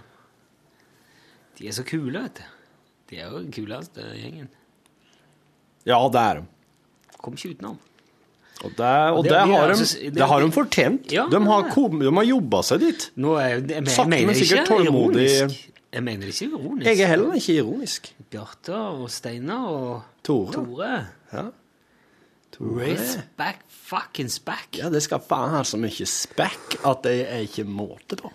De 1.60 1.68
er 1.70 1.76
så 1.78 1.84
kule, 1.86 2.22
vet 2.24 2.40
du. 2.42 2.46
De 3.12 3.20
er 3.22 3.30
jo 3.32 3.40
den 3.44 3.52
kuleste 3.56 4.04
gjengen. 4.18 4.48
Ja, 5.88 6.00
det 6.12 6.20
er 6.24 6.42
de. 6.42 6.48
Kom 7.24 7.38
ikke 7.38 7.54
utenom. 7.56 7.78
Og 8.66 8.74
det, 8.74 8.90
og 9.14 9.22
Det- 9.24 9.32
det, 9.32 9.40
har, 9.40 9.68
de, 9.70 9.74
altså- 9.78 10.00
det- 10.02 10.14
det 10.18 10.28
har 10.28 10.42
de 10.42 10.52
fortjent. 10.52 11.12
Ja, 11.14 11.28
de, 11.30 11.40
har 11.46 11.70
kom, 11.72 12.00
de 12.02 12.12
har 12.18 12.24
jobba 12.26 12.62
seg 12.66 12.80
dit. 12.82 13.06
Nå 13.16 13.36
er, 13.38 13.48
jeg, 13.62 13.70
jeg, 13.70 13.88
Sakte, 13.94 14.10
mener 14.10 14.34
ikke 14.34 14.66
tålmodig. 14.66 15.28
ironisk. 15.30 15.70
Jeg 15.94 16.04
mener 16.04 16.28
ikke 16.28 16.46
ironisk. 16.50 16.86
Jeg 16.90 17.00
er 17.06 17.08
heller 17.14 17.34
ikke 17.38 17.56
ironisk. 17.62 18.10
Bjarte 18.34 18.74
og 18.76 19.10
Steinar 19.14 19.68
og 19.70 20.04
Tore. 20.24 20.52
Tore. 20.58 21.08
Ja. 21.34 21.46
Race 22.60 23.20
back 23.38 23.60
fucking 23.70 24.30
spack. 24.30 24.78
Ja, 24.80 24.90
det 24.90 25.02
skal 25.06 25.20
faen 25.22 25.52
ha 25.54 25.64
så 25.68 25.78
mye 25.78 26.08
spekk 26.10 26.80
at 26.88 27.04
det 27.06 27.16
er 27.28 27.44
ikke 27.46 27.66
måte 27.70 28.18
på. 28.20 28.32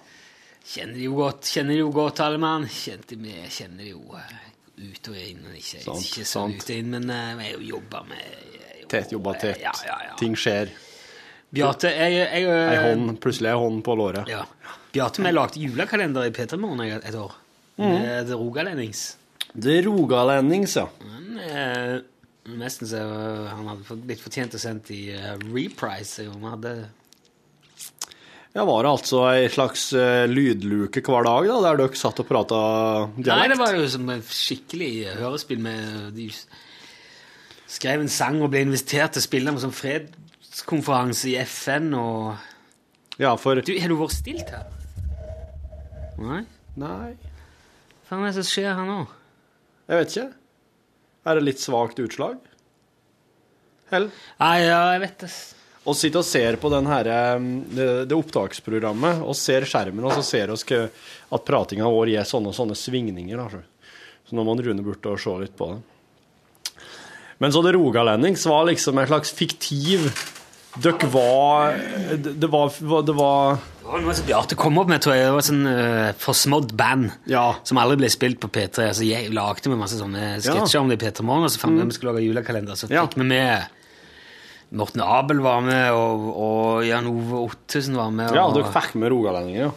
Kjenner 0.62 0.94
de 0.94 1.08
jo 1.08 1.16
godt, 1.18 1.48
kjenner 1.50 1.74
de 1.74 1.80
jo 1.82 1.88
godt, 1.90 2.20
alle 2.22 2.38
mann. 2.38 2.68
Kjente 2.70 3.18
vi 3.18 3.34
kjenner 3.50 3.82
de 3.82 3.90
jo 3.90 4.14
eh, 4.14 4.36
ut 4.78 5.08
og 5.10 5.16
inn. 5.18 5.42
og 5.50 5.56
Ikke, 5.58 5.82
Sant, 5.82 6.06
ikke 6.06 6.22
så 6.28 6.30
sant. 6.36 6.54
ut 6.62 6.70
og 6.70 6.76
inn, 6.76 6.92
men 6.94 7.10
eh, 7.10 7.32
vi 7.40 7.48
er 7.48 7.56
jo 7.56 7.66
jobba 7.76 8.04
med 8.12 8.22
eh, 8.22 8.84
Tett 8.92 9.12
jobba 9.14 9.32
tett. 9.40 9.58
Ja, 9.64 9.72
ja, 9.88 9.96
ja. 10.10 10.14
Ting 10.20 10.36
skjer. 10.38 10.70
Bjarte, 11.52 11.90
jeg, 11.92 12.14
jeg, 12.20 12.44
jeg 12.46 12.68
Ei 12.76 12.78
hånd, 12.86 13.16
plutselig 13.20 13.50
ei 13.50 13.58
hånd 13.60 13.82
på 13.84 13.96
låret. 13.98 14.30
Ja. 14.30 14.44
Bjarte, 14.94 15.24
vi 15.24 15.32
lagde 15.34 15.60
julekalender 15.60 16.28
i 16.28 16.32
P3 16.36 16.56
Morgen 16.60 16.84
et 17.00 17.16
år. 17.16 17.34
Mm. 17.80 17.88
Med 17.88 18.30
The 18.30 18.38
Rogalendings. 18.38 19.02
Det 19.52 19.78
er 19.80 19.84
rogalendings, 19.88 20.76
ja. 20.78 20.86
Men, 21.04 21.38
eh, 21.44 21.98
nesten 22.46 22.88
så 22.90 22.98
han 23.52 23.68
hadde 23.70 23.96
blitt 24.02 24.22
fortjent 24.22 24.56
og 24.58 24.62
sendt 24.62 24.90
i 24.94 25.02
uh, 25.14 25.36
reprise. 25.54 26.24
og 26.28 26.34
han 26.40 26.48
hadde 26.56 26.72
Ja, 28.52 28.64
Var 28.68 28.82
det 28.84 28.90
altså 28.90 29.20
ei 29.30 29.46
slags 29.52 29.86
uh, 29.96 30.26
lydluke 30.28 31.00
hver 31.06 31.24
dag, 31.28 31.46
da, 31.48 31.60
der 31.68 31.78
dere 31.84 31.96
satt 31.96 32.18
og 32.20 32.28
prata 32.28 32.58
dialekt? 33.16 33.30
Nei, 33.30 33.48
det 33.54 33.60
var 33.62 33.76
jo 33.78 33.86
som 33.94 34.10
et 34.12 34.26
skikkelig 34.36 34.90
hørespill 35.22 35.62
med 35.64 36.10
De 36.18 36.26
skrev 37.72 38.02
en 38.04 38.10
sang 38.12 38.42
og 38.44 38.50
ble 38.52 38.66
invitert 38.66 39.14
til 39.14 39.22
å 39.22 39.28
spille 39.28 39.54
med 39.54 39.62
sånn 39.62 39.72
fredskonferanse 39.72 41.30
i 41.32 41.38
FN 41.46 41.92
og 41.96 42.34
Ja, 43.22 43.36
for 43.40 43.56
Du, 43.62 43.72
har 43.78 43.88
du 43.88 43.96
vært 44.02 44.18
stilt 44.18 44.50
her? 44.52 44.66
Nei? 46.20 46.42
Nei, 46.76 47.14
Hva 48.08 48.18
er 48.18 48.28
det 48.28 48.34
som 48.42 48.46
skjer 48.50 48.74
her 48.76 48.86
nå? 48.88 49.00
jeg 49.88 49.98
vet 49.98 50.12
ikke. 50.12 50.28
Er 51.22 51.38
det 51.38 51.46
litt 51.46 51.62
svakt 51.62 52.00
utslag? 52.02 52.38
Hell? 53.92 54.08
Nei, 54.40 54.56
ja, 54.64 54.80
jeg 54.94 55.02
vet 55.04 55.24
det. 55.24 55.30
Og 55.82 55.96
sitter 55.98 56.22
og 56.22 56.26
ser 56.26 56.56
på 56.62 56.70
den 56.70 56.86
her, 56.86 57.08
eh, 57.10 57.46
det, 57.76 57.86
det 58.10 58.16
opptaksprogrammet 58.16 59.22
og 59.26 59.34
ser 59.38 59.66
skjermen, 59.68 60.04
og 60.06 60.14
så 60.14 60.22
ser 60.26 60.52
vi 60.54 60.78
at 60.82 61.46
pratinga 61.46 61.90
vår 61.90 62.12
gir 62.14 62.28
sånne 62.28 62.52
og 62.52 62.58
sånne 62.58 62.78
svingninger. 62.78 63.38
Da, 63.38 63.48
så. 63.50 63.62
så 64.28 64.38
nå 64.38 64.46
må 64.46 64.54
Rune 64.58 64.86
bort 64.86 65.10
og 65.10 65.18
se 65.20 65.34
litt 65.42 65.56
på 65.58 65.72
det. 65.72 65.80
Men 67.42 67.50
så 67.50 67.62
det 67.66 67.74
rogalendings 67.74 68.46
var 68.46 68.68
liksom 68.68 68.98
en 69.02 69.10
slags 69.10 69.32
fiktiv 69.34 70.06
Dere 70.80 71.08
var 71.12 71.74
Det 72.16 72.48
var, 72.48 72.72
det 73.04 73.12
var 73.12 73.58
noe 73.92 74.14
som 74.16 74.24
Bjarte 74.24 74.56
kom 74.56 74.78
opp 74.80 74.88
med, 74.88 75.02
tror 75.04 75.16
jeg. 75.18 75.26
Det 75.28 75.34
var 75.34 75.44
sånn 75.44 75.66
uh, 75.68 76.14
forsmådd 76.22 76.72
band 76.78 77.10
Ja. 77.28 77.50
som 77.68 77.80
aldri 77.82 77.98
ble 78.00 78.10
spilt 78.12 78.40
på 78.40 78.48
P3. 78.52 78.88
Så 78.96 79.04
jeg 79.04 79.32
lagde 79.34 79.72
med 79.72 79.82
masse 79.82 80.00
sånne 80.00 80.38
sketsjer 80.40 80.80
om 80.80 80.88
det 80.88 80.96
i 80.96 81.02
P3 81.04 81.26
Morgen, 81.28 81.48
og 81.48 81.52
så 81.52 81.60
fant 81.60 81.76
vi 81.76 81.84
mm. 81.84 81.92
vi 81.92 81.98
skulle 81.98 82.14
lage 82.16 82.24
julekalender. 82.24 82.78
Så 82.78 82.88
fikk 82.88 83.18
vi 83.20 83.28
med 83.28 83.68
Morten 84.72 85.02
Abel 85.04 85.42
var 85.44 85.60
med, 85.60 85.92
og, 85.92 86.28
og 86.32 86.86
Jan 86.88 87.10
Ove 87.10 87.42
Ottesen 87.50 87.98
var 87.98 88.14
med. 88.14 88.32
Ja, 88.32 88.46
dere 88.54 88.72
fikk 88.72 88.94
med 89.02 89.12
rogalendinger, 89.12 89.66
ja. 89.66 89.72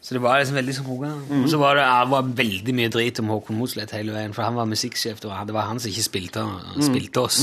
Så 0.00 0.16
det 0.16 0.22
var 0.24 0.38
liksom 0.40 0.56
veldig 0.56 0.74
som 0.74 0.86
Rogaland. 0.88 1.26
Og 1.44 1.48
så 1.52 1.58
var 1.60 1.76
det, 1.76 1.86
var 2.08 2.28
veldig 2.38 2.74
mye 2.78 2.88
drit 2.92 3.18
om 3.20 3.28
Håkon 3.34 3.58
Mosleth 3.60 3.92
hele 3.98 4.14
veien, 4.16 4.32
for 4.32 4.46
han 4.46 4.56
var 4.56 4.68
musikksjef. 4.70 5.20
Det 5.20 5.28
var, 5.28 5.42
det 5.44 5.52
var 5.56 5.68
han 5.68 5.80
som 5.82 5.92
ikke 5.92 6.06
spilte, 6.06 6.40
han 6.40 6.86
spilte 6.86 7.20
oss. 7.20 7.40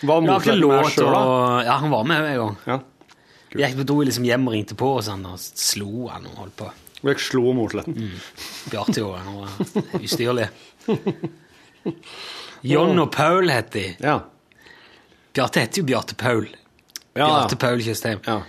Var 0.00 0.22
Lagde 0.24 0.54
Mosleth 0.56 0.70
med 0.72 0.92
sjøl, 0.94 1.10
da? 1.12 1.20
Ja, 1.68 1.76
han 1.82 1.92
var 1.92 2.08
med 2.08 2.30
en 2.30 2.38
gang. 2.40 2.56
Ja. 2.66 2.78
Jeg 3.58 3.86
dro 3.88 4.00
liksom 4.04 4.24
hjem 4.28 4.48
og 4.48 4.56
ringte 4.56 4.76
på 4.76 4.88
og 4.98 5.04
sånn, 5.04 5.24
og 5.28 5.36
slo 5.40 6.08
han 6.12 6.26
og 6.28 6.40
holdt 6.44 6.56
på. 6.60 6.70
Dere 6.98 7.22
slo 7.22 7.52
Morsletten. 7.54 8.08
Bjarte 8.72 8.98
gjorde 8.98 9.20
det. 9.20 9.24
Han 9.28 9.36
var 9.38 9.48
ustyrlig. 10.02 10.48
John 12.66 12.98
og 12.98 13.12
Paul 13.14 13.52
het 13.52 13.70
de. 13.76 13.84
Ja. 14.02 14.16
Bjarte 15.36 15.62
heter 15.62 15.82
jo 15.84 15.86
Bjarte 15.92 16.16
Paul. 16.18 16.48
Ja, 17.14 17.28
Bjarte. 17.28 17.60
Paul 17.60 17.84
Tjøstheim. 17.84 18.24
Ja. 18.26 18.40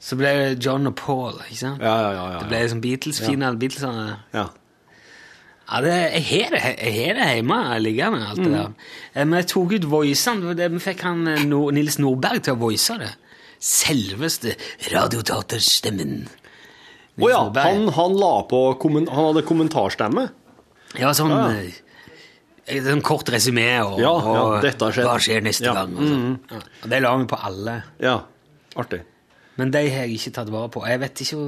Så 0.00 0.14
ble 0.16 0.30
det 0.38 0.62
John 0.64 0.86
og 0.86 0.94
Paul, 0.96 1.34
ikke 1.48 1.58
sant? 1.58 1.82
Ja, 1.82 1.94
ja, 2.04 2.10
ja, 2.14 2.24
ja, 2.34 2.38
Det 2.44 2.48
ble 2.52 2.58
liksom 2.62 2.80
Beatles, 2.84 3.20
fine 3.24 3.52
Beatlesene. 3.58 4.16
ja. 4.34 4.46
Ja, 5.68 5.80
det, 5.84 5.94
jeg 6.14 6.22
har 6.48 6.54
det, 6.54 6.76
det 6.80 7.24
hjemme 7.36 7.56
liggende, 7.84 8.22
alt 8.30 8.38
det 8.40 8.52
der. 8.54 8.70
Eh, 9.12 9.24
Men 9.26 9.36
jeg 9.42 9.48
tok 9.50 9.72
ut 9.76 9.84
voicene. 9.84 10.54
Vi 10.56 10.78
fikk 10.80 11.02
han 11.04 11.26
eh, 11.28 11.42
Nils 11.44 11.98
Nordberg 12.00 12.40
til 12.46 12.54
å 12.54 12.60
voice 12.62 12.96
det. 13.02 13.10
Selveste 13.60 14.54
radioteaterstemmen. 14.94 16.22
Å 17.18 17.28
ja, 17.28 17.42
han, 17.58 17.88
han 17.98 18.16
la 18.16 18.32
på 18.48 18.62
Han 18.86 19.08
hadde 19.12 19.42
kommentarstemme. 19.44 20.28
Ja, 20.96 21.12
sånn 21.12 21.34
Ja. 21.36 21.50
ja. 21.52 22.80
Sånn 22.84 23.00
kort 23.04 23.28
resymé 23.32 23.68
og, 23.84 23.98
Ja, 24.00 24.10
ja, 24.24 24.60
dette 24.60 24.84
har 24.84 24.92
skjedd. 24.92 25.04
hva 25.08 25.18
skjer 25.20 25.40
neste 25.44 25.64
Ja, 25.68 25.72
gang. 25.74 25.94
Og, 25.96 26.04
sånn. 26.04 26.38
ja. 26.50 26.58
og 26.84 26.88
det 26.92 27.02
la 27.02 27.12
vi 27.16 27.24
på 27.28 27.38
alle. 27.44 27.76
Ja, 28.00 28.16
artig. 28.76 29.02
Men 29.58 29.72
de 29.74 29.82
har 29.90 30.06
jeg 30.06 30.18
ikke 30.18 30.34
tatt 30.36 30.52
vare 30.54 30.70
på. 30.70 30.84
Jeg 30.86 31.02
vet 31.02 31.24
ikke 31.24 31.38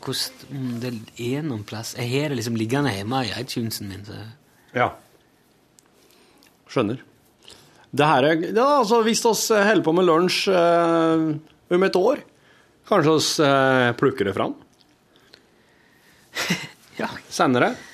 hvordan 0.00 0.80
det 0.80 0.94
er 1.20 1.44
noen 1.44 1.64
plass. 1.68 1.92
Jeg 1.98 2.08
har 2.14 2.32
det 2.32 2.40
liksom 2.40 2.56
liggende 2.56 2.94
hjemme 2.94 3.20
i 3.26 3.34
iTunesen 3.36 3.90
min. 3.92 4.06
Så. 4.06 4.16
Ja. 4.76 4.88
Skjønner. 6.70 7.02
Det 7.90 8.06
her 8.06 8.24
er, 8.24 8.42
ja, 8.54 8.66
altså, 8.78 9.00
hvis 9.02 9.22
vi 9.26 9.60
holder 9.66 9.84
på 9.84 9.94
med 9.98 10.06
lunsj 10.06 10.44
eh, 10.54 11.24
om 11.74 11.86
et 11.86 11.96
år, 11.98 12.20
kanskje 12.88 13.14
vi 13.18 13.48
eh, 13.50 13.92
plukker 14.00 14.30
det 14.30 14.36
fram? 14.38 14.56
Ja. 17.00 17.06
Sender 17.32 17.64
det? 17.64 17.89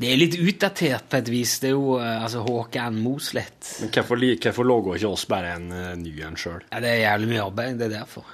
Det 0.00 0.08
er 0.08 0.20
litt 0.20 0.36
utdatert 0.38 1.08
på 1.10 1.18
et 1.18 1.30
vis. 1.32 1.56
Det 1.62 1.70
er 1.70 1.74
jo 1.74 1.96
øh, 1.98 2.22
altså, 2.24 2.44
Håkan 2.46 3.00
Mosleth. 3.02 3.80
Men 3.82 3.90
hvorfor, 3.94 4.22
hvorfor 4.44 4.68
lager 4.68 5.00
ikke 5.00 5.10
oss 5.10 5.26
bare 5.28 5.56
en 5.56 5.66
uh, 5.72 5.88
ny 5.98 6.14
en 6.24 6.38
sjøl? 6.40 6.62
Ja, 6.70 6.80
det 6.84 6.92
er 6.92 7.02
jævlig 7.02 7.32
mye 7.32 7.42
arbeid. 7.44 7.80
Det 7.80 7.88
er 7.88 7.96
derfor. 7.98 8.28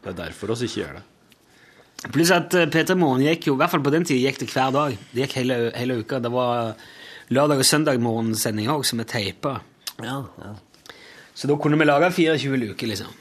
Det 0.00 0.12
er 0.12 0.18
derfor 0.24 0.54
oss 0.56 0.64
ikke 0.66 0.82
gjør 0.82 0.98
det. 0.98 1.04
Pluss 2.10 2.32
at 2.34 2.56
uh, 2.56 2.66
P3 2.72 2.96
Morgen 2.98 3.24
gikk 3.24 3.48
jo, 3.48 3.54
i 3.56 3.62
hvert 3.62 3.72
fall 3.72 3.84
på 3.84 3.92
den 3.94 4.08
tida, 4.08 4.26
gikk 4.28 4.42
det 4.42 4.50
hver 4.52 4.74
dag. 4.76 4.98
Det 5.12 5.24
gikk 5.24 5.38
hele, 5.40 5.60
hele 5.76 6.00
uka. 6.02 6.20
Det 6.20 6.32
var 6.34 6.74
lørdag 7.30 7.62
og 7.62 7.68
søndag 7.68 8.02
morgensending 8.02 8.68
òg, 8.72 8.84
som 8.88 9.00
er 9.00 9.08
teipa. 9.08 9.60
Så 11.34 11.48
da 11.48 11.56
kunne 11.56 11.78
vi 11.80 11.86
lage 11.86 12.10
24 12.12 12.60
luker, 12.60 12.90
liksom. 12.90 13.14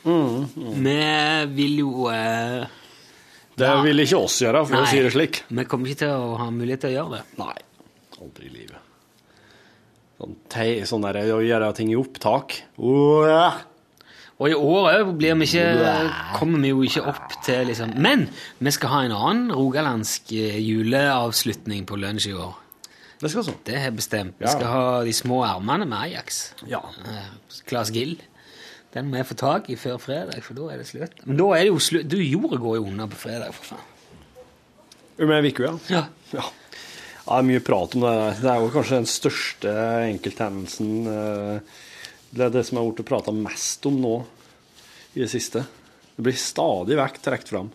Vi 0.84 0.95
vil 1.55 1.78
jo 1.84 2.09
eh, 2.11 2.65
Det 3.60 3.68
Ja. 3.68 3.80
vil 3.84 3.99
ikke 4.05 4.20
oss 4.24 4.39
gjøre, 4.41 4.66
for 4.68 4.82
å 4.82 4.88
si 4.89 5.01
det 5.03 5.14
slik. 5.14 5.41
Vi 5.49 5.66
kommer 5.66 5.89
ikke 5.89 6.05
til 6.05 6.14
å 6.16 6.38
ha 6.39 6.49
mulighet 6.49 6.86
til 6.86 6.93
å 6.93 6.97
gjøre 6.97 7.18
det. 7.18 7.24
Nei, 7.41 7.57
aldri 8.22 8.45
i 8.47 8.53
livet. 8.53 8.86
Sånn, 10.20 10.36
te, 10.51 10.68
sånn 10.88 11.03
der, 11.05 11.20
å 11.32 11.39
gjøre 11.43 11.74
ting 11.78 11.91
i 11.93 11.95
opptak. 11.99 12.62
Åh. 12.80 13.60
Og 14.39 14.47
i 14.47 14.55
år 14.55 15.01
òg 15.03 15.24
kommer 16.38 16.62
vi 16.64 16.70
jo 16.72 16.84
ikke 16.88 17.03
opp 17.12 17.34
til 17.43 17.68
liksom 17.68 17.97
Men 17.99 18.30
vi 18.60 18.72
skal 18.72 18.89
ha 18.93 19.01
en 19.03 19.16
annen 19.16 19.51
rogalandsk 19.51 20.32
eh, 20.32 20.55
juleavslutning 20.64 21.84
på 21.86 21.99
lunsj 21.99 22.30
i 22.32 22.38
år. 22.39 22.53
Det 23.20 23.32
skal 23.34 23.43
så. 23.43 23.53
Det 23.68 23.76
har 23.76 23.89
jeg 23.89 23.97
bestemt. 23.97 24.36
Vi 24.39 24.47
skal 24.47 24.68
ha 24.72 25.03
De 25.03 25.12
små 25.16 25.41
ermene 25.43 25.86
med 25.86 25.99
Ajax. 26.07 26.53
Ja. 26.72 26.80
Klas 26.88 27.64
Claes 27.68 27.91
Gill. 27.91 28.16
Den 28.94 29.10
må 29.12 29.20
jeg 29.20 29.28
få 29.30 29.36
tak 29.38 29.68
i 29.70 29.76
før 29.78 30.00
fredag, 30.02 30.40
for 30.42 30.58
da 30.58 30.70
er 30.74 30.80
det 30.82 30.88
slutt. 30.90 31.20
Men 31.30 31.38
da 31.38 31.50
er 31.54 31.68
det 31.68 31.72
jo 31.74 31.82
slutt. 31.86 32.08
Du, 32.10 32.18
jordet 32.24 32.58
går 32.64 32.80
jo 32.80 32.86
unna 32.90 33.06
på 33.12 33.20
fredag, 33.22 33.52
for 33.54 33.76
faen. 33.76 33.86
Med 35.30 35.46
uke, 35.52 35.68
ja. 35.68 35.76
Ja. 35.92 36.04
Ja. 36.34 36.46
Ja, 37.30 37.36
det 37.36 37.44
er 37.44 37.46
mye 37.52 37.62
prat 37.62 37.94
om 38.00 38.02
det. 38.08 38.14
Det 38.42 38.50
er 38.50 38.64
jo 38.64 38.70
kanskje 38.74 38.98
den 39.04 39.10
største 39.12 39.74
enkelthendelsen 40.08 40.94
eh, 41.12 41.60
Det 42.34 42.46
er 42.48 42.54
det 42.56 42.64
som 42.66 42.80
har 42.80 42.88
blitt 42.90 43.06
prata 43.10 43.34
mest 43.36 43.86
om 43.86 44.00
nå 44.02 44.14
i 45.14 45.22
det 45.22 45.28
siste. 45.30 45.62
Det 46.16 46.26
blir 46.26 46.38
stadig 46.40 46.98
vekk 46.98 47.20
trukket 47.26 47.52
fram. 47.54 47.70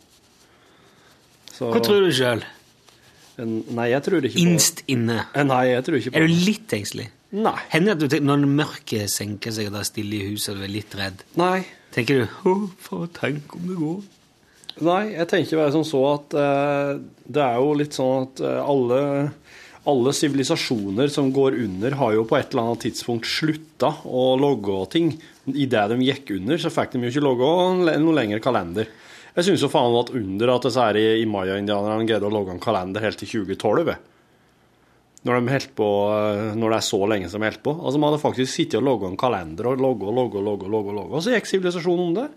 Så- 1.54 1.70
Hva 1.70 1.82
tror 1.84 2.02
du 2.08 2.10
sjøl? 2.10 2.42
Nei, 3.38 3.88
jeg 3.90 4.02
tror 4.06 4.22
ikke 4.26 4.34
på 4.38 4.42
Innst 4.46 4.82
inne. 4.90 5.20
Eh, 5.34 5.44
Nei, 5.46 5.62
jeg 5.72 5.84
tror 5.86 5.96
ikke 6.00 6.12
på 6.14 6.18
Er 6.18 6.26
du 6.26 6.34
litt 6.48 6.74
engstelig? 6.74 7.08
Nei. 7.34 7.56
Hender 7.72 7.94
det 7.94 7.96
at 7.96 8.02
du 8.04 8.08
tenker, 8.12 8.28
når 8.30 8.44
mørket 8.46 9.10
senker 9.10 9.54
seg, 9.54 9.68
og 9.68 9.74
det 9.74 9.80
er 9.82 9.88
stille 9.88 10.18
i 10.20 10.28
huset, 10.30 10.52
og 10.54 10.60
du 10.60 10.66
er 10.68 10.74
litt 10.74 10.94
redd, 10.98 11.24
Nei. 11.40 11.64
tenker 11.94 12.22
du 12.22 12.50
Å, 12.50 12.54
for 12.84 13.08
tenk 13.16 13.56
om 13.58 13.64
det 13.70 13.78
går? 13.80 14.02
Nei, 14.86 15.02
jeg 15.14 15.28
tenker 15.30 15.60
bare 15.60 15.74
som 15.74 15.84
så 15.86 16.02
at 16.12 16.34
eh, 16.38 16.92
det 17.30 17.42
er 17.42 17.58
jo 17.62 17.74
litt 17.78 17.94
sånn 17.94 18.28
at 18.28 18.42
eh, 18.42 18.60
alle 18.62 19.00
alle 19.84 20.14
sivilisasjoner 20.16 21.10
som 21.12 21.28
går 21.34 21.58
under, 21.60 21.96
har 22.00 22.14
jo 22.16 22.22
på 22.24 22.38
et 22.38 22.54
eller 22.54 22.70
annet 22.70 22.86
tidspunkt 22.86 23.28
slutta 23.28 23.90
å 24.08 24.30
logge 24.40 24.78
ting. 24.94 25.10
Idet 25.52 25.82
de 25.92 25.98
gikk 26.06 26.32
under, 26.38 26.56
så 26.60 26.72
fikk 26.72 26.94
de 26.94 27.02
jo 27.04 27.12
ikke 27.12 27.24
logge 27.26 27.50
noe 28.00 28.16
lengre 28.16 28.40
kalender. 28.40 28.88
Jeg 29.34 29.48
syns 29.48 29.64
jo 29.66 29.68
faen 29.68 29.96
at 29.98 30.12
under 30.16 30.54
at 30.54 30.64
disse 30.64 30.80
her 30.80 30.96
i, 30.96 31.04
i 31.20 31.28
Maya-indianerne 31.28 32.06
greide 32.08 32.28
å 32.28 32.32
logge 32.32 32.54
en 32.54 32.62
kalender 32.64 33.04
helt 33.04 33.20
til 33.20 33.44
2012. 33.44 33.92
Når, 35.24 35.40
de 35.40 35.52
helt 35.54 35.70
på, 35.78 35.86
eh, 36.12 36.54
når 36.60 36.74
det 36.74 36.78
er 36.78 36.84
så 36.84 36.98
lenge 37.08 37.28
som 37.32 37.40
de 37.40 37.48
holdt 37.48 37.62
på. 37.64 37.72
Altså, 37.80 38.00
man 38.00 38.10
hadde 38.12 38.20
faktisk 38.22 38.52
sittet 38.52 38.76
og 38.82 38.84
logga 38.84 39.08
en 39.08 39.16
kalender 39.20 39.70
og 39.70 39.80
logga 39.80 40.10
og 40.10 40.16
logga 40.18 40.40
og 40.40 40.44
logga, 40.50 40.68
logga, 40.74 40.96
logga. 40.98 41.16
Og 41.16 41.24
så 41.24 41.32
gikk 41.32 41.48
sivilisasjonen 41.48 42.10
under. 42.10 42.32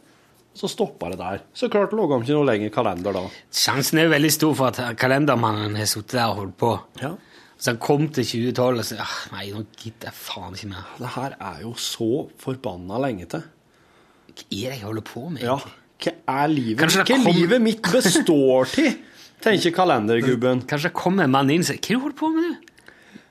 Og 0.56 0.62
så 0.62 0.70
stoppa 0.72 1.10
det 1.12 1.18
der. 1.20 1.42
Så 1.54 1.68
klart 1.70 1.92
logga 1.94 2.18
de 2.18 2.26
ikke 2.26 2.38
noe 2.38 2.48
lenger 2.48 2.72
kalender 2.74 3.14
da. 3.18 3.24
Sjansen 3.54 4.00
er 4.00 4.08
jo 4.08 4.14
veldig 4.16 4.32
stor 4.34 4.56
for 4.58 4.72
at 4.72 4.96
kalendermannen 5.02 5.76
har 5.78 5.90
sittet 5.92 6.16
der 6.18 6.32
og 6.32 6.40
holdt 6.46 6.56
på. 6.64 6.72
Ja. 7.04 7.12
Så 7.58 7.74
han 7.74 7.80
kom 7.82 8.08
til 8.14 8.24
2012 8.26 8.80
og 8.80 8.86
sa 8.86 8.98
ah, 9.04 9.18
nei, 9.34 9.48
nå 9.52 9.64
gidder 9.82 10.08
jeg 10.12 10.16
faen 10.18 10.56
ikke 10.56 10.70
mer. 10.72 10.88
Det 11.02 11.12
her 11.18 11.36
er 11.52 11.60
jo 11.66 11.74
så 11.82 12.10
forbanna 12.42 13.00
lenge 13.04 13.28
til. 13.34 13.44
Hva 14.30 14.46
er 14.48 14.48
det 14.48 14.64
jeg 14.78 14.84
holder 14.86 15.06
på 15.12 15.24
med? 15.34 15.44
Ja. 15.44 15.58
Hva 16.06 16.14
er 16.38 16.52
livet 16.54 16.94
Hva 16.96 17.06
kom- 17.10 17.26
livet 17.34 17.64
mitt 17.66 17.82
består 17.90 18.70
til, 18.70 18.92
tenker 19.42 19.74
kalendergubben. 19.80 20.64
Kanskje 20.70 20.92
det 20.92 20.98
kommer 21.02 21.26
en 21.26 21.34
mann 21.34 21.50
inn 21.54 21.66
og 21.66 21.70
sier 21.72 21.82
Hva 21.82 21.84
er 21.84 21.90
det 21.90 21.98
du 21.98 22.04
holder 22.06 22.20
på 22.22 22.32
med, 22.36 22.48
du? 22.48 22.67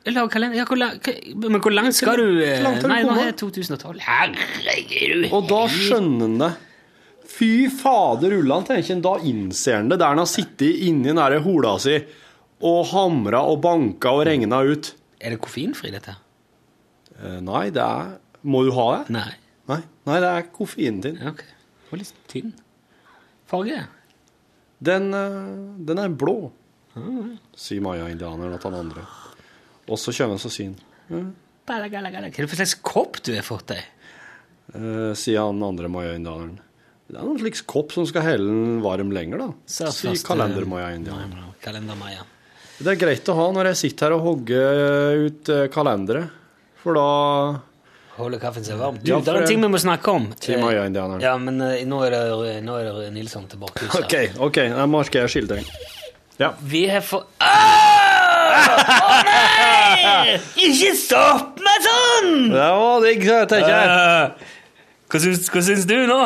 Lager 0.06 0.30
kalender. 0.30 0.60
Ja, 0.60 0.64
hvor 0.68 0.78
lang, 0.78 0.98
hva, 1.02 1.12
men 1.50 1.60
hvor 1.64 1.74
langt 1.74 1.96
skal 1.98 2.20
du 2.20 2.26
eh, 2.38 2.60
Hvor 2.60 2.68
langt 2.68 2.84
har 2.84 2.86
du 2.86 2.92
Nei, 2.92 3.00
nå 3.08 3.16
er 3.18 3.32
det 3.32 3.38
2012. 3.40 3.98
Herregud. 4.06 5.26
Og 5.34 5.48
da 5.50 5.62
skjønner 5.72 6.28
han 6.28 6.36
det. 6.44 6.52
Fy 7.36 7.50
fader 7.74 8.36
ullan, 8.38 8.64
tenker 8.68 8.94
han. 8.94 9.02
Da 9.04 9.16
innser 9.26 9.80
han 9.80 9.90
det. 9.90 9.98
Der 10.02 10.14
han 10.14 10.22
har 10.22 10.30
sittet 10.30 10.84
inni 10.86 11.10
den 11.10 11.18
der 11.18 11.40
hola 11.44 11.74
si 11.82 11.98
og 12.66 12.86
hamra 12.88 13.42
og 13.50 13.58
banka 13.64 14.14
og 14.16 14.22
regna 14.28 14.62
ut. 14.64 14.94
Er 15.20 15.34
det 15.34 15.40
koffeinfri, 15.44 15.90
dette? 15.92 16.14
Eh, 17.18 17.40
Nei, 17.44 17.66
det 17.74 17.82
er 17.82 18.14
Må 18.46 18.62
du 18.64 18.70
ha 18.76 18.86
det? 18.94 19.12
Nei. 19.16 19.28
Nei, 19.68 19.80
Nei 20.06 20.20
det 20.22 20.30
er 20.30 20.48
koffeinen 20.54 21.02
din. 21.02 21.18
Ja, 21.20 21.34
ok. 21.34 21.42
Det 21.42 21.90
var 21.90 22.00
litt 22.00 22.14
tynn. 22.30 22.54
Farge? 23.50 23.82
Den, 24.86 25.10
eh, 25.14 25.52
den 25.88 25.98
er 26.02 26.12
blå, 26.12 26.52
sier 27.56 27.82
Maya-indianeren 27.84 28.58
til 28.60 28.70
han 28.70 28.80
andre. 28.86 29.04
Og 29.88 29.98
så 30.00 30.12
kommer 30.16 30.38
så 30.42 30.50
gala, 31.90 32.10
gala. 32.14 32.28
Hva 32.30 32.38
er 32.42 32.46
det 32.46 32.50
for 32.52 32.58
slags 32.60 32.74
kopp 32.86 33.20
du 33.26 33.32
har 33.36 33.44
fått 33.46 33.66
deg? 33.74 33.82
eh, 34.74 35.12
Sier 35.18 35.40
han 35.46 35.62
andre 35.62 35.88
mayaindianeren. 35.90 36.56
Det 37.06 37.20
er 37.20 37.22
noen 37.26 37.38
slags 37.38 37.62
kopp 37.70 37.92
som 37.94 38.06
skal 38.08 38.24
helle 38.26 38.46
den 38.50 38.80
varm 38.82 39.12
lenger, 39.14 39.38
da. 39.44 39.48
Sier 39.70 39.92
kalendermayaindianeren. 40.26 40.26
kalender-Maya-indianeren. 40.26 41.54
Kalender-Maja. 41.62 42.24
Det 42.76 42.92
er 42.92 42.98
greit 43.00 43.28
å 43.30 43.36
ha 43.38 43.44
når 43.54 43.70
jeg 43.70 43.78
sitter 43.84 44.10
her 44.10 44.16
og 44.18 44.24
hogger 44.26 45.22
ut 45.28 45.48
kalenderet 45.54 45.70
kalendere, 45.72 46.26
for 46.82 46.98
da 46.98 47.06
Holder 48.16 48.40
kaffen 48.40 48.64
seg 48.64 48.78
varm. 48.80 48.96
Du, 48.96 49.10
Ja, 49.10 49.18
det 49.20 49.28
er 49.28 49.42
en 49.42 49.48
ting 49.48 49.60
vi 49.60 49.68
må 49.68 49.76
snakke 49.80 50.08
om. 50.08 50.30
Sier 50.40 50.56
Maya-indianeren. 50.62 51.20
Ja, 51.20 51.34
men 51.36 51.60
uh, 51.60 51.74
nå 51.84 51.98
er 52.06 52.14
det, 52.14 52.54
nå 52.64 52.76
er 52.80 52.88
det 52.88 53.10
Nilsson 53.12 53.44
tilbake. 53.52 53.84
bakhuset. 53.90 54.06
OK, 54.08 54.40
ok, 54.48 54.56
jeg 54.72 54.88
markerer 54.88 55.28
skilting. 55.28 55.68
Ja. 56.40 56.54
Vi 56.64 56.86
har 56.88 57.04
fått 57.04 57.28
Åh! 57.44 58.66
Å 58.66 59.22
nei! 59.28 59.65
Ikke 60.66 60.92
stopp 60.98 61.60
meg 61.64 61.86
sånn! 61.86 62.34
Det 62.52 62.68
var 62.80 63.04
digg, 63.06 63.24
tenker 63.50 63.72
jeg. 63.72 63.88
Eh, 63.96 64.52
Hva 65.06 65.20
syns, 65.22 65.48
hva 65.54 65.62
syns 65.62 65.84
du 65.86 65.94
nå? 66.10 66.18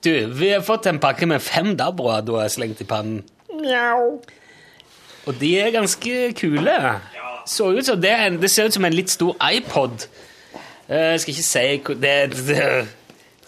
Du, 0.02 0.10
vi 0.34 0.50
har 0.56 0.64
fått 0.66 0.88
en 0.90 0.98
pakke 1.04 1.28
med 1.30 1.44
fem 1.46 1.76
dabroer 1.78 2.24
du 2.26 2.34
har 2.40 2.50
slengt 2.50 2.82
i 2.82 2.88
pannen. 2.90 3.22
Og 5.28 5.36
de 5.38 5.52
er 5.62 5.70
ganske 5.76 6.32
kule. 6.40 6.78
Så 7.46 7.68
ut 7.78 7.86
som 7.86 8.00
det, 8.02 8.16
det 8.42 8.50
ser 8.50 8.66
ut 8.70 8.74
som 8.74 8.86
en 8.88 8.96
litt 8.98 9.10
stor 9.14 9.36
iPod. 9.52 10.08
Eh, 10.90 11.12
Jeg 11.14 11.22
skal 11.22 11.34
ikke 11.36 11.46
si 11.52 11.96
Det 12.02 12.16
det 12.48 12.88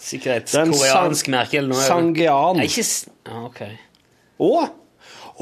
er 0.04 0.08
sikkert 0.10 0.36
et 0.36 0.52
Det 0.52 0.60
er 0.60 0.66
en 0.68 0.74
koreansk 0.74 1.30
merke 1.32 1.60
eller 1.60 1.72
noe. 1.72 1.84
Sangean. 1.84 2.60
Nei, 2.60 2.68
ikke 2.68 2.86
ah, 3.30 3.44
Ok. 3.48 3.62
Å! 4.44 4.50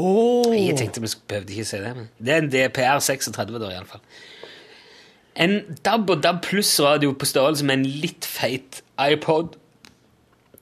Oh. 0.01 0.53
Jeg 0.55 0.79
tenkte 0.79 1.03
vi 1.05 1.11
behøvde 1.29 1.53
ikke 1.53 1.69
si 1.69 1.81
det, 1.83 1.91
men 1.97 2.07
det 2.17 2.33
er 2.33 2.39
en 2.41 2.53
DPR 2.53 3.03
36 3.05 3.59
da, 3.59 3.73
iallfall. 3.75 4.01
En 5.43 5.59
DAB 5.85 6.15
og 6.15 6.23
DAB 6.25 6.41
pluss-radio 6.45 7.13
på 7.17 7.29
størrelse 7.29 7.67
med 7.69 7.81
en 7.81 8.01
litt 8.05 8.29
feit 8.29 8.81
iPod. 9.01 9.59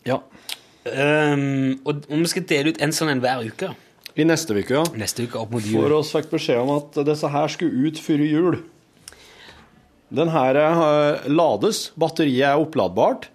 Ja. 0.07 0.19
Um, 0.87 1.79
og 1.85 2.07
og 2.09 2.23
vi 2.25 2.33
skal 2.33 2.47
dele 2.49 2.73
ut 2.73 2.83
en 2.83 2.95
sånn 2.95 3.13
en 3.13 3.23
hver 3.23 3.45
uke. 3.47 3.71
I 4.19 4.27
neste 4.27 4.57
uke, 4.57 4.75
ja. 4.75 4.85
Neste 4.99 5.27
uke 5.27 5.39
opp 5.39 5.53
mot 5.55 5.63
For 5.63 5.95
oss 5.95 6.11
fikk 6.15 6.33
beskjed 6.33 6.63
om 6.65 6.73
at 6.79 6.99
disse 7.07 7.31
her 7.31 7.53
skulle 7.53 7.87
ut 7.87 8.01
før 8.03 8.25
jul. 8.27 8.61
Den 10.11 10.33
her 10.35 10.59
eh, 10.59 11.29
lades. 11.31 11.91
Batteriet 12.01 12.49
er 12.51 12.63
oppladbart. 12.63 13.29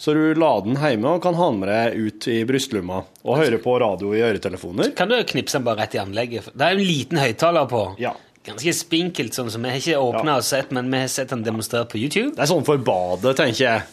Så 0.00 0.14
du 0.16 0.34
lader 0.34 0.64
den 0.66 0.78
hjemme 0.80 1.12
og 1.14 1.22
kan 1.22 1.36
ha 1.38 1.46
den 1.52 1.60
med 1.62 1.68
deg 1.70 1.96
ut 2.08 2.26
i 2.32 2.40
brystlomma 2.48 3.02
og 3.22 3.36
høre 3.38 3.58
på 3.62 3.76
radio 3.78 4.10
i 4.16 4.22
øretelefoner. 4.24 4.94
Kan 4.98 5.12
du 5.12 5.18
knipse 5.28 5.58
den 5.58 5.64
bare 5.68 5.84
rett 5.84 5.94
i 5.94 6.00
anlegget? 6.02 6.48
Det 6.54 6.66
er 6.66 6.74
en 6.74 6.82
liten 6.82 7.20
høyttaler 7.22 7.68
på. 7.70 7.82
Ja. 8.02 8.14
Ganske 8.42 8.72
spinkelt, 8.74 9.36
sånn 9.36 9.52
som 9.54 9.62
vi 9.62 9.70
har 9.70 9.78
ikke 9.78 10.00
åpna 10.02 10.40
og 10.40 10.42
sett, 10.46 10.72
men 10.74 10.88
vi 10.90 10.98
har 11.04 11.10
sett 11.12 11.30
den 11.30 11.44
demonstrert 11.46 11.92
på 11.92 12.00
YouTube. 12.00 12.32
Det 12.34 12.42
er 12.42 12.50
sånn 12.50 12.64
for 12.66 12.80
badet, 12.82 13.36
tenker 13.38 13.62
jeg. 13.62 13.84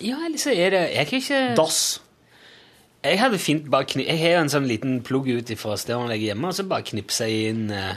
Ja, 0.00 0.16
eller 0.24 0.38
så 0.40 0.52
er 0.54 0.70
det 0.70 0.80
Jeg 0.94 1.08
kan 1.10 1.18
ikke 1.18 1.40
Dass. 1.58 1.78
Jeg 3.02 3.18
hadde 3.18 3.38
fint 3.42 3.64
bare 3.70 3.86
kni 3.88 4.04
Jeg 4.06 4.18
har 4.20 4.32
jo 4.36 4.42
en 4.44 4.50
sånn 4.52 4.66
liten 4.70 5.00
plugg 5.06 5.26
ut 5.30 5.50
fra 5.58 5.74
stereoanlegget 5.78 6.30
hjemme, 6.32 6.48
og 6.52 6.54
så 6.56 6.64
bare 6.70 6.86
knipser 6.86 7.26
jeg 7.30 7.52
inn 7.52 7.64
eh, 7.74 7.96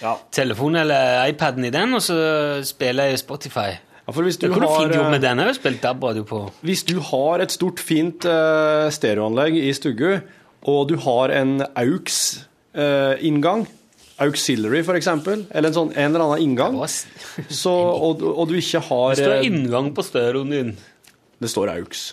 Ja. 0.00 0.14
telefonen 0.32 0.80
eller 0.86 1.26
iPaden 1.28 1.66
i 1.68 1.70
den, 1.74 1.92
og 1.94 2.00
så 2.00 2.16
spiller 2.64 3.10
jeg 3.10 3.18
Spotify. 3.20 3.74
For 4.14 4.26
hvis 4.26 4.38
du 4.40 4.48
har, 4.52 4.62
fint 4.64 4.94
jobb 4.96 5.10
med 5.12 5.20
eh, 5.20 5.26
den 5.28 5.42
òg, 5.44 5.52
spilt 5.56 5.82
DAB-radio 5.84 6.24
på. 6.26 6.40
Hvis 6.66 6.84
du 6.88 6.96
har 7.10 7.42
et 7.44 7.52
stort, 7.54 7.82
fint 7.82 8.24
uh, 8.28 8.88
stereoanlegg 8.92 9.58
i 9.60 9.72
stugu, 9.76 10.20
og 10.70 10.80
du 10.90 10.96
har 11.04 11.32
en 11.34 11.60
AUX-inngang, 11.68 13.66
Auxiliary 14.20 14.82
for 14.84 14.98
eksempel, 14.98 15.46
eller 15.48 15.70
en, 15.70 15.76
sånn, 15.76 15.92
en 15.96 16.10
eller 16.10 16.24
annen 16.26 16.42
inngang, 16.44 16.76
så, 17.62 17.72
og, 17.72 18.20
og 18.20 18.50
du 18.50 18.58
ikke 18.60 18.82
har 18.90 19.14
Det 19.14 19.22
står 19.22 19.36
eh, 19.38 19.46
inngang 19.48 19.92
på 19.96 20.04
stereoen 20.04 20.52
din. 20.52 20.74
Det 21.40 21.48
står 21.48 21.72
AUX. 21.78 22.10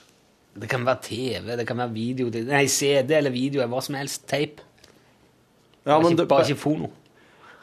Det 0.58 0.70
kan 0.72 0.86
være 0.88 1.04
TV, 1.06 1.52
det 1.60 1.68
kan 1.70 1.78
være 1.78 1.94
video 1.94 2.32
Nei, 2.48 2.64
CD 2.72 3.12
eller 3.20 3.34
video 3.34 3.62
hva 3.70 3.82
som 3.84 3.98
helst. 4.00 4.24
Tape. 4.30 4.64
Ja, 5.88 6.00
men 6.00 6.14
ikke, 6.14 6.24
det, 6.24 6.30
bare 6.32 6.48
ikke 6.48 6.60
fono. 6.60 6.90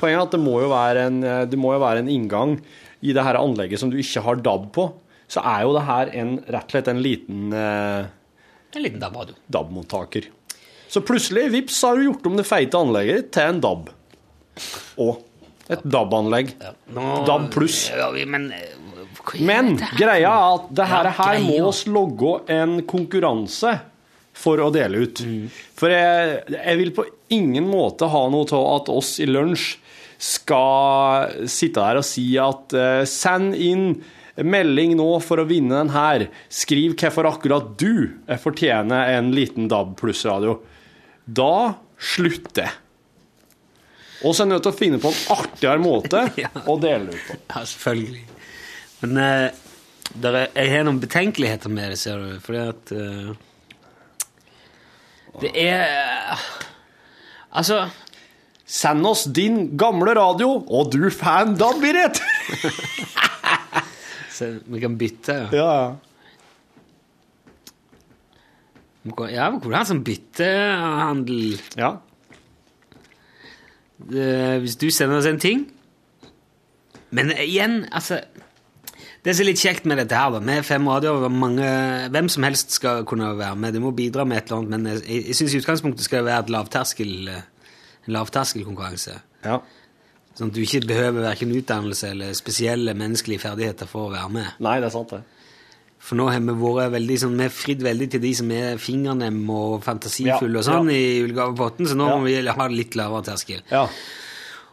poenget 0.01 0.21
er 0.21 0.27
at 0.29 0.35
det 0.37 0.41
må, 0.41 0.59
jo 0.63 0.69
være 0.73 1.09
en, 1.09 1.19
eh, 1.25 1.57
må 1.61 1.73
jo 1.75 1.81
være 1.83 2.05
en 2.05 2.13
inngang 2.13 2.59
i 3.05 3.13
det 3.13 3.25
her 3.27 3.37
anlegget 3.37 3.83
som 3.83 3.91
du 3.93 3.99
ikke 4.01 4.23
har 4.25 4.41
DAB 4.41 4.71
på. 4.75 4.89
Så 5.29 5.43
er 5.45 5.65
jo 5.65 5.75
det 5.77 5.85
her 5.89 6.13
en, 6.21 6.39
rett 6.49 6.69
og 6.69 6.75
slett 6.75 6.89
en 6.93 7.03
liten 7.05 7.53
eh, 7.57 8.07
En 8.75 8.83
liten 8.83 9.03
DAB-radio. 9.03 9.37
DAB-mottaker. 9.47 10.29
Så 10.91 11.03
plutselig, 11.05 11.49
vips, 11.53 11.83
har 11.83 11.99
du 11.99 12.09
gjort 12.09 12.27
om 12.27 12.37
det 12.39 12.47
feite 12.49 12.79
anlegget 12.79 13.31
til 13.35 13.53
en 13.53 13.61
DAB. 13.63 13.89
Og 15.03 15.23
et 15.73 15.85
DAB-anlegg. 15.85 16.55
Ja. 16.61 16.75
DAB 17.29 17.49
pluss. 17.55 17.87
Ja, 17.93 18.11
men 18.29 18.51
eh, 18.53 18.75
Men 19.41 19.75
greia 19.97 20.29
er 20.29 20.59
at 20.59 20.69
det 20.77 20.89
her, 20.91 21.11
her 21.19 21.41
må 21.45 21.59
oss 21.71 21.85
logge 21.89 22.39
en 22.53 22.81
konkurranse 22.89 23.79
for 24.35 24.61
å 24.61 24.69
dele 24.75 25.05
ut. 25.07 25.23
Mm. 25.25 25.47
For 25.79 25.93
jeg, 25.95 26.41
jeg 26.57 26.81
vil 26.81 26.93
på 26.97 27.07
ingen 27.35 27.69
måte 27.71 28.09
ha 28.11 28.27
noe 28.33 28.49
til 28.51 28.69
at 28.75 28.91
oss 28.93 29.17
i 29.23 29.29
lunsj 29.31 29.77
skal 30.19 31.47
sitte 31.51 31.81
der 31.83 32.01
og 32.01 32.07
si 32.07 32.27
at 32.41 32.75
eh, 32.79 33.03
send 33.09 33.55
inn 33.57 33.89
melding 34.35 34.97
nå 34.99 35.09
for 35.23 35.39
å 35.43 35.47
vinne 35.47 35.77
den 35.79 35.93
her. 35.95 36.27
Skriv 36.51 36.97
hvorfor 36.99 37.29
akkurat 37.31 37.75
du 37.79 38.11
fortjener 38.43 39.13
en 39.15 39.29
liten 39.35 39.69
DAB 39.71 39.93
pluss-radio. 40.01 40.57
Da 41.25 41.77
slutter 42.03 42.67
jeg. 42.67 42.81
Og 44.25 44.33
så 44.33 44.43
er 44.43 44.47
jeg 44.49 44.53
nødt 44.55 44.65
til 44.65 44.73
å 44.73 44.79
finne 44.79 44.99
på 45.03 45.11
en 45.13 45.37
artigere 45.37 45.83
måte 45.83 46.25
Ja. 46.43 46.51
å 46.67 46.79
dele 46.81 47.13
ut 47.13 47.25
på. 47.29 47.37
Ja, 47.53 47.63
selvfølgelig. 47.69 48.25
Men 49.05 49.19
uh, 49.21 49.65
der 50.25 50.39
er, 50.41 50.47
jeg 50.57 50.73
har 50.73 50.87
noen 50.89 51.01
betenkeligheter 51.03 51.73
med 51.73 51.93
det, 51.93 51.99
ser 52.01 52.23
du. 52.25 52.39
Fordi 52.43 52.63
at 52.65 52.95
uh, 52.97 53.35
Det 55.43 55.51
er 55.61 56.41
Altså 57.55 57.85
Send 58.65 59.05
oss 59.07 59.27
din 59.37 59.77
gamle 59.77 60.15
radio, 60.17 60.65
og 60.69 60.89
du 60.93 61.11
får 61.13 61.51
en 61.51 61.55
DAB 61.61 61.85
i 61.85 61.93
retur! 61.99 62.71
så 64.37 64.55
Vi 64.67 64.81
kan 64.81 64.97
bytte. 64.99 65.37
Ja. 65.53 65.69
Ja, 69.05 69.27
Ja, 69.29 69.51
vi 69.53 69.61
kunne 69.61 69.77
ha 69.77 69.85
sånn 69.85 70.01
byttehandel. 70.05 71.59
ja. 71.77 71.91
Eh, 74.05 74.57
hvis 74.61 74.75
du 74.81 74.89
sender 74.91 75.21
oss 75.21 75.27
en 75.29 75.39
ting 75.39 75.61
Men 77.15 77.31
igjen, 77.31 77.85
altså 77.95 78.19
Det 79.25 79.33
som 79.37 79.45
er 79.45 79.49
litt 79.53 79.61
kjekt 79.63 79.87
med 79.89 80.01
dette 80.03 80.19
her, 80.19 80.33
da, 80.35 80.41
med 80.43 80.65
fem 80.67 80.89
radioer 80.91 81.31
mange, 81.33 81.69
Hvem 82.13 82.29
som 82.29 82.43
helst 82.45 82.75
skal 82.75 83.05
kunne 83.09 83.31
være 83.39 83.55
med. 83.57 83.73
Du 83.73 83.81
må 83.81 83.93
bidra 83.97 84.25
med 84.29 84.41
et 84.43 84.51
eller 84.51 84.65
annet, 84.65 84.71
men 84.75 84.91
jeg, 84.91 85.23
jeg 85.31 85.37
syns 85.39 85.55
i 85.55 85.61
utgangspunktet 85.63 86.05
skal 86.05 86.21
det 86.25 86.33
være 86.33 86.43
et 86.45 86.53
lavterskel, 86.57 87.15
eh, 87.33 87.47
lavterskelkonkurranse. 88.09 89.21
ja. 89.45 89.61
Sånn 90.35 90.49
at 90.51 90.57
du 90.57 90.65
ikke 90.65 90.81
behøver 90.91 91.23
verken 91.23 91.53
utdannelse 91.55 92.09
eller 92.11 92.33
spesielle 92.35 92.91
menneskelige 92.99 93.39
ferdigheter 93.45 93.87
for 93.87 94.09
å 94.09 94.13
være 94.17 94.31
med. 94.35 94.49
Nei, 94.67 94.81
det 94.83 94.89
er 94.89 94.91
sant, 94.97 95.13
det. 95.15 95.21
For 96.03 96.19
nå 96.19 96.27
har 96.27 96.41
vi 96.43 96.57
vært 96.59 96.91
veldig 96.97 97.19
sånn, 97.23 97.37
vi 97.39 97.47
har 97.47 97.53
fridd 97.55 97.85
veldig 97.87 98.09
til 98.11 98.21
de 98.25 98.33
som 98.35 98.51
er 98.51 98.81
fingernemme 98.83 99.55
og 99.55 99.85
fantasifulle 99.87 100.59
Ja, 100.59 100.59
og 100.59 100.67
sånn 100.67 100.91
ja. 100.91 100.97
i 100.99 101.21
julegavepotten, 101.23 101.87
så 101.87 101.95
nå 101.95 102.09
Ja. 102.11 102.17
må 102.19 102.27
vi 102.27 102.35
ha 102.51 102.67
litt 102.67 102.97
lavere 102.99 103.23
terskel. 103.31 103.63
Ja. 103.71 103.85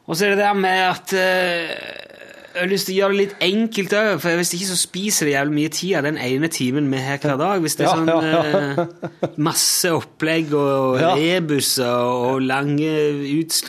Og 0.07 0.17
så 0.17 0.25
er 0.25 0.29
det 0.33 0.39
der 0.41 0.57
med 0.57 0.81
at 0.89 1.13
eh, 1.13 2.10
jeg 2.51 2.59
har 2.59 2.69
lyst 2.69 2.87
til 2.89 2.95
å 2.95 2.99
gjøre 2.99 3.13
det 3.13 3.19
litt 3.21 3.43
enkelt 3.45 3.93
òg, 3.95 4.09
for 4.23 4.39
hvis 4.39 4.51
ikke 4.57 4.67
så 4.67 4.77
spiser 4.79 5.27
det 5.27 5.35
jævlig 5.35 5.55
mye 5.55 5.71
tid 5.71 5.93
av 5.99 6.05
den 6.07 6.17
ene 6.19 6.49
timen 6.51 6.89
vi 6.91 6.99
har 6.99 7.21
hver 7.23 7.39
dag. 7.39 7.63
Hvis 7.63 7.77
det 7.79 7.85
er 7.87 7.95
sånn 7.95 8.11
ja, 8.11 8.17
ja. 8.27 8.59
ja. 8.75 9.31
masse 9.47 9.93
opplegg 9.95 10.51
og 10.57 10.99
rebuser 10.99 12.11
og 12.11 12.43
lange 12.43 12.91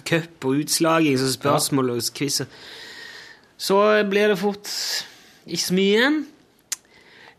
cup 0.08 0.48
og 0.48 0.64
utslaging 0.64 1.20
og 1.20 1.32
spørsmål 1.36 1.94
og 1.94 2.10
quizer, 2.16 2.50
så 3.62 3.78
blir 4.10 4.32
det 4.32 4.40
fort 4.40 4.70
ikke 5.46 5.66
så 5.68 5.78
mye 5.78 5.94
igjen. 5.94 6.20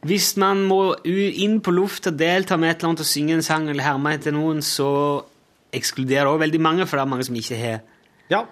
Hvis 0.03 0.33
man 0.39 0.65
må 0.67 0.79
inn 1.07 1.59
på 1.63 1.71
luft 1.75 2.07
og 2.11 2.17
delta 2.19 2.57
med 2.59 2.71
et 2.71 2.81
eller 2.81 2.93
annet 2.93 3.03
og 3.05 3.07
synge 3.07 3.37
en 3.37 3.45
sang 3.45 3.69
eller 3.71 3.85
herme 3.85 4.15
etter 4.15 4.35
noen, 4.35 4.59
så 4.63 4.89
ekskluderer 5.73 6.27
det 6.27 6.33
også 6.33 6.43
veldig 6.43 6.61
mange, 6.61 6.87
for 6.87 6.99
det 6.99 7.05
er 7.05 7.13
mange 7.15 7.27
som 7.27 7.39
ikke 7.39 7.59
har 7.59 7.81
Ja. 8.31 8.45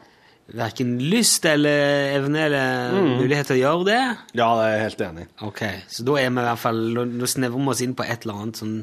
Verken 0.57 0.97
lyst 1.11 1.45
eller 1.47 2.15
evne 2.17 2.41
eller 2.47 2.95
mulighet 3.21 3.47
til 3.51 3.59
å 3.59 3.61
gjøre 3.61 3.87
det. 3.87 4.01
ja, 4.35 4.47
det 4.57 4.65
er 4.65 4.71
jeg 4.73 4.85
helt 4.85 5.03
enig 5.07 5.25
i. 5.25 5.29
Ok, 5.47 5.61
Så 5.87 6.03
da 6.07 6.17
er 6.19 6.29
vi 6.29 6.41
i 6.41 6.47
hvert 6.47 6.61
fall, 6.63 6.81
nå 6.95 7.05
nå 7.07 7.29
snevrer 7.29 7.63
vi 7.65 7.73
oss 7.75 7.83
inn 7.85 7.95
på 7.95 8.03
et 8.07 8.25
eller 8.25 8.41
annet 8.41 8.59
som, 8.61 8.73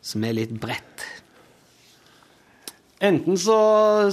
som 0.00 0.26
er 0.28 0.36
litt 0.38 0.54
bredt. 0.62 1.06
Enten 3.06 3.36
så, 3.36 3.56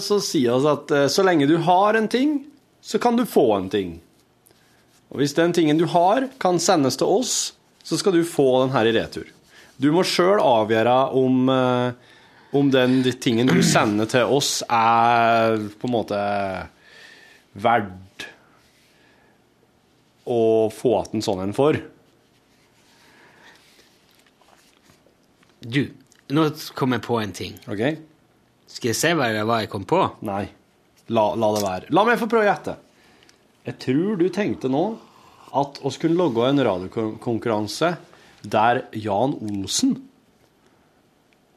så 0.03 0.17
sier 0.23 0.59
vi 0.59 0.71
at 0.73 0.91
eh, 0.91 1.05
så 1.11 1.23
lenge 1.23 1.47
du 1.47 1.55
har 1.63 1.95
en 1.95 2.09
ting, 2.11 2.41
så 2.83 2.99
kan 2.99 3.15
du 3.15 3.23
få 3.29 3.45
en 3.55 3.69
ting. 3.71 3.93
Og 5.13 5.21
hvis 5.21 5.35
den 5.37 5.53
tingen 5.55 5.79
du 5.79 5.85
har, 5.93 6.25
kan 6.41 6.59
sendes 6.59 6.97
til 6.99 7.07
oss, 7.07 7.35
så 7.83 7.99
skal 7.99 8.15
du 8.17 8.23
få 8.27 8.63
den 8.63 8.73
her 8.75 8.89
i 8.89 8.95
retur. 8.95 9.29
Du 9.79 9.89
må 9.95 10.03
sjøl 10.05 10.41
avgjøre 10.43 10.97
om, 11.15 11.47
eh, 11.53 12.12
om 12.53 12.69
den 12.71 13.01
tingen 13.21 13.49
du 13.49 13.59
sender 13.65 14.09
til 14.09 14.29
oss, 14.29 14.61
er 14.69 15.57
på 15.79 15.89
en 15.89 15.95
måte 15.95 16.19
verdt 17.53 18.27
å 20.29 20.69
få 20.71 20.93
igjen 20.99 21.19
en 21.19 21.25
sånn 21.25 21.43
en 21.43 21.55
for. 21.57 21.79
Du, 25.63 25.83
nå 26.35 26.47
kom 26.75 26.95
jeg 26.95 27.03
på 27.05 27.19
en 27.19 27.35
ting. 27.35 27.57
OK? 27.71 27.83
Skal 28.67 28.91
jeg 28.91 28.99
se 28.99 29.13
hva 29.17 29.29
det 29.33 29.45
var 29.47 29.63
jeg 29.63 29.71
kom 29.71 29.85
på? 29.87 29.99
Nei. 30.27 30.45
La, 31.13 31.25
la 31.35 31.49
det 31.55 31.63
være. 31.63 31.91
La 31.95 32.05
meg 32.07 32.19
få 32.19 32.29
prøve 32.31 32.45
å 32.45 32.51
gjette. 32.51 32.77
Jeg 33.67 33.79
tror 33.79 34.19
du 34.19 34.27
tenkte 34.33 34.71
nå 34.71 34.85
at 35.55 35.79
oss 35.85 35.99
kunne 36.01 36.17
logge 36.19 36.47
en 36.47 36.63
radiokonkurranse 36.67 37.93
der 38.43 38.85
Jan 38.99 39.35
Olsen 39.39 39.95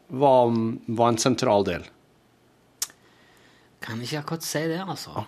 var, 0.09 0.55
var 0.87 1.13
en 1.13 1.19
sentral 1.21 1.67
del. 1.67 1.85
Kan 3.83 4.01
ikke 4.03 4.23
akkurat 4.23 4.47
si 4.47 4.63
det, 4.71 4.81
altså. 4.83 5.27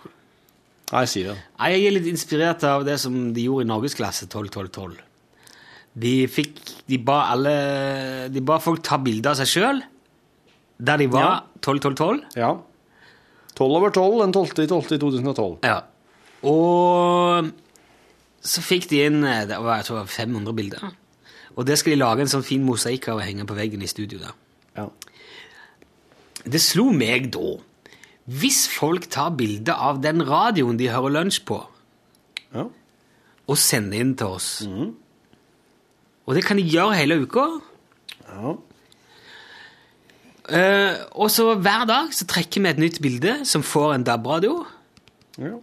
Nei, 0.89 1.03
si 1.09 1.21
det. 1.25 1.35
Jeg 1.37 1.85
er 1.85 1.93
litt 1.93 2.09
inspirert 2.09 2.63
av 2.65 2.83
det 2.87 2.97
som 3.01 3.13
de 3.35 3.45
gjorde 3.45 3.67
i 3.67 3.69
Norgesklasse 3.69 4.27
12-12-12. 4.31 4.97
De 5.99 6.13
fikk 6.29 6.59
De 6.85 6.99
ba 7.01 7.15
alle 7.33 7.53
De 8.29 8.43
ba 8.45 8.59
folk 8.61 8.83
ta 8.85 8.99
bilde 9.01 9.31
av 9.31 9.39
seg 9.39 9.49
sjøl 9.49 9.79
der 10.79 10.95
de 11.01 11.09
var 11.11 11.41
12-12-12. 11.59 12.21
Ja. 12.39 12.53
12 13.59 13.73
over 13.75 13.91
12 13.91 14.21
den 14.21 14.31
12. 14.31 14.61
i 14.63 14.67
12. 14.71 14.93
i 14.95 14.99
2012. 15.01 15.57
Ja. 15.67 15.81
Og 16.47 17.49
så 18.39 18.63
fikk 18.63 18.87
de 18.87 19.01
inn 19.09 19.17
eh, 19.27 19.41
det 19.49 19.57
var, 19.59 19.81
jeg 19.81 19.89
tror, 19.89 19.99
det 19.99 20.05
var 20.05 20.13
500 20.13 20.55
bilder. 20.55 20.85
Og 21.57 21.67
det 21.67 21.75
skal 21.81 21.91
de 21.91 21.99
lage 21.99 22.23
en 22.23 22.31
sånn 22.31 22.47
fin 22.47 22.63
mosaikk 22.63 23.09
av 23.11 23.19
og 23.19 23.25
henge 23.27 23.43
på 23.49 23.57
veggen 23.57 23.83
i 23.83 23.91
studio. 23.91 24.21
der. 24.23 24.37
Det 26.45 26.61
slo 26.61 26.91
meg 26.95 27.31
da 27.33 27.57
Hvis 28.29 28.67
folk 28.69 29.07
tar 29.09 29.33
bilde 29.35 29.73
av 29.73 30.01
den 30.03 30.21
radioen 30.27 30.77
de 30.77 30.89
hører 30.93 31.15
lunsj 31.17 31.41
på, 31.49 31.59
Ja. 32.53 32.67
og 33.47 33.57
sender 33.57 33.99
inn 33.99 34.15
til 34.15 34.27
oss 34.27 34.49
Og 36.27 36.35
det 36.37 36.43
kan 36.45 36.57
de 36.57 36.63
gjøre 36.63 36.95
hele 36.95 37.21
uka. 37.25 37.45
Ja. 38.29 38.55
Uh, 40.49 40.95
og 41.11 41.29
så 41.29 41.55
hver 41.61 41.85
dag 41.85 42.13
så 42.13 42.25
trekker 42.25 42.61
vi 42.61 42.69
et 42.69 42.79
nytt 42.81 43.01
bilde 43.01 43.45
som 43.45 43.61
får 43.65 43.93
en 43.95 44.03
DAB-radio. 44.05 44.63
Ja. 45.37 45.55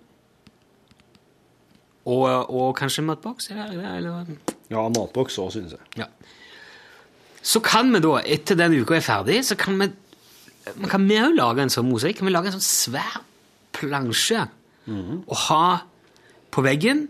Og, 2.07 2.51
og 2.51 2.77
kanskje 2.79 3.03
en 3.03 3.09
matboks. 3.11 3.49
Eller, 3.51 3.97
eller, 3.97 4.27
ja, 4.71 4.85
matboks 4.95 5.39
òg, 5.43 5.51
synes 5.57 5.75
jeg. 5.75 5.81
Ja. 5.99 6.07
Så 7.43 7.61
kan 7.63 7.91
vi 7.95 8.03
da, 8.03 8.17
etter 8.27 8.59
den 8.59 8.75
uka 8.79 8.95
er 8.99 9.07
ferdig, 9.07 9.41
så 9.47 9.57
kan 9.59 9.79
vi 9.81 9.91
man 10.75 10.91
kan 10.91 11.07
vi 11.09 11.19
òg 11.23 11.37
lage 11.37 11.63
en 11.63 11.71
sånn 11.73 11.87
mosaikk. 11.89 12.19
Kan 12.19 12.27
vi 12.29 12.33
lage 12.35 12.51
en 12.51 12.59
sånn 12.59 12.67
svær 12.67 13.21
plansje 13.77 14.47
og 14.87 15.37
ha 15.49 15.81
på 16.55 16.63
veggen 16.63 17.07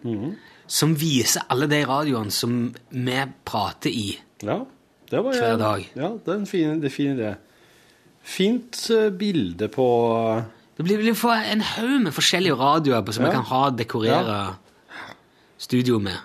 som 0.67 0.95
viser 0.99 1.45
alle 1.53 1.69
de 1.71 1.83
radioene 1.87 2.33
som 2.35 2.73
vi 2.91 3.19
prater 3.47 3.93
i. 3.93 4.19
Ja, 4.43 4.63
det 5.11 5.21
var 5.23 5.37
Hver 5.37 5.59
dag. 5.61 5.85
Ja, 5.95 6.09
det 6.25 6.33
er 6.33 6.39
en 6.41 6.47
fin, 6.51 6.81
det 6.81 6.91
fin 6.93 7.13
idé. 7.15 7.35
Fint 8.27 8.81
eh, 8.91 9.11
bilde 9.15 9.69
på 9.71 9.85
Det 10.77 10.85
blir 10.85 10.99
blir 10.99 11.15
for 11.15 11.33
en 11.37 11.61
haug 11.61 12.01
med 12.03 12.13
forskjellige 12.13 12.57
radioer 12.59 13.05
på, 13.07 13.13
som 13.15 13.25
vi 13.25 13.31
Ja. 13.31 13.35
kan 13.37 13.45
ha 13.45 13.71
dekorere 13.71 14.57
studio 15.59 15.99
med. 15.99 16.19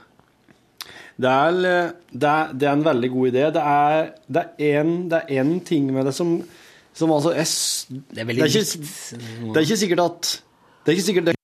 det 1.22 1.30
er, 1.30 1.54
eh, 1.66 1.92
det, 2.12 2.30
er, 2.30 2.54
det 2.54 2.68
er 2.68 2.74
en 2.74 2.84
veldig 2.86 3.10
god 3.12 3.28
idé. 3.28 3.44
Det 3.54 3.62
er, 3.62 4.10
det 4.28 4.46
det 5.12 5.22
en 5.30 5.60
ting 5.60 5.94
med 5.94 6.06
det 6.06 6.14
som, 6.16 6.42
som 6.94 7.12
altså 7.16 7.32
er, 7.34 7.46
s- 7.48 7.88
Det 7.90 8.20
er 8.20 8.26
veldig 8.28 8.44
det 8.44 8.56
er 8.56 8.60
ikke, 8.60 8.80
likt. 8.82 9.54
det 9.54 9.58
er 9.58 9.66
ikke 9.68 9.78
sikkert 9.78 10.00
at 10.06 10.32
Det 10.86 10.92
er 10.92 10.98
ikke 10.98 11.06
sikkert 11.06 11.26
det 11.32 11.36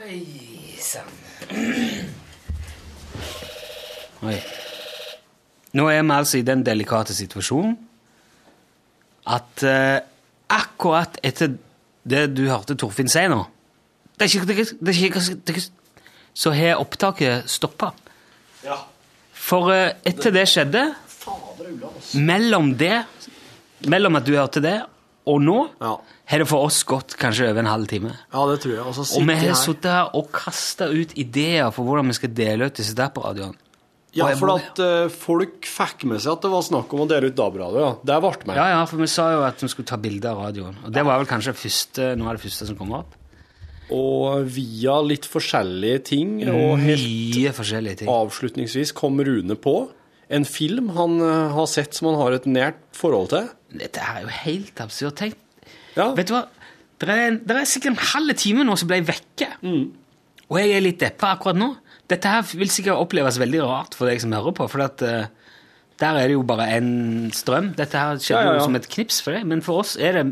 Oi 0.00 0.76
sann. 0.80 1.10
Oi. 4.26 4.36
Nå 5.78 5.86
er 5.88 6.02
vi 6.02 6.10
altså 6.16 6.38
i 6.40 6.44
den 6.46 6.64
delikate 6.66 7.14
situasjonen 7.14 7.76
at 9.30 9.62
eh, 9.68 10.00
akkurat 10.50 11.18
etter 11.22 11.52
det 12.10 12.24
du 12.34 12.46
hørte 12.48 12.74
Torfinn 12.80 13.10
si 13.12 13.22
nå 13.30 13.42
det 14.18 14.26
er 14.26 14.32
ikke, 14.34 14.46
det 14.48 14.54
er 14.56 14.60
ikke, 14.64 14.78
det 14.80 14.90
er 14.90 15.04
ikke, 15.06 15.36
det 15.46 15.56
er 15.56 15.68
Så 16.34 16.50
har 16.52 16.76
opptaket 16.80 17.48
stoppa. 17.50 17.92
For 19.32 19.70
eh, 19.72 19.94
etter 20.06 20.30
det 20.34 20.44
skjedde 20.50 20.82
Mellom 22.20 22.72
det 22.78 23.04
Mellom 23.88 24.18
at 24.18 24.26
du 24.26 24.34
hørte 24.36 24.60
det, 24.60 24.74
og 25.30 25.38
nå 25.40 25.70
Ja. 25.80 25.94
har 26.28 26.38
det 26.42 26.46
for 26.48 26.66
oss 26.66 26.82
gått 26.84 27.16
kanskje 27.16 27.48
over 27.50 27.60
en 27.60 27.66
halv 27.70 27.86
time. 27.88 28.10
Ja, 28.32 28.44
det 28.50 28.60
tror 28.60 28.74
jeg. 28.74 28.84
Og 28.84 28.94
så 28.94 29.06
Og 29.16 29.26
vi 29.26 29.34
har 29.34 29.54
sittet 29.56 29.90
her 29.90 30.10
og 30.14 30.30
kasta 30.32 30.88
ut 30.90 31.14
ideer 31.16 31.70
for 31.72 31.84
hvordan 31.84 32.06
vi 32.06 32.12
skal 32.18 32.34
dele 32.34 32.66
ut 32.68 32.74
disse 32.74 32.94
DAB-radioene. 32.94 33.56
Ja, 34.12 34.26
for 34.34 34.56
at 34.58 34.78
uh, 34.82 35.08
folk 35.08 35.62
fikk 35.64 36.04
med 36.10 36.20
seg 36.20 36.32
at 36.34 36.42
det 36.42 36.50
var 36.50 36.64
snakk 36.66 36.92
om 36.92 37.04
å 37.04 37.08
dele 37.08 37.30
ut 37.30 37.36
DAB-radio. 37.38 37.80
Ja. 37.80 37.92
Det 38.02 38.18
ble 38.24 38.46
med. 38.50 38.56
Ja, 38.58 38.66
ja, 38.72 38.84
for 38.90 38.98
vi 38.98 39.06
sa 39.06 39.28
jo 39.36 39.44
at 39.46 39.62
vi 39.62 39.68
skulle 39.70 39.86
ta 39.86 39.96
bilde 39.96 40.26
av 40.32 40.42
radioen. 40.48 40.76
Og 40.84 40.92
det 40.92 41.04
var 41.06 41.22
vel 41.22 41.30
kanskje 41.30 41.54
første, 41.54 42.10
noe 42.18 42.32
av 42.32 42.36
det 42.40 42.42
første 42.42 42.66
som 42.66 42.76
kom 42.76 42.92
opp. 42.98 43.14
Og 43.94 44.44
via 44.46 44.96
litt 45.02 45.26
forskjellige 45.26 46.02
ting, 46.10 46.34
og 46.48 46.78
helt 46.82 47.02
Mye 47.06 47.54
forskjellige 47.54 48.02
ting. 48.02 48.08
avslutningsvis 48.10 48.92
kom 48.94 49.18
Rune 49.18 49.56
på 49.58 49.88
en 50.30 50.46
film 50.46 50.92
han 50.94 51.18
eh, 51.24 51.52
har 51.56 51.68
sett 51.70 51.96
som 51.96 52.10
han 52.10 52.20
har 52.20 52.36
et 52.36 52.46
nært 52.48 52.80
forhold 52.96 53.32
til. 53.32 53.48
Dette 53.80 54.02
er 54.02 54.24
jo 54.24 54.32
helt 54.44 54.82
absurd. 54.82 55.16
Tenk, 55.18 55.36
Ja. 55.96 56.12
vet 56.14 56.30
du 56.30 56.36
hva? 56.36 56.44
Det 57.00 57.08
er, 57.08 57.38
er 57.56 57.64
sikkert 57.68 57.96
en 57.96 58.08
halv 58.12 58.36
time 58.38 58.64
nå 58.66 58.76
som 58.78 58.90
ble 58.90 59.00
vekke. 59.08 59.48
Mm. 59.64 59.86
Og 60.50 60.58
jeg 60.60 60.74
er 60.76 60.84
litt 60.84 61.00
deppa 61.00 61.34
akkurat 61.34 61.58
nå. 61.58 61.72
Dette 62.10 62.28
her 62.28 62.42
vil 62.42 62.70
sikkert 62.70 63.00
oppleves 63.00 63.38
veldig 63.40 63.62
rart 63.64 63.94
for 63.96 64.10
deg 64.10 64.20
som 64.22 64.34
hører 64.34 64.54
på, 64.58 64.66
for 64.68 64.84
at, 64.84 65.02
uh, 65.06 65.30
der 66.02 66.18
er 66.18 66.28
det 66.28 66.36
jo 66.36 66.42
bare 66.46 66.66
en 66.76 67.30
strøm. 67.34 67.70
Dette 67.78 67.96
her 67.98 68.18
skjedde 68.18 68.42
ja, 68.42 68.52
ja. 68.52 68.58
jo 68.58 68.66
som 68.66 68.76
et 68.76 68.88
knips 68.90 69.20
for 69.24 69.36
deg, 69.36 69.46
men 69.48 69.62
for 69.64 69.82
oss 69.84 69.94
er 69.96 70.18
det 70.18 70.26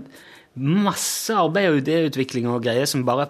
masse 0.58 1.32
arbeid 1.38 1.70
og 1.70 1.80
idéutvikling 1.84 2.48
og 2.50 2.64
greier 2.66 2.88
som 2.90 3.04
bare 3.06 3.28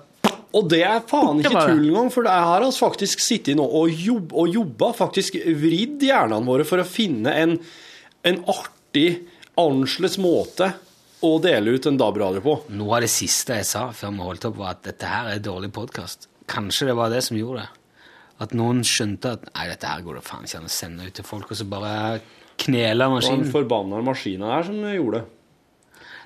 Og 0.59 0.67
det 0.71 0.81
er 0.83 1.03
faen 1.07 1.39
ikke 1.39 1.55
tull 1.55 1.85
engang, 1.87 2.11
for 2.11 2.27
her 2.27 2.47
har 2.49 2.65
vi 2.65 2.73
faktisk 2.75 3.23
sittet 3.23 3.59
nå 3.59 3.65
og, 3.65 3.93
jobb, 3.93 4.35
og 4.35 4.51
jobba, 4.51 4.91
faktisk 4.97 5.39
vridd 5.39 6.03
hjernene 6.09 6.47
våre 6.49 6.67
for 6.67 6.83
å 6.83 6.87
finne 6.89 7.35
en, 7.39 7.57
en 8.27 8.41
artig, 8.51 9.09
annerledes 9.59 10.19
måte 10.23 10.73
å 11.27 11.31
dele 11.43 11.75
ut 11.75 11.87
en 11.91 11.99
DAB-radio 11.99 12.43
på. 12.45 12.57
Noe 12.79 12.99
av 12.99 13.07
det 13.07 13.11
siste 13.13 13.59
jeg 13.59 13.67
sa 13.67 13.89
før 13.95 14.15
vi 14.15 14.27
holdt 14.29 14.49
opp, 14.51 14.59
var 14.61 14.77
at 14.77 14.85
dette 14.87 15.11
her 15.11 15.33
er 15.33 15.43
dårlig 15.43 15.71
podkast. 15.75 16.29
Kanskje 16.51 16.91
det 16.91 16.99
var 16.99 17.11
det 17.13 17.25
som 17.27 17.39
gjorde 17.39 17.65
det. 17.65 18.05
At 18.45 18.55
noen 18.55 18.85
skjønte 18.87 19.35
at 19.35 19.49
nei, 19.51 19.67
dette 19.73 19.89
her 19.91 20.05
går 20.07 20.21
det 20.21 20.27
faen 20.27 20.47
ikke 20.47 20.61
an 20.61 20.69
å 20.69 20.73
sende 20.73 21.09
ut 21.09 21.17
til 21.19 21.27
folk, 21.27 21.51
og 21.51 21.59
så 21.59 21.67
bare 21.67 21.95
kneler 22.59 22.95
Det 22.95 22.99
var 22.99 23.03
den 23.03 23.17
maskinen. 23.17 23.51
forbanna 23.55 24.03
maskina 24.07 24.55
her 24.55 24.69
som 24.71 24.79
gjorde 24.95 25.21
det. 25.21 25.27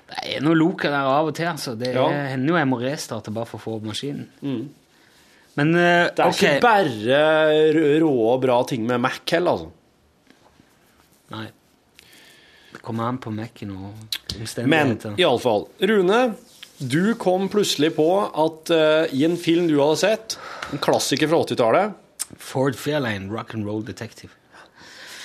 Det 0.09 0.35
er 0.37 0.43
noe 0.45 0.53
loka 0.57 0.89
der 0.91 1.07
av 1.09 1.27
og 1.31 1.35
til, 1.37 1.47
altså. 1.49 1.73
Det 1.79 1.93
Ja. 1.95 2.07
hender 2.33 2.53
jo 2.53 2.57
jeg 2.59 2.67
må 2.69 2.79
restarte 2.81 3.31
bare 3.33 3.45
for 3.49 3.57
å 3.59 3.63
få 3.63 3.75
opp 3.79 3.83
maskinen. 3.89 4.27
Men 5.55 5.73
uh, 5.75 6.09
Det 6.13 6.19
er 6.19 6.27
okay. 6.29 6.57
ikke 6.57 6.61
bare 6.61 7.99
rå 8.01 8.11
og 8.33 8.41
bra 8.41 8.59
ting 8.69 8.85
med 8.89 9.01
Mac 9.01 9.19
heller, 9.31 9.51
altså. 9.51 9.71
Nei. 11.33 11.47
Det 12.73 12.81
kommer 12.85 13.07
an 13.09 13.17
på 13.21 13.31
Mac-en 13.33 13.71
og 13.71 13.93
Men 14.33 14.41
omstendigheter. 14.41 15.15
iallfall, 15.21 15.67
Rune, 15.81 16.21
du 16.79 17.13
kom 17.21 17.47
plutselig 17.53 17.93
på 17.95 18.07
at 18.27 18.71
uh, 18.73 19.05
i 19.13 19.23
en 19.25 19.37
film 19.37 19.67
du 19.69 19.77
hadde 19.79 19.97
sett, 20.01 20.37
en 20.73 20.81
klassiker 20.83 21.29
fra 21.31 21.41
80-tallet, 21.45 21.93
Ford 22.41 22.75
Fairlane, 22.75 23.29
Rock 23.31 23.53
and 23.53 23.65
Roll 23.69 23.83
Detective. 23.85 24.31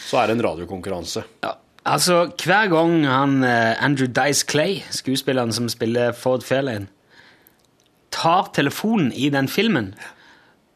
så 0.08 0.22
er 0.22 0.26
det 0.30 0.36
en 0.38 0.44
radiokonkurranse. 0.44 1.24
Ja, 1.44 1.54
altså 1.84 2.30
Hver 2.44 2.68
gang 2.68 3.06
han 3.06 3.44
eh, 3.44 3.84
Andrew 3.84 4.08
Dice 4.08 4.46
Clay, 4.48 4.82
skuespilleren 4.90 5.52
som 5.52 5.68
spiller 5.68 6.12
Ford 6.12 6.42
Fairlane, 6.42 6.86
tar 8.12 8.50
telefonen 8.54 9.12
i 9.12 9.28
den 9.28 9.48
filmen, 9.48 9.94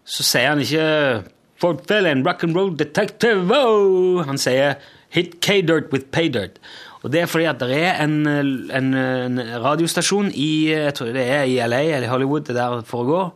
så 0.05 0.23
sier 0.23 0.53
han 0.53 0.61
ikke 0.61 1.23
Ford 1.61 1.85
Fairlane, 1.89 2.25
rock 2.29 2.45
and 2.45 2.57
roll 2.57 2.79
detective, 2.79 3.47
wow! 3.49 4.23
Han 4.27 4.39
sier 4.39 4.75
hit 5.13 5.41
K-dirt 5.45 5.93
with 5.93 6.11
paydirt. 6.13 6.59
Og 7.03 7.13
det 7.13 7.21
er 7.21 7.31
fordi 7.31 7.49
at 7.51 7.61
det 7.61 7.77
er 7.77 7.99
en, 8.05 8.27
en, 8.27 8.95
en 8.95 9.41
radiostasjon 9.63 10.31
i 10.39 10.71
jeg 10.71 10.95
tror 10.95 11.11
det 11.15 11.25
er 11.27 11.47
i 11.51 11.59
LA 11.67 11.83
eller 11.97 12.11
Hollywood 12.11 12.47
det 12.49 12.57
der 12.57 12.83
foregår, 12.87 13.33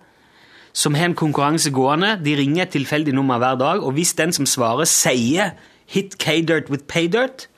som 0.77 0.95
har 0.95 1.11
en 1.11 1.19
konkurranse 1.19 1.73
gående. 1.75 2.15
De 2.25 2.37
ringer 2.39 2.63
et 2.63 2.75
tilfeldig 2.77 3.15
nummer 3.15 3.39
hver 3.43 3.59
dag, 3.59 3.83
og 3.83 3.97
hvis 3.97 4.15
den 4.15 4.33
som 4.33 4.47
svarer, 4.47 4.85
sier 4.85 5.51
'hit 5.87 6.19
K-dirt 6.19 6.71
with 6.71 6.85
paydirt', 6.93 7.49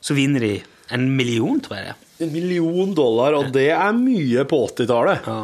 så 0.00 0.14
vinner 0.16 0.40
de 0.44 0.54
en 0.94 1.06
million, 1.16 1.60
tror 1.60 1.76
jeg 1.78 1.86
det 1.88 1.94
er. 1.94 2.02
En 2.26 2.32
million 2.32 2.92
dollar, 2.96 3.34
og 3.36 3.50
det 3.52 3.68
er 3.74 3.92
mye 3.96 4.44
på 4.48 4.60
80-tallet. 4.70 5.26
Ja, 5.26 5.40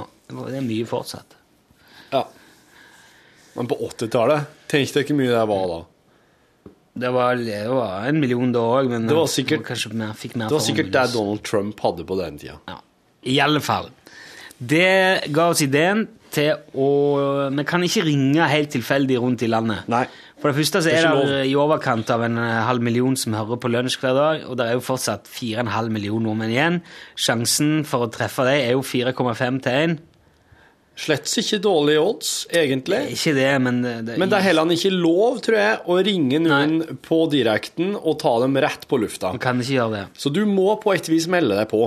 det 0.48 0.58
er 0.60 0.66
mye 0.66 0.86
fortsatt. 0.88 1.34
Ja. 2.12 2.22
Men 3.56 3.68
på 3.68 3.76
80-tallet, 3.88 4.46
tenk 4.72 4.92
deg 4.94 5.04
ikke 5.04 5.16
mye 5.18 5.32
det 5.34 5.42
var 5.50 5.66
da. 5.68 5.80
Det 6.92 7.08
var, 7.12 7.36
det 7.40 7.60
var 7.72 8.06
en 8.08 8.18
million 8.20 8.50
da 8.52 8.60
òg, 8.60 8.88
men 8.92 9.06
Det 9.08 9.16
var 9.16 9.26
sikkert- 9.26 9.64
mer, 9.94 10.12
mer 10.36 10.48
Det 10.48 10.52
var 10.52 10.60
sikkert 10.60 10.90
det. 10.92 11.12
Donald 11.12 11.42
Trump 11.42 11.80
hadde 11.80 12.04
på 12.04 12.16
den 12.20 12.38
tida. 12.38 12.58
Ja. 12.68 12.78
I 13.24 13.38
alle 13.40 13.60
fall. 13.60 13.90
Det 14.58 15.24
ga 15.32 15.48
oss 15.50 15.62
ideen 15.62 16.06
til 16.30 16.54
å 16.74 17.50
Vi 17.54 17.64
kan 17.64 17.82
ikke 17.82 18.04
ringe 18.04 18.48
helt 18.48 18.70
tilfeldig 18.70 19.18
rundt 19.20 19.42
i 19.42 19.48
landet. 19.48 19.88
Nei. 19.88 20.06
For 20.42 20.50
det 20.50 20.58
første 20.58 20.80
så 20.82 20.90
er 20.90 21.06
det 21.06 21.42
i 21.52 21.54
overkant 21.54 22.08
av 22.10 22.24
en 22.26 22.38
eh, 22.42 22.62
halv 22.66 22.82
million 22.82 23.14
som 23.18 23.36
hører 23.38 23.60
på 23.62 23.70
lunsj 23.70 24.00
hver 24.02 24.16
dag, 24.18 24.46
og 24.50 24.58
det 24.58 24.66
er 24.66 24.74
jo 24.74 24.82
fortsatt 24.82 25.30
4,5 25.30 25.92
millioner 25.94 26.26
nordmenn 26.26 26.50
igjen. 26.50 26.80
Sjansen 27.14 27.84
for 27.86 28.08
å 28.08 28.10
treffe 28.10 28.48
dem 28.48 28.58
er 28.58 28.74
jo 28.74 28.82
4,5 28.82 29.60
til 29.62 29.76
1. 29.94 30.00
Slett 31.02 31.30
ikke 31.40 31.56
dårlige 31.64 32.00
odds, 32.02 32.30
egentlig. 32.52 32.98
Ikke 33.14 33.32
det, 33.38 33.48
men 33.64 33.78
det, 33.80 34.18
Men 34.20 34.28
det 34.28 34.40
er 34.40 34.48
heller 34.50 34.74
ikke 34.74 34.90
lov, 34.92 35.38
tror 35.46 35.56
jeg, 35.56 35.78
å 35.88 35.96
ringe 36.04 36.42
noen 36.42 36.98
på 37.06 37.22
direkten 37.32 37.94
og 37.96 38.18
ta 38.20 38.34
dem 38.42 38.58
rett 38.60 38.84
på 38.90 38.98
lufta. 39.00 39.30
kan 39.40 39.62
ikke 39.62 39.78
gjøre 39.78 39.94
det. 39.94 40.04
Så 40.20 40.34
du 40.34 40.42
må 40.44 40.74
på 40.82 40.92
et 40.92 41.08
vis 41.08 41.30
melde 41.32 41.56
deg 41.56 41.70
på. 41.70 41.86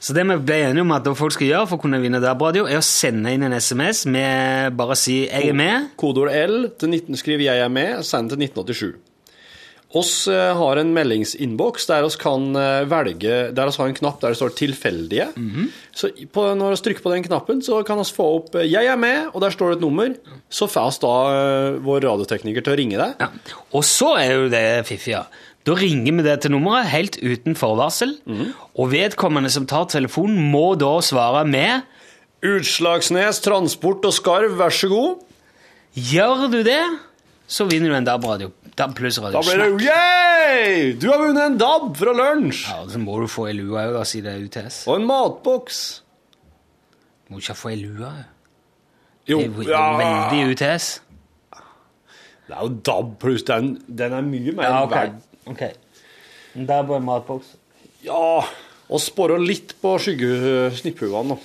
Så 0.00 0.14
det 0.16 0.26
vi 0.28 0.36
ble 0.36 0.60
enige 0.68 0.84
om 0.84 0.94
at 0.96 1.08
folk 1.18 1.34
skal 1.34 1.48
gjøre 1.48 1.66
for 1.70 1.78
å 1.78 1.84
kunne 1.86 2.00
vinne 2.02 2.20
DAB-radio, 2.22 2.66
er 2.68 2.80
å 2.80 2.84
sende 2.84 3.32
inn 3.32 3.46
en 3.46 3.56
SMS 3.56 4.04
med 4.06 4.76
bare 4.76 4.96
si 4.96 5.26
'jeg 5.26 5.48
er 5.48 5.52
med'. 5.54 5.90
Kodeord 5.96 6.30
L 6.30 6.70
til 6.78 6.88
19, 6.88 7.16
skriv 7.16 7.40
'jeg 7.40 7.58
er 7.58 7.68
med', 7.68 8.04
send 8.04 8.30
til 8.30 8.38
1987. 8.38 8.94
Oss 9.94 10.26
eh, 10.28 10.56
har 10.56 10.80
en 10.80 10.90
meldingsinnboks 10.94 11.86
der 11.86 12.04
oss 12.06 12.18
kan 12.18 12.48
eh, 12.58 12.82
velge 12.90 13.36
Der 13.54 13.70
oss 13.70 13.78
har 13.78 13.86
en 13.86 13.94
knapp 13.94 14.18
der 14.20 14.34
det 14.34 14.40
står 14.40 14.54
'tilfeldige'. 14.58 15.30
Så 15.94 16.10
på, 16.32 16.42
når 16.58 16.74
vi 16.74 16.82
trykker 16.82 17.02
på 17.02 17.12
den 17.14 17.22
knappen, 17.22 17.62
så 17.62 17.84
kan 17.86 18.00
vi 18.02 18.04
få 18.04 18.26
opp 18.40 18.54
eh, 18.58 18.66
'jeg 18.66 18.90
er 18.90 18.98
med', 18.98 19.30
og 19.32 19.40
der 19.40 19.54
står 19.54 19.70
det 19.70 19.78
et 19.78 19.86
nummer. 19.86 20.14
Så 20.50 20.66
får 20.66 20.90
vi 20.90 21.06
da 21.06 21.78
vår 21.86 22.00
radiotekniker 22.02 22.64
til 22.64 22.74
å 22.74 22.76
ringe 22.76 22.98
deg. 22.98 23.28
Og 23.72 23.84
så 23.84 24.16
er 24.18 24.32
jo 24.34 24.48
det 24.50 24.86
fiffige. 24.86 25.22
Da 25.66 25.74
ringer 25.74 26.14
vi 26.14 26.22
det 26.22 26.36
til 26.44 26.52
nummeret 26.54 26.86
helt 26.92 27.16
uten 27.18 27.56
forvarsel, 27.58 28.12
og 28.78 28.92
vedkommende 28.92 29.50
som 29.50 29.66
tar 29.66 29.88
telefonen, 29.90 30.38
må 30.52 30.76
da 30.78 30.92
svare 31.02 31.42
med 31.48 31.82
Utslagsnes 32.46 33.40
Transport 33.42 34.04
og 34.06 34.14
Skarv, 34.14 34.54
vær 34.60 34.70
så 34.74 34.90
god. 34.92 35.24
Gjør 35.96 36.46
du 36.52 36.60
det, 36.66 36.82
så 37.50 37.66
vinner 37.66 37.90
du 37.90 37.96
en 37.98 38.06
DAB-radio. 38.06 38.52
DAB 38.76 38.92
pluss 38.98 39.16
radio. 39.22 39.40
Da 39.40 39.42
blir 39.46 39.62
det 39.62 39.86
yeah! 39.88 40.90
Du 41.00 41.08
har 41.08 41.22
vunnet 41.22 41.42
en 41.46 41.56
DAB 41.58 41.94
fra 41.96 42.12
lunsj! 42.12 42.66
Ja, 42.68 42.82
Så 42.92 43.00
må 43.00 43.16
du 43.22 43.26
få 43.32 43.46
ei 43.48 43.54
lue 43.56 43.80
òg, 43.88 44.02
siden 44.06 44.28
det 44.28 44.34
er 44.34 44.44
UTS. 44.68 44.82
Og 44.86 45.00
en 45.00 45.06
matboks. 45.08 45.78
Du 47.26 47.34
Må 47.34 47.40
ikke 47.40 47.56
få 47.56 47.72
ei 47.72 47.78
lue. 47.80 48.10
Jo, 49.26 49.40
det 49.40 49.64
er 49.66 49.72
ja. 49.72 49.86
veldig 49.98 50.52
UTS. 50.52 50.90
Det 52.46 52.54
er 52.54 52.60
jo 52.62 52.74
DAB 52.86 53.16
pluss. 53.24 53.42
Den, 53.48 53.72
den 53.88 54.12
er 54.14 54.22
mye 54.28 54.52
mer 54.54 54.68
Ja, 54.68 54.82
okay. 54.84 55.08
verd. 55.08 55.16
Ok. 55.50 55.66
Det 56.56 56.72
er 56.72 56.88
bare 56.88 57.02
matboks. 57.04 57.54
Ja, 58.06 58.44
og 58.86 59.02
spore 59.02 59.38
litt 59.42 59.74
på 59.82 59.96
skyggesnipphuene 60.02 61.34
nå. 61.34 61.38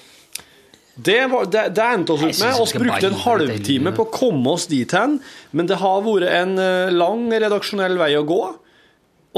Det, 1.02 1.22
var, 1.32 1.48
det, 1.48 1.62
det 1.76 1.86
endte 1.88 2.14
oss 2.14 2.22
ut 2.22 2.42
med. 2.44 2.58
vi 2.74 2.82
brukte 2.84 3.08
en 3.08 3.22
halvtime 3.24 3.94
på 3.96 4.04
å 4.06 4.12
komme 4.12 4.52
oss 4.52 4.68
dit 4.70 4.92
hen, 4.94 5.18
men 5.56 5.70
det 5.70 5.80
har 5.82 6.04
vært 6.06 6.28
en 6.28 6.58
eh, 6.60 6.92
lang 6.94 7.24
redaksjonell 7.32 7.96
vei 7.98 8.12
å 8.20 8.26
gå. 8.28 8.42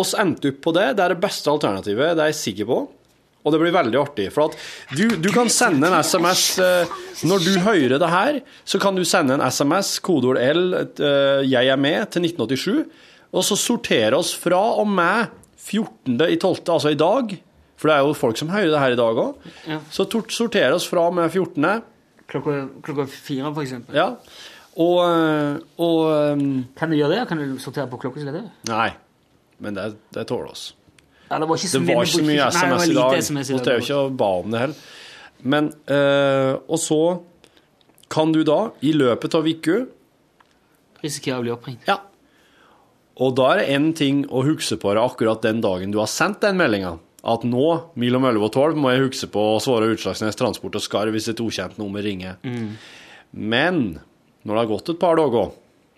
Oss 0.02 0.16
endte 0.18 0.50
opp 0.50 0.60
på 0.66 0.74
det. 0.76 0.90
Det 0.98 1.06
er 1.06 1.14
det 1.14 1.22
beste 1.22 1.54
alternativet, 1.54 2.18
det 2.18 2.26
er 2.26 2.34
jeg 2.34 2.40
sikker 2.42 2.70
på. 2.72 2.80
Og 3.44 3.52
det 3.54 3.60
blir 3.60 3.76
veldig 3.76 4.00
artig. 4.00 4.28
For 4.34 4.50
at 4.50 4.58
du, 4.98 5.06
du 5.20 5.30
kan 5.36 5.52
sende 5.52 5.90
en 5.90 5.98
SMS 6.00 6.44
eh, 6.64 6.94
Når 7.28 7.44
du 7.44 7.52
hører 7.66 7.98
det 8.00 8.12
her, 8.12 8.40
så 8.66 8.80
kan 8.82 8.96
du 8.98 9.04
sende 9.08 9.38
en 9.38 9.44
SMS, 9.44 9.98
kodeord 10.04 10.40
L, 10.42 10.64
eh, 10.74 11.44
'Jeg 11.44 11.70
er 11.70 11.80
med', 11.80 12.08
til 12.10 12.26
1987. 12.26 12.86
Og 13.34 13.46
så 13.46 13.58
sortere 13.58 14.18
oss 14.18 14.34
fra 14.38 14.60
og 14.82 14.88
med 14.90 15.32
14.12., 15.64 16.62
altså 16.70 16.92
i 16.94 17.00
dag. 17.00 17.34
For 17.80 17.90
det 17.90 17.96
er 17.96 18.06
jo 18.06 18.14
folk 18.16 18.38
som 18.40 18.52
hører 18.54 18.70
det 18.72 18.80
her 18.80 18.96
i 18.96 19.00
dag 19.00 19.18
òg. 19.20 19.48
Ja. 19.68 19.80
Så 19.92 20.06
sorterer 20.06 20.36
sortere 20.38 20.76
oss 20.78 20.86
fra 20.88 21.08
og 21.10 21.16
med 21.18 21.32
14. 21.34 21.82
Klokka, 22.30 22.60
klokka 22.86 23.08
fire, 23.12 23.50
for 23.50 23.64
eksempel. 23.66 23.98
Ja. 23.98 24.12
Og, 24.80 25.00
eh, 25.06 25.58
og 25.84 25.98
eh, 26.14 26.46
Kan 26.80 26.94
du 26.94 26.98
gjøre 26.98 27.18
det? 27.18 27.26
Kan 27.30 27.42
du 27.42 27.58
sortere 27.62 27.90
på 27.92 28.00
klokkeslettet? 28.02 28.48
Nei. 28.70 28.94
Men 29.64 29.76
det, 29.78 29.90
det 30.16 30.26
tåler 30.30 30.54
oss. 30.54 30.70
Ja, 31.30 31.40
det 31.42 31.50
var 31.50 31.58
ikke 31.58 31.70
så 31.72 31.82
Det 31.82 31.96
var 31.96 32.08
ikke 32.08 32.20
så 32.20 32.26
mye 32.26 32.40
Nei, 32.40 32.48
SMS 32.54 32.88
i 32.88 32.96
dag. 32.98 33.18
SMS 33.18 33.50
i 33.50 33.54
dag. 33.54 33.66
det 33.66 33.74
er 33.74 33.78
jo 33.80 33.86
ikke 33.88 34.00
å 34.00 34.16
ba 34.22 34.32
om 34.40 34.54
det 34.54 34.64
heller. 34.64 34.88
Men 35.44 35.70
eh, 35.92 36.54
Og 36.68 36.80
så 36.82 37.02
kan 38.14 38.32
du 38.34 38.44
da, 38.46 38.60
i 38.86 38.94
løpet 38.96 39.36
av 39.38 39.48
uka 39.50 39.84
Risikerer 41.04 41.42
å 41.42 41.44
bli 41.44 41.52
oppringt. 41.52 41.88
Ja. 41.90 41.98
Og 43.22 43.36
da 43.38 43.52
er 43.54 43.62
det 43.62 43.74
én 43.76 43.92
ting 43.98 44.24
å 44.26 44.42
huske 44.46 44.80
på 44.82 44.94
det 44.96 45.04
akkurat 45.04 45.44
den 45.46 45.62
dagen 45.62 45.94
du 45.94 46.00
har 46.02 46.10
sendt 46.10 46.42
den 46.42 46.58
meldinga. 46.58 46.96
At 47.24 47.46
nå, 47.48 47.68
mellom 48.00 48.26
11 48.28 48.48
og 48.48 48.52
12, 48.52 48.80
må 48.84 48.92
jeg 48.92 49.06
huske 49.06 49.30
på 49.32 49.44
å 49.54 49.60
svare 49.64 49.94
Utslagsnes 49.94 50.36
Transport 50.40 50.76
og 50.76 50.84
Skarv 50.84 51.16
hvis 51.16 51.30
et 51.32 51.40
ukjent 51.40 51.78
nummer 51.80 52.04
ringer. 52.04 52.36
Mm. 52.44 52.74
Men 53.32 53.80
når 54.44 54.52
det 54.52 54.60
har 54.60 54.72
gått 54.74 54.92
et 54.92 55.00
par 55.00 55.16
dager, 55.20 55.54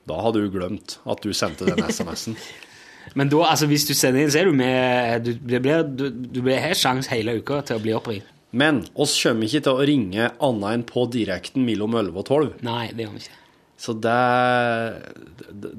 da 0.06 0.20
har 0.22 0.36
du 0.36 0.44
glemt 0.54 1.00
at 1.10 1.24
du 1.26 1.34
sendte 1.34 1.66
den 1.66 1.82
SMS-en. 1.88 2.38
Men 3.18 3.30
da, 3.30 3.42
altså, 3.52 3.68
hvis 3.70 3.88
du 3.88 3.94
sender 3.98 4.24
inn, 4.24 4.32
så 4.34 4.42
er 4.42 4.50
du 4.50 4.56
med 4.58 5.26
Du, 5.26 5.58
blir, 5.62 5.84
du, 5.86 6.08
du 6.10 6.40
blir 6.42 6.58
helt 6.62 6.80
sjanse 6.80 7.12
hele 7.14 7.38
uka 7.38 7.62
til 7.66 7.78
å 7.78 7.84
bli 7.84 7.94
oppringt. 7.98 8.32
Men 8.56 8.84
oss 9.02 9.14
kommer 9.20 9.50
ikke 9.50 9.66
til 9.66 9.74
å 9.74 9.86
ringe 9.88 10.30
annet 10.46 10.70
enn 10.72 10.86
på 10.88 11.04
direkten 11.12 11.66
mellom 11.68 11.98
11 12.00 12.22
og 12.22 12.26
12. 12.26 12.54
Nei, 12.66 12.86
det 12.96 13.06
gjør 13.06 13.18
vi 13.18 13.24
ikke. 13.26 13.42
Så 13.86 13.92
det 14.00 14.22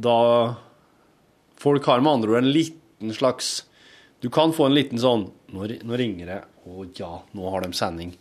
Da 0.05 0.19
Folk 1.61 1.89
har 1.89 2.03
med 2.05 2.13
andre 2.19 2.35
ord 2.35 2.45
en 2.45 2.53
liten 2.53 3.13
slags 3.17 3.65
Du 4.21 4.29
kan 4.33 4.53
få 4.57 4.69
en 4.69 4.77
liten 4.77 5.01
sånn 5.01 5.27
Nå, 5.53 5.67
nå 5.85 5.99
ringer 5.99 6.31
det, 6.31 6.39
Å 6.67 6.87
ja, 6.99 7.11
nå 7.37 7.51
har 7.53 7.65
de 7.65 7.77
sending. 7.77 8.15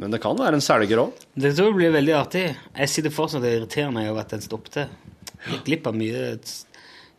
Men 0.00 0.12
det 0.14 0.20
kan 0.22 0.38
være 0.38 0.58
en 0.58 0.64
selger 0.64 1.02
òg. 1.02 1.20
Det 1.34 1.52
tror 1.54 1.68
jeg 1.70 1.76
blir 1.76 1.92
veldig 1.94 2.14
artig. 2.16 2.42
Jeg 2.78 2.90
sitter 2.90 3.12
fortsatt 3.14 3.44
og 3.44 3.50
irriterer 3.50 3.92
meg 3.94 4.08
over 4.10 4.24
at 4.24 4.32
den 4.32 4.42
stoppet. 4.42 4.80
Jeg 4.80 5.52
gikk 5.54 5.64
glipp 5.68 5.88
av 5.90 5.96
mye 5.98 6.22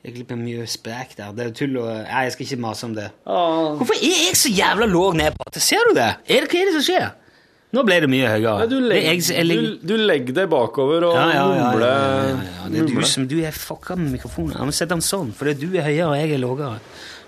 jeg 0.01 0.15
glipper 0.15 0.37
mye 0.39 0.63
sprek 0.65 1.11
der. 1.17 1.33
Det 1.37 1.43
er 1.43 1.49
jo 1.51 1.57
tull 1.59 1.75
og 1.83 1.89
Nei, 1.91 2.21
jeg 2.25 2.33
skal 2.33 2.47
ikke 2.47 2.61
mase 2.63 2.87
om 2.87 2.93
det. 2.97 3.07
Hvorfor 3.27 3.97
er 3.99 4.23
jeg 4.25 4.37
så 4.39 4.49
jævla 4.49 4.87
låg 4.89 5.17
ned 5.19 5.35
på 5.37 5.45
det? 5.53 5.61
Ser 5.61 5.89
du 5.89 5.93
det? 5.97 6.07
Er 6.25 6.41
det 6.41 6.49
hva 6.49 6.61
er 6.61 6.69
det 6.71 6.73
som 6.79 6.85
skjer? 6.87 7.05
Nå 7.71 7.85
ble 7.87 8.01
det 8.03 8.09
mye 8.11 8.27
høyere. 8.27 8.65
Du, 8.67 8.75
er 8.83 9.45
legger- 9.47 10.35
deg 10.35 10.49
bakover 10.51 11.05
og 11.07 11.15
mumler. 11.15 11.85
ja. 11.87 12.67
Det 12.71 12.81
er 12.81 12.89
du 12.91 13.01
som 13.07 13.27
du 13.27 13.37
er 13.43 13.55
fucka 13.55 13.95
med 13.95 14.11
mikrofonen. 14.17 14.57
Jeg 14.57 14.67
må 14.67 14.75
sette 14.75 14.91
den 14.91 15.05
sånn, 15.05 15.31
for 15.35 15.45
du 15.53 15.67
er 15.77 15.87
høyere 15.87 16.09
og 16.09 16.17
jeg 16.19 16.35
er 16.35 16.43
lavere. 16.43 16.79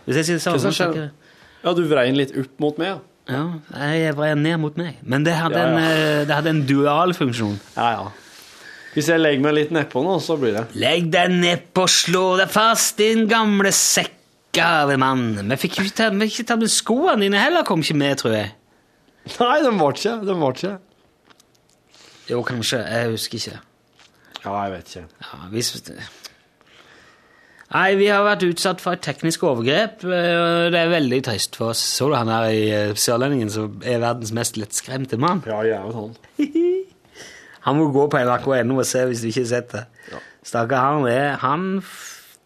Hvis 0.05 0.19
jeg 0.19 0.25
sier 0.25 0.43
sånn, 0.43 0.59
så 0.59 1.09
Ja, 1.63 1.71
du 1.73 1.85
vrei 1.87 2.09
den 2.09 2.17
litt 2.19 2.33
opp 2.35 2.59
mot 2.59 2.77
meg, 2.77 2.87
ja. 2.87 2.99
Ja, 3.31 3.43
jeg 3.87 4.15
vreier 4.17 4.35
ned 4.35 4.59
mot 4.59 4.75
meg. 4.75 4.97
Men 5.01 5.23
det 5.23 5.31
hadde. 5.39 5.55
En, 5.55 5.77
eh, 5.79 6.25
det 6.27 6.35
hadde 6.35 6.49
en 6.51 6.65
dualfunksjon. 6.67 7.55
Ja, 7.77 7.91
ja. 7.95 8.11
Hvis 8.93 9.07
jeg 9.07 9.21
legger 9.21 9.41
meg 9.41 9.55
litt 9.57 9.71
nedpå 9.71 10.03
nå, 10.03 10.17
så 10.21 10.35
blir 10.37 10.53
det 10.53 10.65
Legg 10.77 11.07
deg 11.09 11.31
nedpå, 11.31 11.87
slå 11.89 12.37
deg 12.37 12.51
fast, 12.53 12.97
din 12.97 13.27
gamle 13.31 13.71
sekk. 13.71 14.19
Gave 14.53 14.99
ta, 14.99 15.13
vi 15.49 15.55
fikk 15.57 15.79
ikke 15.81 16.45
tatt 16.45 16.59
med 16.59 16.69
skoene 16.69 17.23
dine 17.25 17.39
heller, 17.41 17.63
kom 17.65 17.81
ikke 17.81 17.95
med, 17.97 18.19
tror 18.19 18.35
jeg. 18.35 18.51
Nei, 19.39 19.57
den 19.63 19.79
var 19.79 19.95
ikke. 19.95 20.17
Den 20.27 20.41
var 20.43 20.57
ikke. 20.57 20.73
Jo, 22.29 22.41
kanskje. 22.47 22.81
Jeg 22.83 23.13
husker 23.13 23.39
ikke. 23.39 23.59
Ja, 24.43 24.53
jeg 24.65 24.71
vet 24.77 24.93
ikke. 24.95 25.07
Ja, 25.23 25.37
hvis... 25.53 25.71
Nei, 27.73 27.95
vi 27.97 28.05
har 28.11 28.21
vært 28.21 28.43
utsatt 28.45 28.83
for 28.83 28.93
et 28.93 29.01
teknisk 29.01 29.43
overgrep. 29.49 30.03
eh, 30.05 30.67
Det 30.73 30.77
er 30.77 30.91
veldig 30.91 31.21
trist 31.25 31.55
for 31.57 31.71
oss. 31.73 31.81
Så 31.81 32.09
du 32.11 32.15
han 32.19 32.29
her 32.29 32.49
i 32.53 32.65
eh, 32.69 32.91
Sørlendingen 32.99 33.49
som 33.49 33.79
er 33.81 34.03
verdens 34.03 34.33
mest 34.35 34.59
lettskremte 34.61 35.17
mann? 35.17 35.41
Ja, 35.49 35.63
jeg 35.65 35.79
er 35.79 35.87
jo 35.87 35.95
sånn. 35.95 36.13
Han 37.63 37.77
må 37.79 37.87
gå 37.95 38.01
på 38.11 38.19
nrk.no 38.19 38.75
og 38.75 38.85
se 38.85 39.05
hvis 39.07 39.21
du 39.23 39.29
ikke 39.29 39.45
har 39.45 39.51
sett 39.53 39.69
det. 39.71 39.83
Stakkar, 40.43 40.81
han 40.83 41.05
er 41.07 41.37
han, 41.39 41.61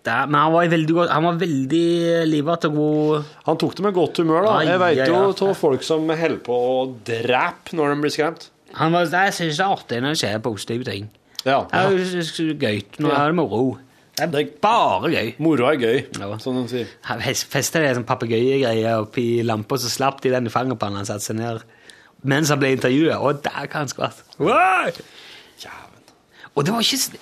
der, 0.07 0.27
Men 0.31 0.39
han 0.41 0.53
var, 0.55 0.67
veldig 0.71 0.95
godt, 0.97 1.11
han 1.13 1.25
var 1.27 1.39
veldig 1.41 1.87
livete 2.31 2.69
og 2.71 2.77
god 2.79 3.31
Han 3.49 3.59
tok 3.61 3.75
det 3.77 3.85
med 3.85 3.95
godt 3.97 4.21
humør, 4.23 4.45
da. 4.47 4.53
Ai, 4.57 4.67
Jeg 4.69 4.81
vet 4.83 4.99
ja, 5.01 5.07
jo 5.11 5.19
ja. 5.27 5.49
av 5.49 5.57
folk 5.59 5.83
som 5.85 6.07
holder 6.09 6.39
på 6.47 6.59
å 6.71 6.77
drepe 7.07 7.75
når 7.77 7.93
de 7.93 7.99
blir 8.05 8.15
skremt. 8.15 8.47
Han 8.79 8.95
var, 8.95 9.07
Jeg 9.11 9.35
syns 9.37 9.59
det 9.59 9.65
er 9.65 9.75
artig 9.75 9.99
når 10.03 10.15
det 10.15 10.21
skjer 10.23 10.39
positive 10.47 10.87
ting. 10.87 11.09
Ja. 11.43 11.59
Det 11.71 11.83
er 11.83 11.91
jo 11.91 12.55
gøy. 12.59 12.81
Nå 13.03 13.11
er 13.13 13.29
det 13.31 13.37
moro. 13.37 13.77
Det 14.17 14.25
er 14.41 14.47
bare 14.63 15.11
gøy. 15.13 15.27
Moro 15.45 15.67
er 15.69 15.77
gøy, 15.77 15.97
Ja. 16.17 16.31
som 16.41 16.57
de 16.57 16.65
sier. 16.71 16.89
Festa 17.47 17.79
det 17.83 17.93
som 17.95 18.03
papegøyegreier 18.07 19.03
oppi 19.03 19.43
lampa, 19.45 19.77
så 19.77 19.91
slapp 19.93 20.23
de 20.23 20.33
den 20.33 20.49
i 20.49 20.53
fanget 20.53 20.79
på 20.79 20.89
han 20.89 20.97
han 20.97 21.05
satte 21.05 21.27
seg 21.29 21.37
ned. 21.37 21.61
Mens 22.27 22.49
han 22.49 22.59
ble 22.59 22.73
intervjuet. 22.73 23.15
Og 23.21 23.43
der 23.45 23.69
kan 23.69 23.85
han 23.85 23.91
skvatt. 23.93 24.23
Wow! 24.41 24.89
Og 26.57 26.65
det 26.65 26.73
var 26.73 26.81
ikke 26.81 27.19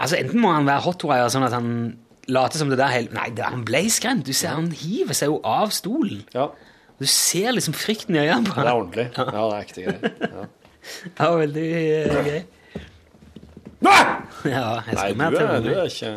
Altså, 0.00 0.16
enten 0.16 0.40
må 0.40 0.52
han 0.54 0.68
være 0.68 0.84
hotwire 0.86 1.28
sånn 1.32 1.44
at 1.44 1.54
han 1.56 1.72
later 2.30 2.62
som 2.62 2.70
det 2.72 2.78
der 2.80 2.92
hele 2.94 3.12
Nei, 3.14 3.28
det, 3.36 3.44
han 3.44 3.64
ble 3.68 3.84
skremt. 3.92 4.24
Du 4.26 4.32
ser 4.36 4.56
han 4.56 4.70
hiver 4.72 5.16
seg 5.16 5.32
jo 5.32 5.40
av 5.46 5.74
stolen. 5.74 6.22
Ja. 6.34 6.48
Du 7.00 7.06
ser 7.08 7.52
liksom 7.56 7.76
frykten 7.76 8.16
i 8.16 8.22
øynene 8.24 8.48
på 8.48 8.60
Det 8.60 8.68
er 8.68 8.76
ordentlig. 8.76 9.06
Ja, 9.16 9.26
det 9.26 9.42
er 9.42 9.60
ekte 9.60 9.84
greier. 9.86 10.16
Ja. 10.30 10.48
Det 10.80 11.26
var 11.28 11.34
veldig 11.36 11.64
uh, 11.76 12.14
gøy. 12.24 12.38
Nei! 13.84 13.98
Ja, 14.48 14.62
jeg 14.86 14.96
Nei, 14.96 15.28
du 15.28 15.36
er, 15.36 15.60
du 15.60 15.68
er 15.74 15.88
ikke 15.88 16.12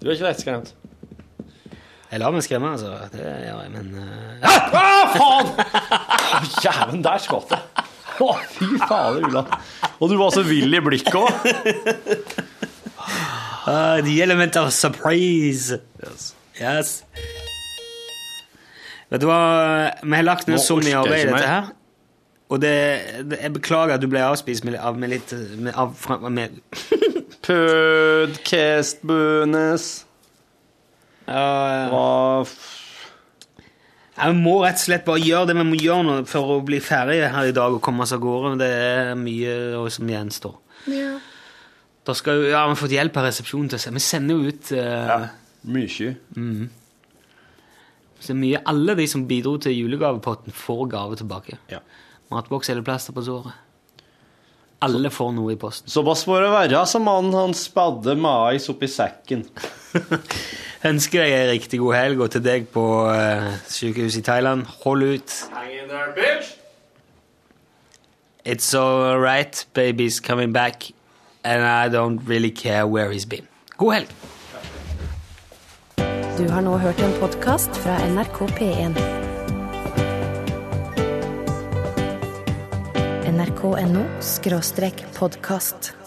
Du 0.00 0.08
er 0.08 0.12
ikke 0.12 0.26
lettskremt. 0.26 0.74
Jeg 2.10 2.20
lar 2.20 2.32
meg 2.34 2.42
skremme, 2.44 2.72
altså. 2.74 2.90
Det 3.12 3.22
gjør 3.22 3.60
jeg, 3.62 3.70
men 3.72 3.90
eh, 4.02 4.46
Ah, 4.50 5.12
faen! 5.16 5.52
Jævlen, 6.64 7.04
der 7.06 7.22
skvatt 7.22 7.52
det. 7.52 7.60
Å, 8.20 8.34
fy 8.52 8.68
fader, 8.84 9.24
Ulla. 9.26 9.44
Og 9.98 10.10
du 10.12 10.16
var 10.20 10.34
så 10.34 10.44
vill 10.44 10.74
i 10.76 10.80
blikket 10.84 11.16
òg. 11.16 11.28
Uh, 13.66 14.00
the 14.04 14.20
element 14.22 14.56
of 14.56 14.72
surprise. 14.72 15.78
Yes. 16.60 17.02
Vet 19.10 19.22
du 19.22 19.26
hva, 19.26 19.40
vi 20.02 20.16
har 20.16 20.26
lagt 20.26 20.48
ned 20.50 20.60
så 20.62 20.76
mye 20.80 20.98
arbeid 21.00 21.24
i 21.24 21.30
dette 21.32 21.48
her. 21.48 21.70
Og 22.50 22.58
det, 22.62 22.74
det, 23.30 23.38
jeg 23.44 23.54
beklager 23.54 23.94
at 23.94 24.02
du 24.02 24.08
ble 24.10 24.22
avspist 24.26 24.64
med, 24.66 24.74
av, 24.74 24.98
med 24.98 25.12
litt 25.12 25.32
med, 25.58 25.72
av, 25.78 25.94
med, 26.30 26.58
Podcast 27.46 29.02
bonus. 29.06 30.04
ja, 31.26 32.44
Vi 34.20 34.36
må 34.36 34.58
rett 34.64 34.76
og 34.78 34.82
slett 34.84 35.04
bare 35.06 35.22
gjøre 35.24 35.48
det 35.50 35.56
vi 35.56 35.64
må 35.70 35.78
gjøre 35.80 36.04
nå 36.06 36.16
for 36.28 36.56
å 36.56 36.60
bli 36.66 36.80
ferdig 36.84 37.20
her 37.32 37.48
i 37.50 37.54
dag 37.56 37.76
og 37.76 37.82
komme 37.84 38.04
oss 38.04 38.12
av 38.16 38.20
gårde. 38.22 38.56
Det 38.60 38.68
er 38.70 39.14
mye 39.18 39.54
som 39.94 40.10
gjenstår. 40.12 40.58
Da 42.06 42.14
skal 42.16 42.44
ja, 42.48 42.64
Vi 42.66 42.74
har 42.74 42.80
fått 42.80 42.94
hjelp 42.96 43.16
av 43.20 43.26
resepsjonen 43.28 43.70
til 43.70 43.78
å 43.80 43.82
se. 43.84 43.92
Vi 43.96 44.02
sender 44.04 44.36
jo 44.36 44.52
ut 44.52 44.70
eh, 44.76 45.08
Mye. 45.70 46.68
så 48.20 48.36
mye. 48.36 48.60
Alle 48.68 48.94
de 48.98 49.06
som 49.08 49.26
bidro 49.28 49.56
til 49.60 49.76
julegavepotten, 49.78 50.52
får 50.56 50.86
gave 50.92 51.16
tilbake. 51.20 51.58
Ja. 51.72 51.80
Matboks 52.32 52.70
eller 52.72 52.84
plaster 52.86 53.16
på 53.16 53.24
såret. 53.26 53.56
Alle 54.80 55.10
får 55.12 55.34
noe 55.36 55.52
i 55.52 55.58
posten. 55.60 55.90
Såpass 55.92 56.24
får 56.24 56.46
det 56.46 56.52
være, 56.54 56.84
sa 56.88 57.00
mannen 57.04 57.36
han 57.36 57.52
spadde 57.56 58.14
mais 58.16 58.68
oppi 58.72 58.88
sekken. 58.88 59.44
Ønsker 60.90 61.20
deg 61.20 61.34
en 61.36 61.50
riktig 61.50 61.82
god 61.82 61.96
helg, 61.98 62.22
og 62.24 62.30
til 62.32 62.44
deg 62.46 62.70
på 62.72 62.86
uh, 63.12 63.50
sykehuset 63.68 64.22
i 64.22 64.24
Thailand, 64.24 64.64
hold 64.80 65.04
ut. 65.04 65.36
It's 68.44 68.72
all 68.74 69.20
right, 69.20 69.66
baby's 69.74 70.18
coming 70.18 70.52
back, 70.52 70.92
and 71.44 71.62
I 71.62 71.94
don't 71.94 72.24
really 72.24 72.50
care 72.50 72.86
where 72.86 73.12
he's 73.12 73.28
been. 73.28 73.46
God 73.76 73.94
helg! 73.94 74.08
Du 76.40 76.48
har 76.48 76.64
nå 76.64 76.78
hørt 76.80 77.00
en 77.04 77.12
podkast 77.20 77.76
fra 77.84 78.00
NRK 78.08 78.46
P1. 78.56 79.19
nrk.no 83.40 84.04
podkast. 85.18 85.99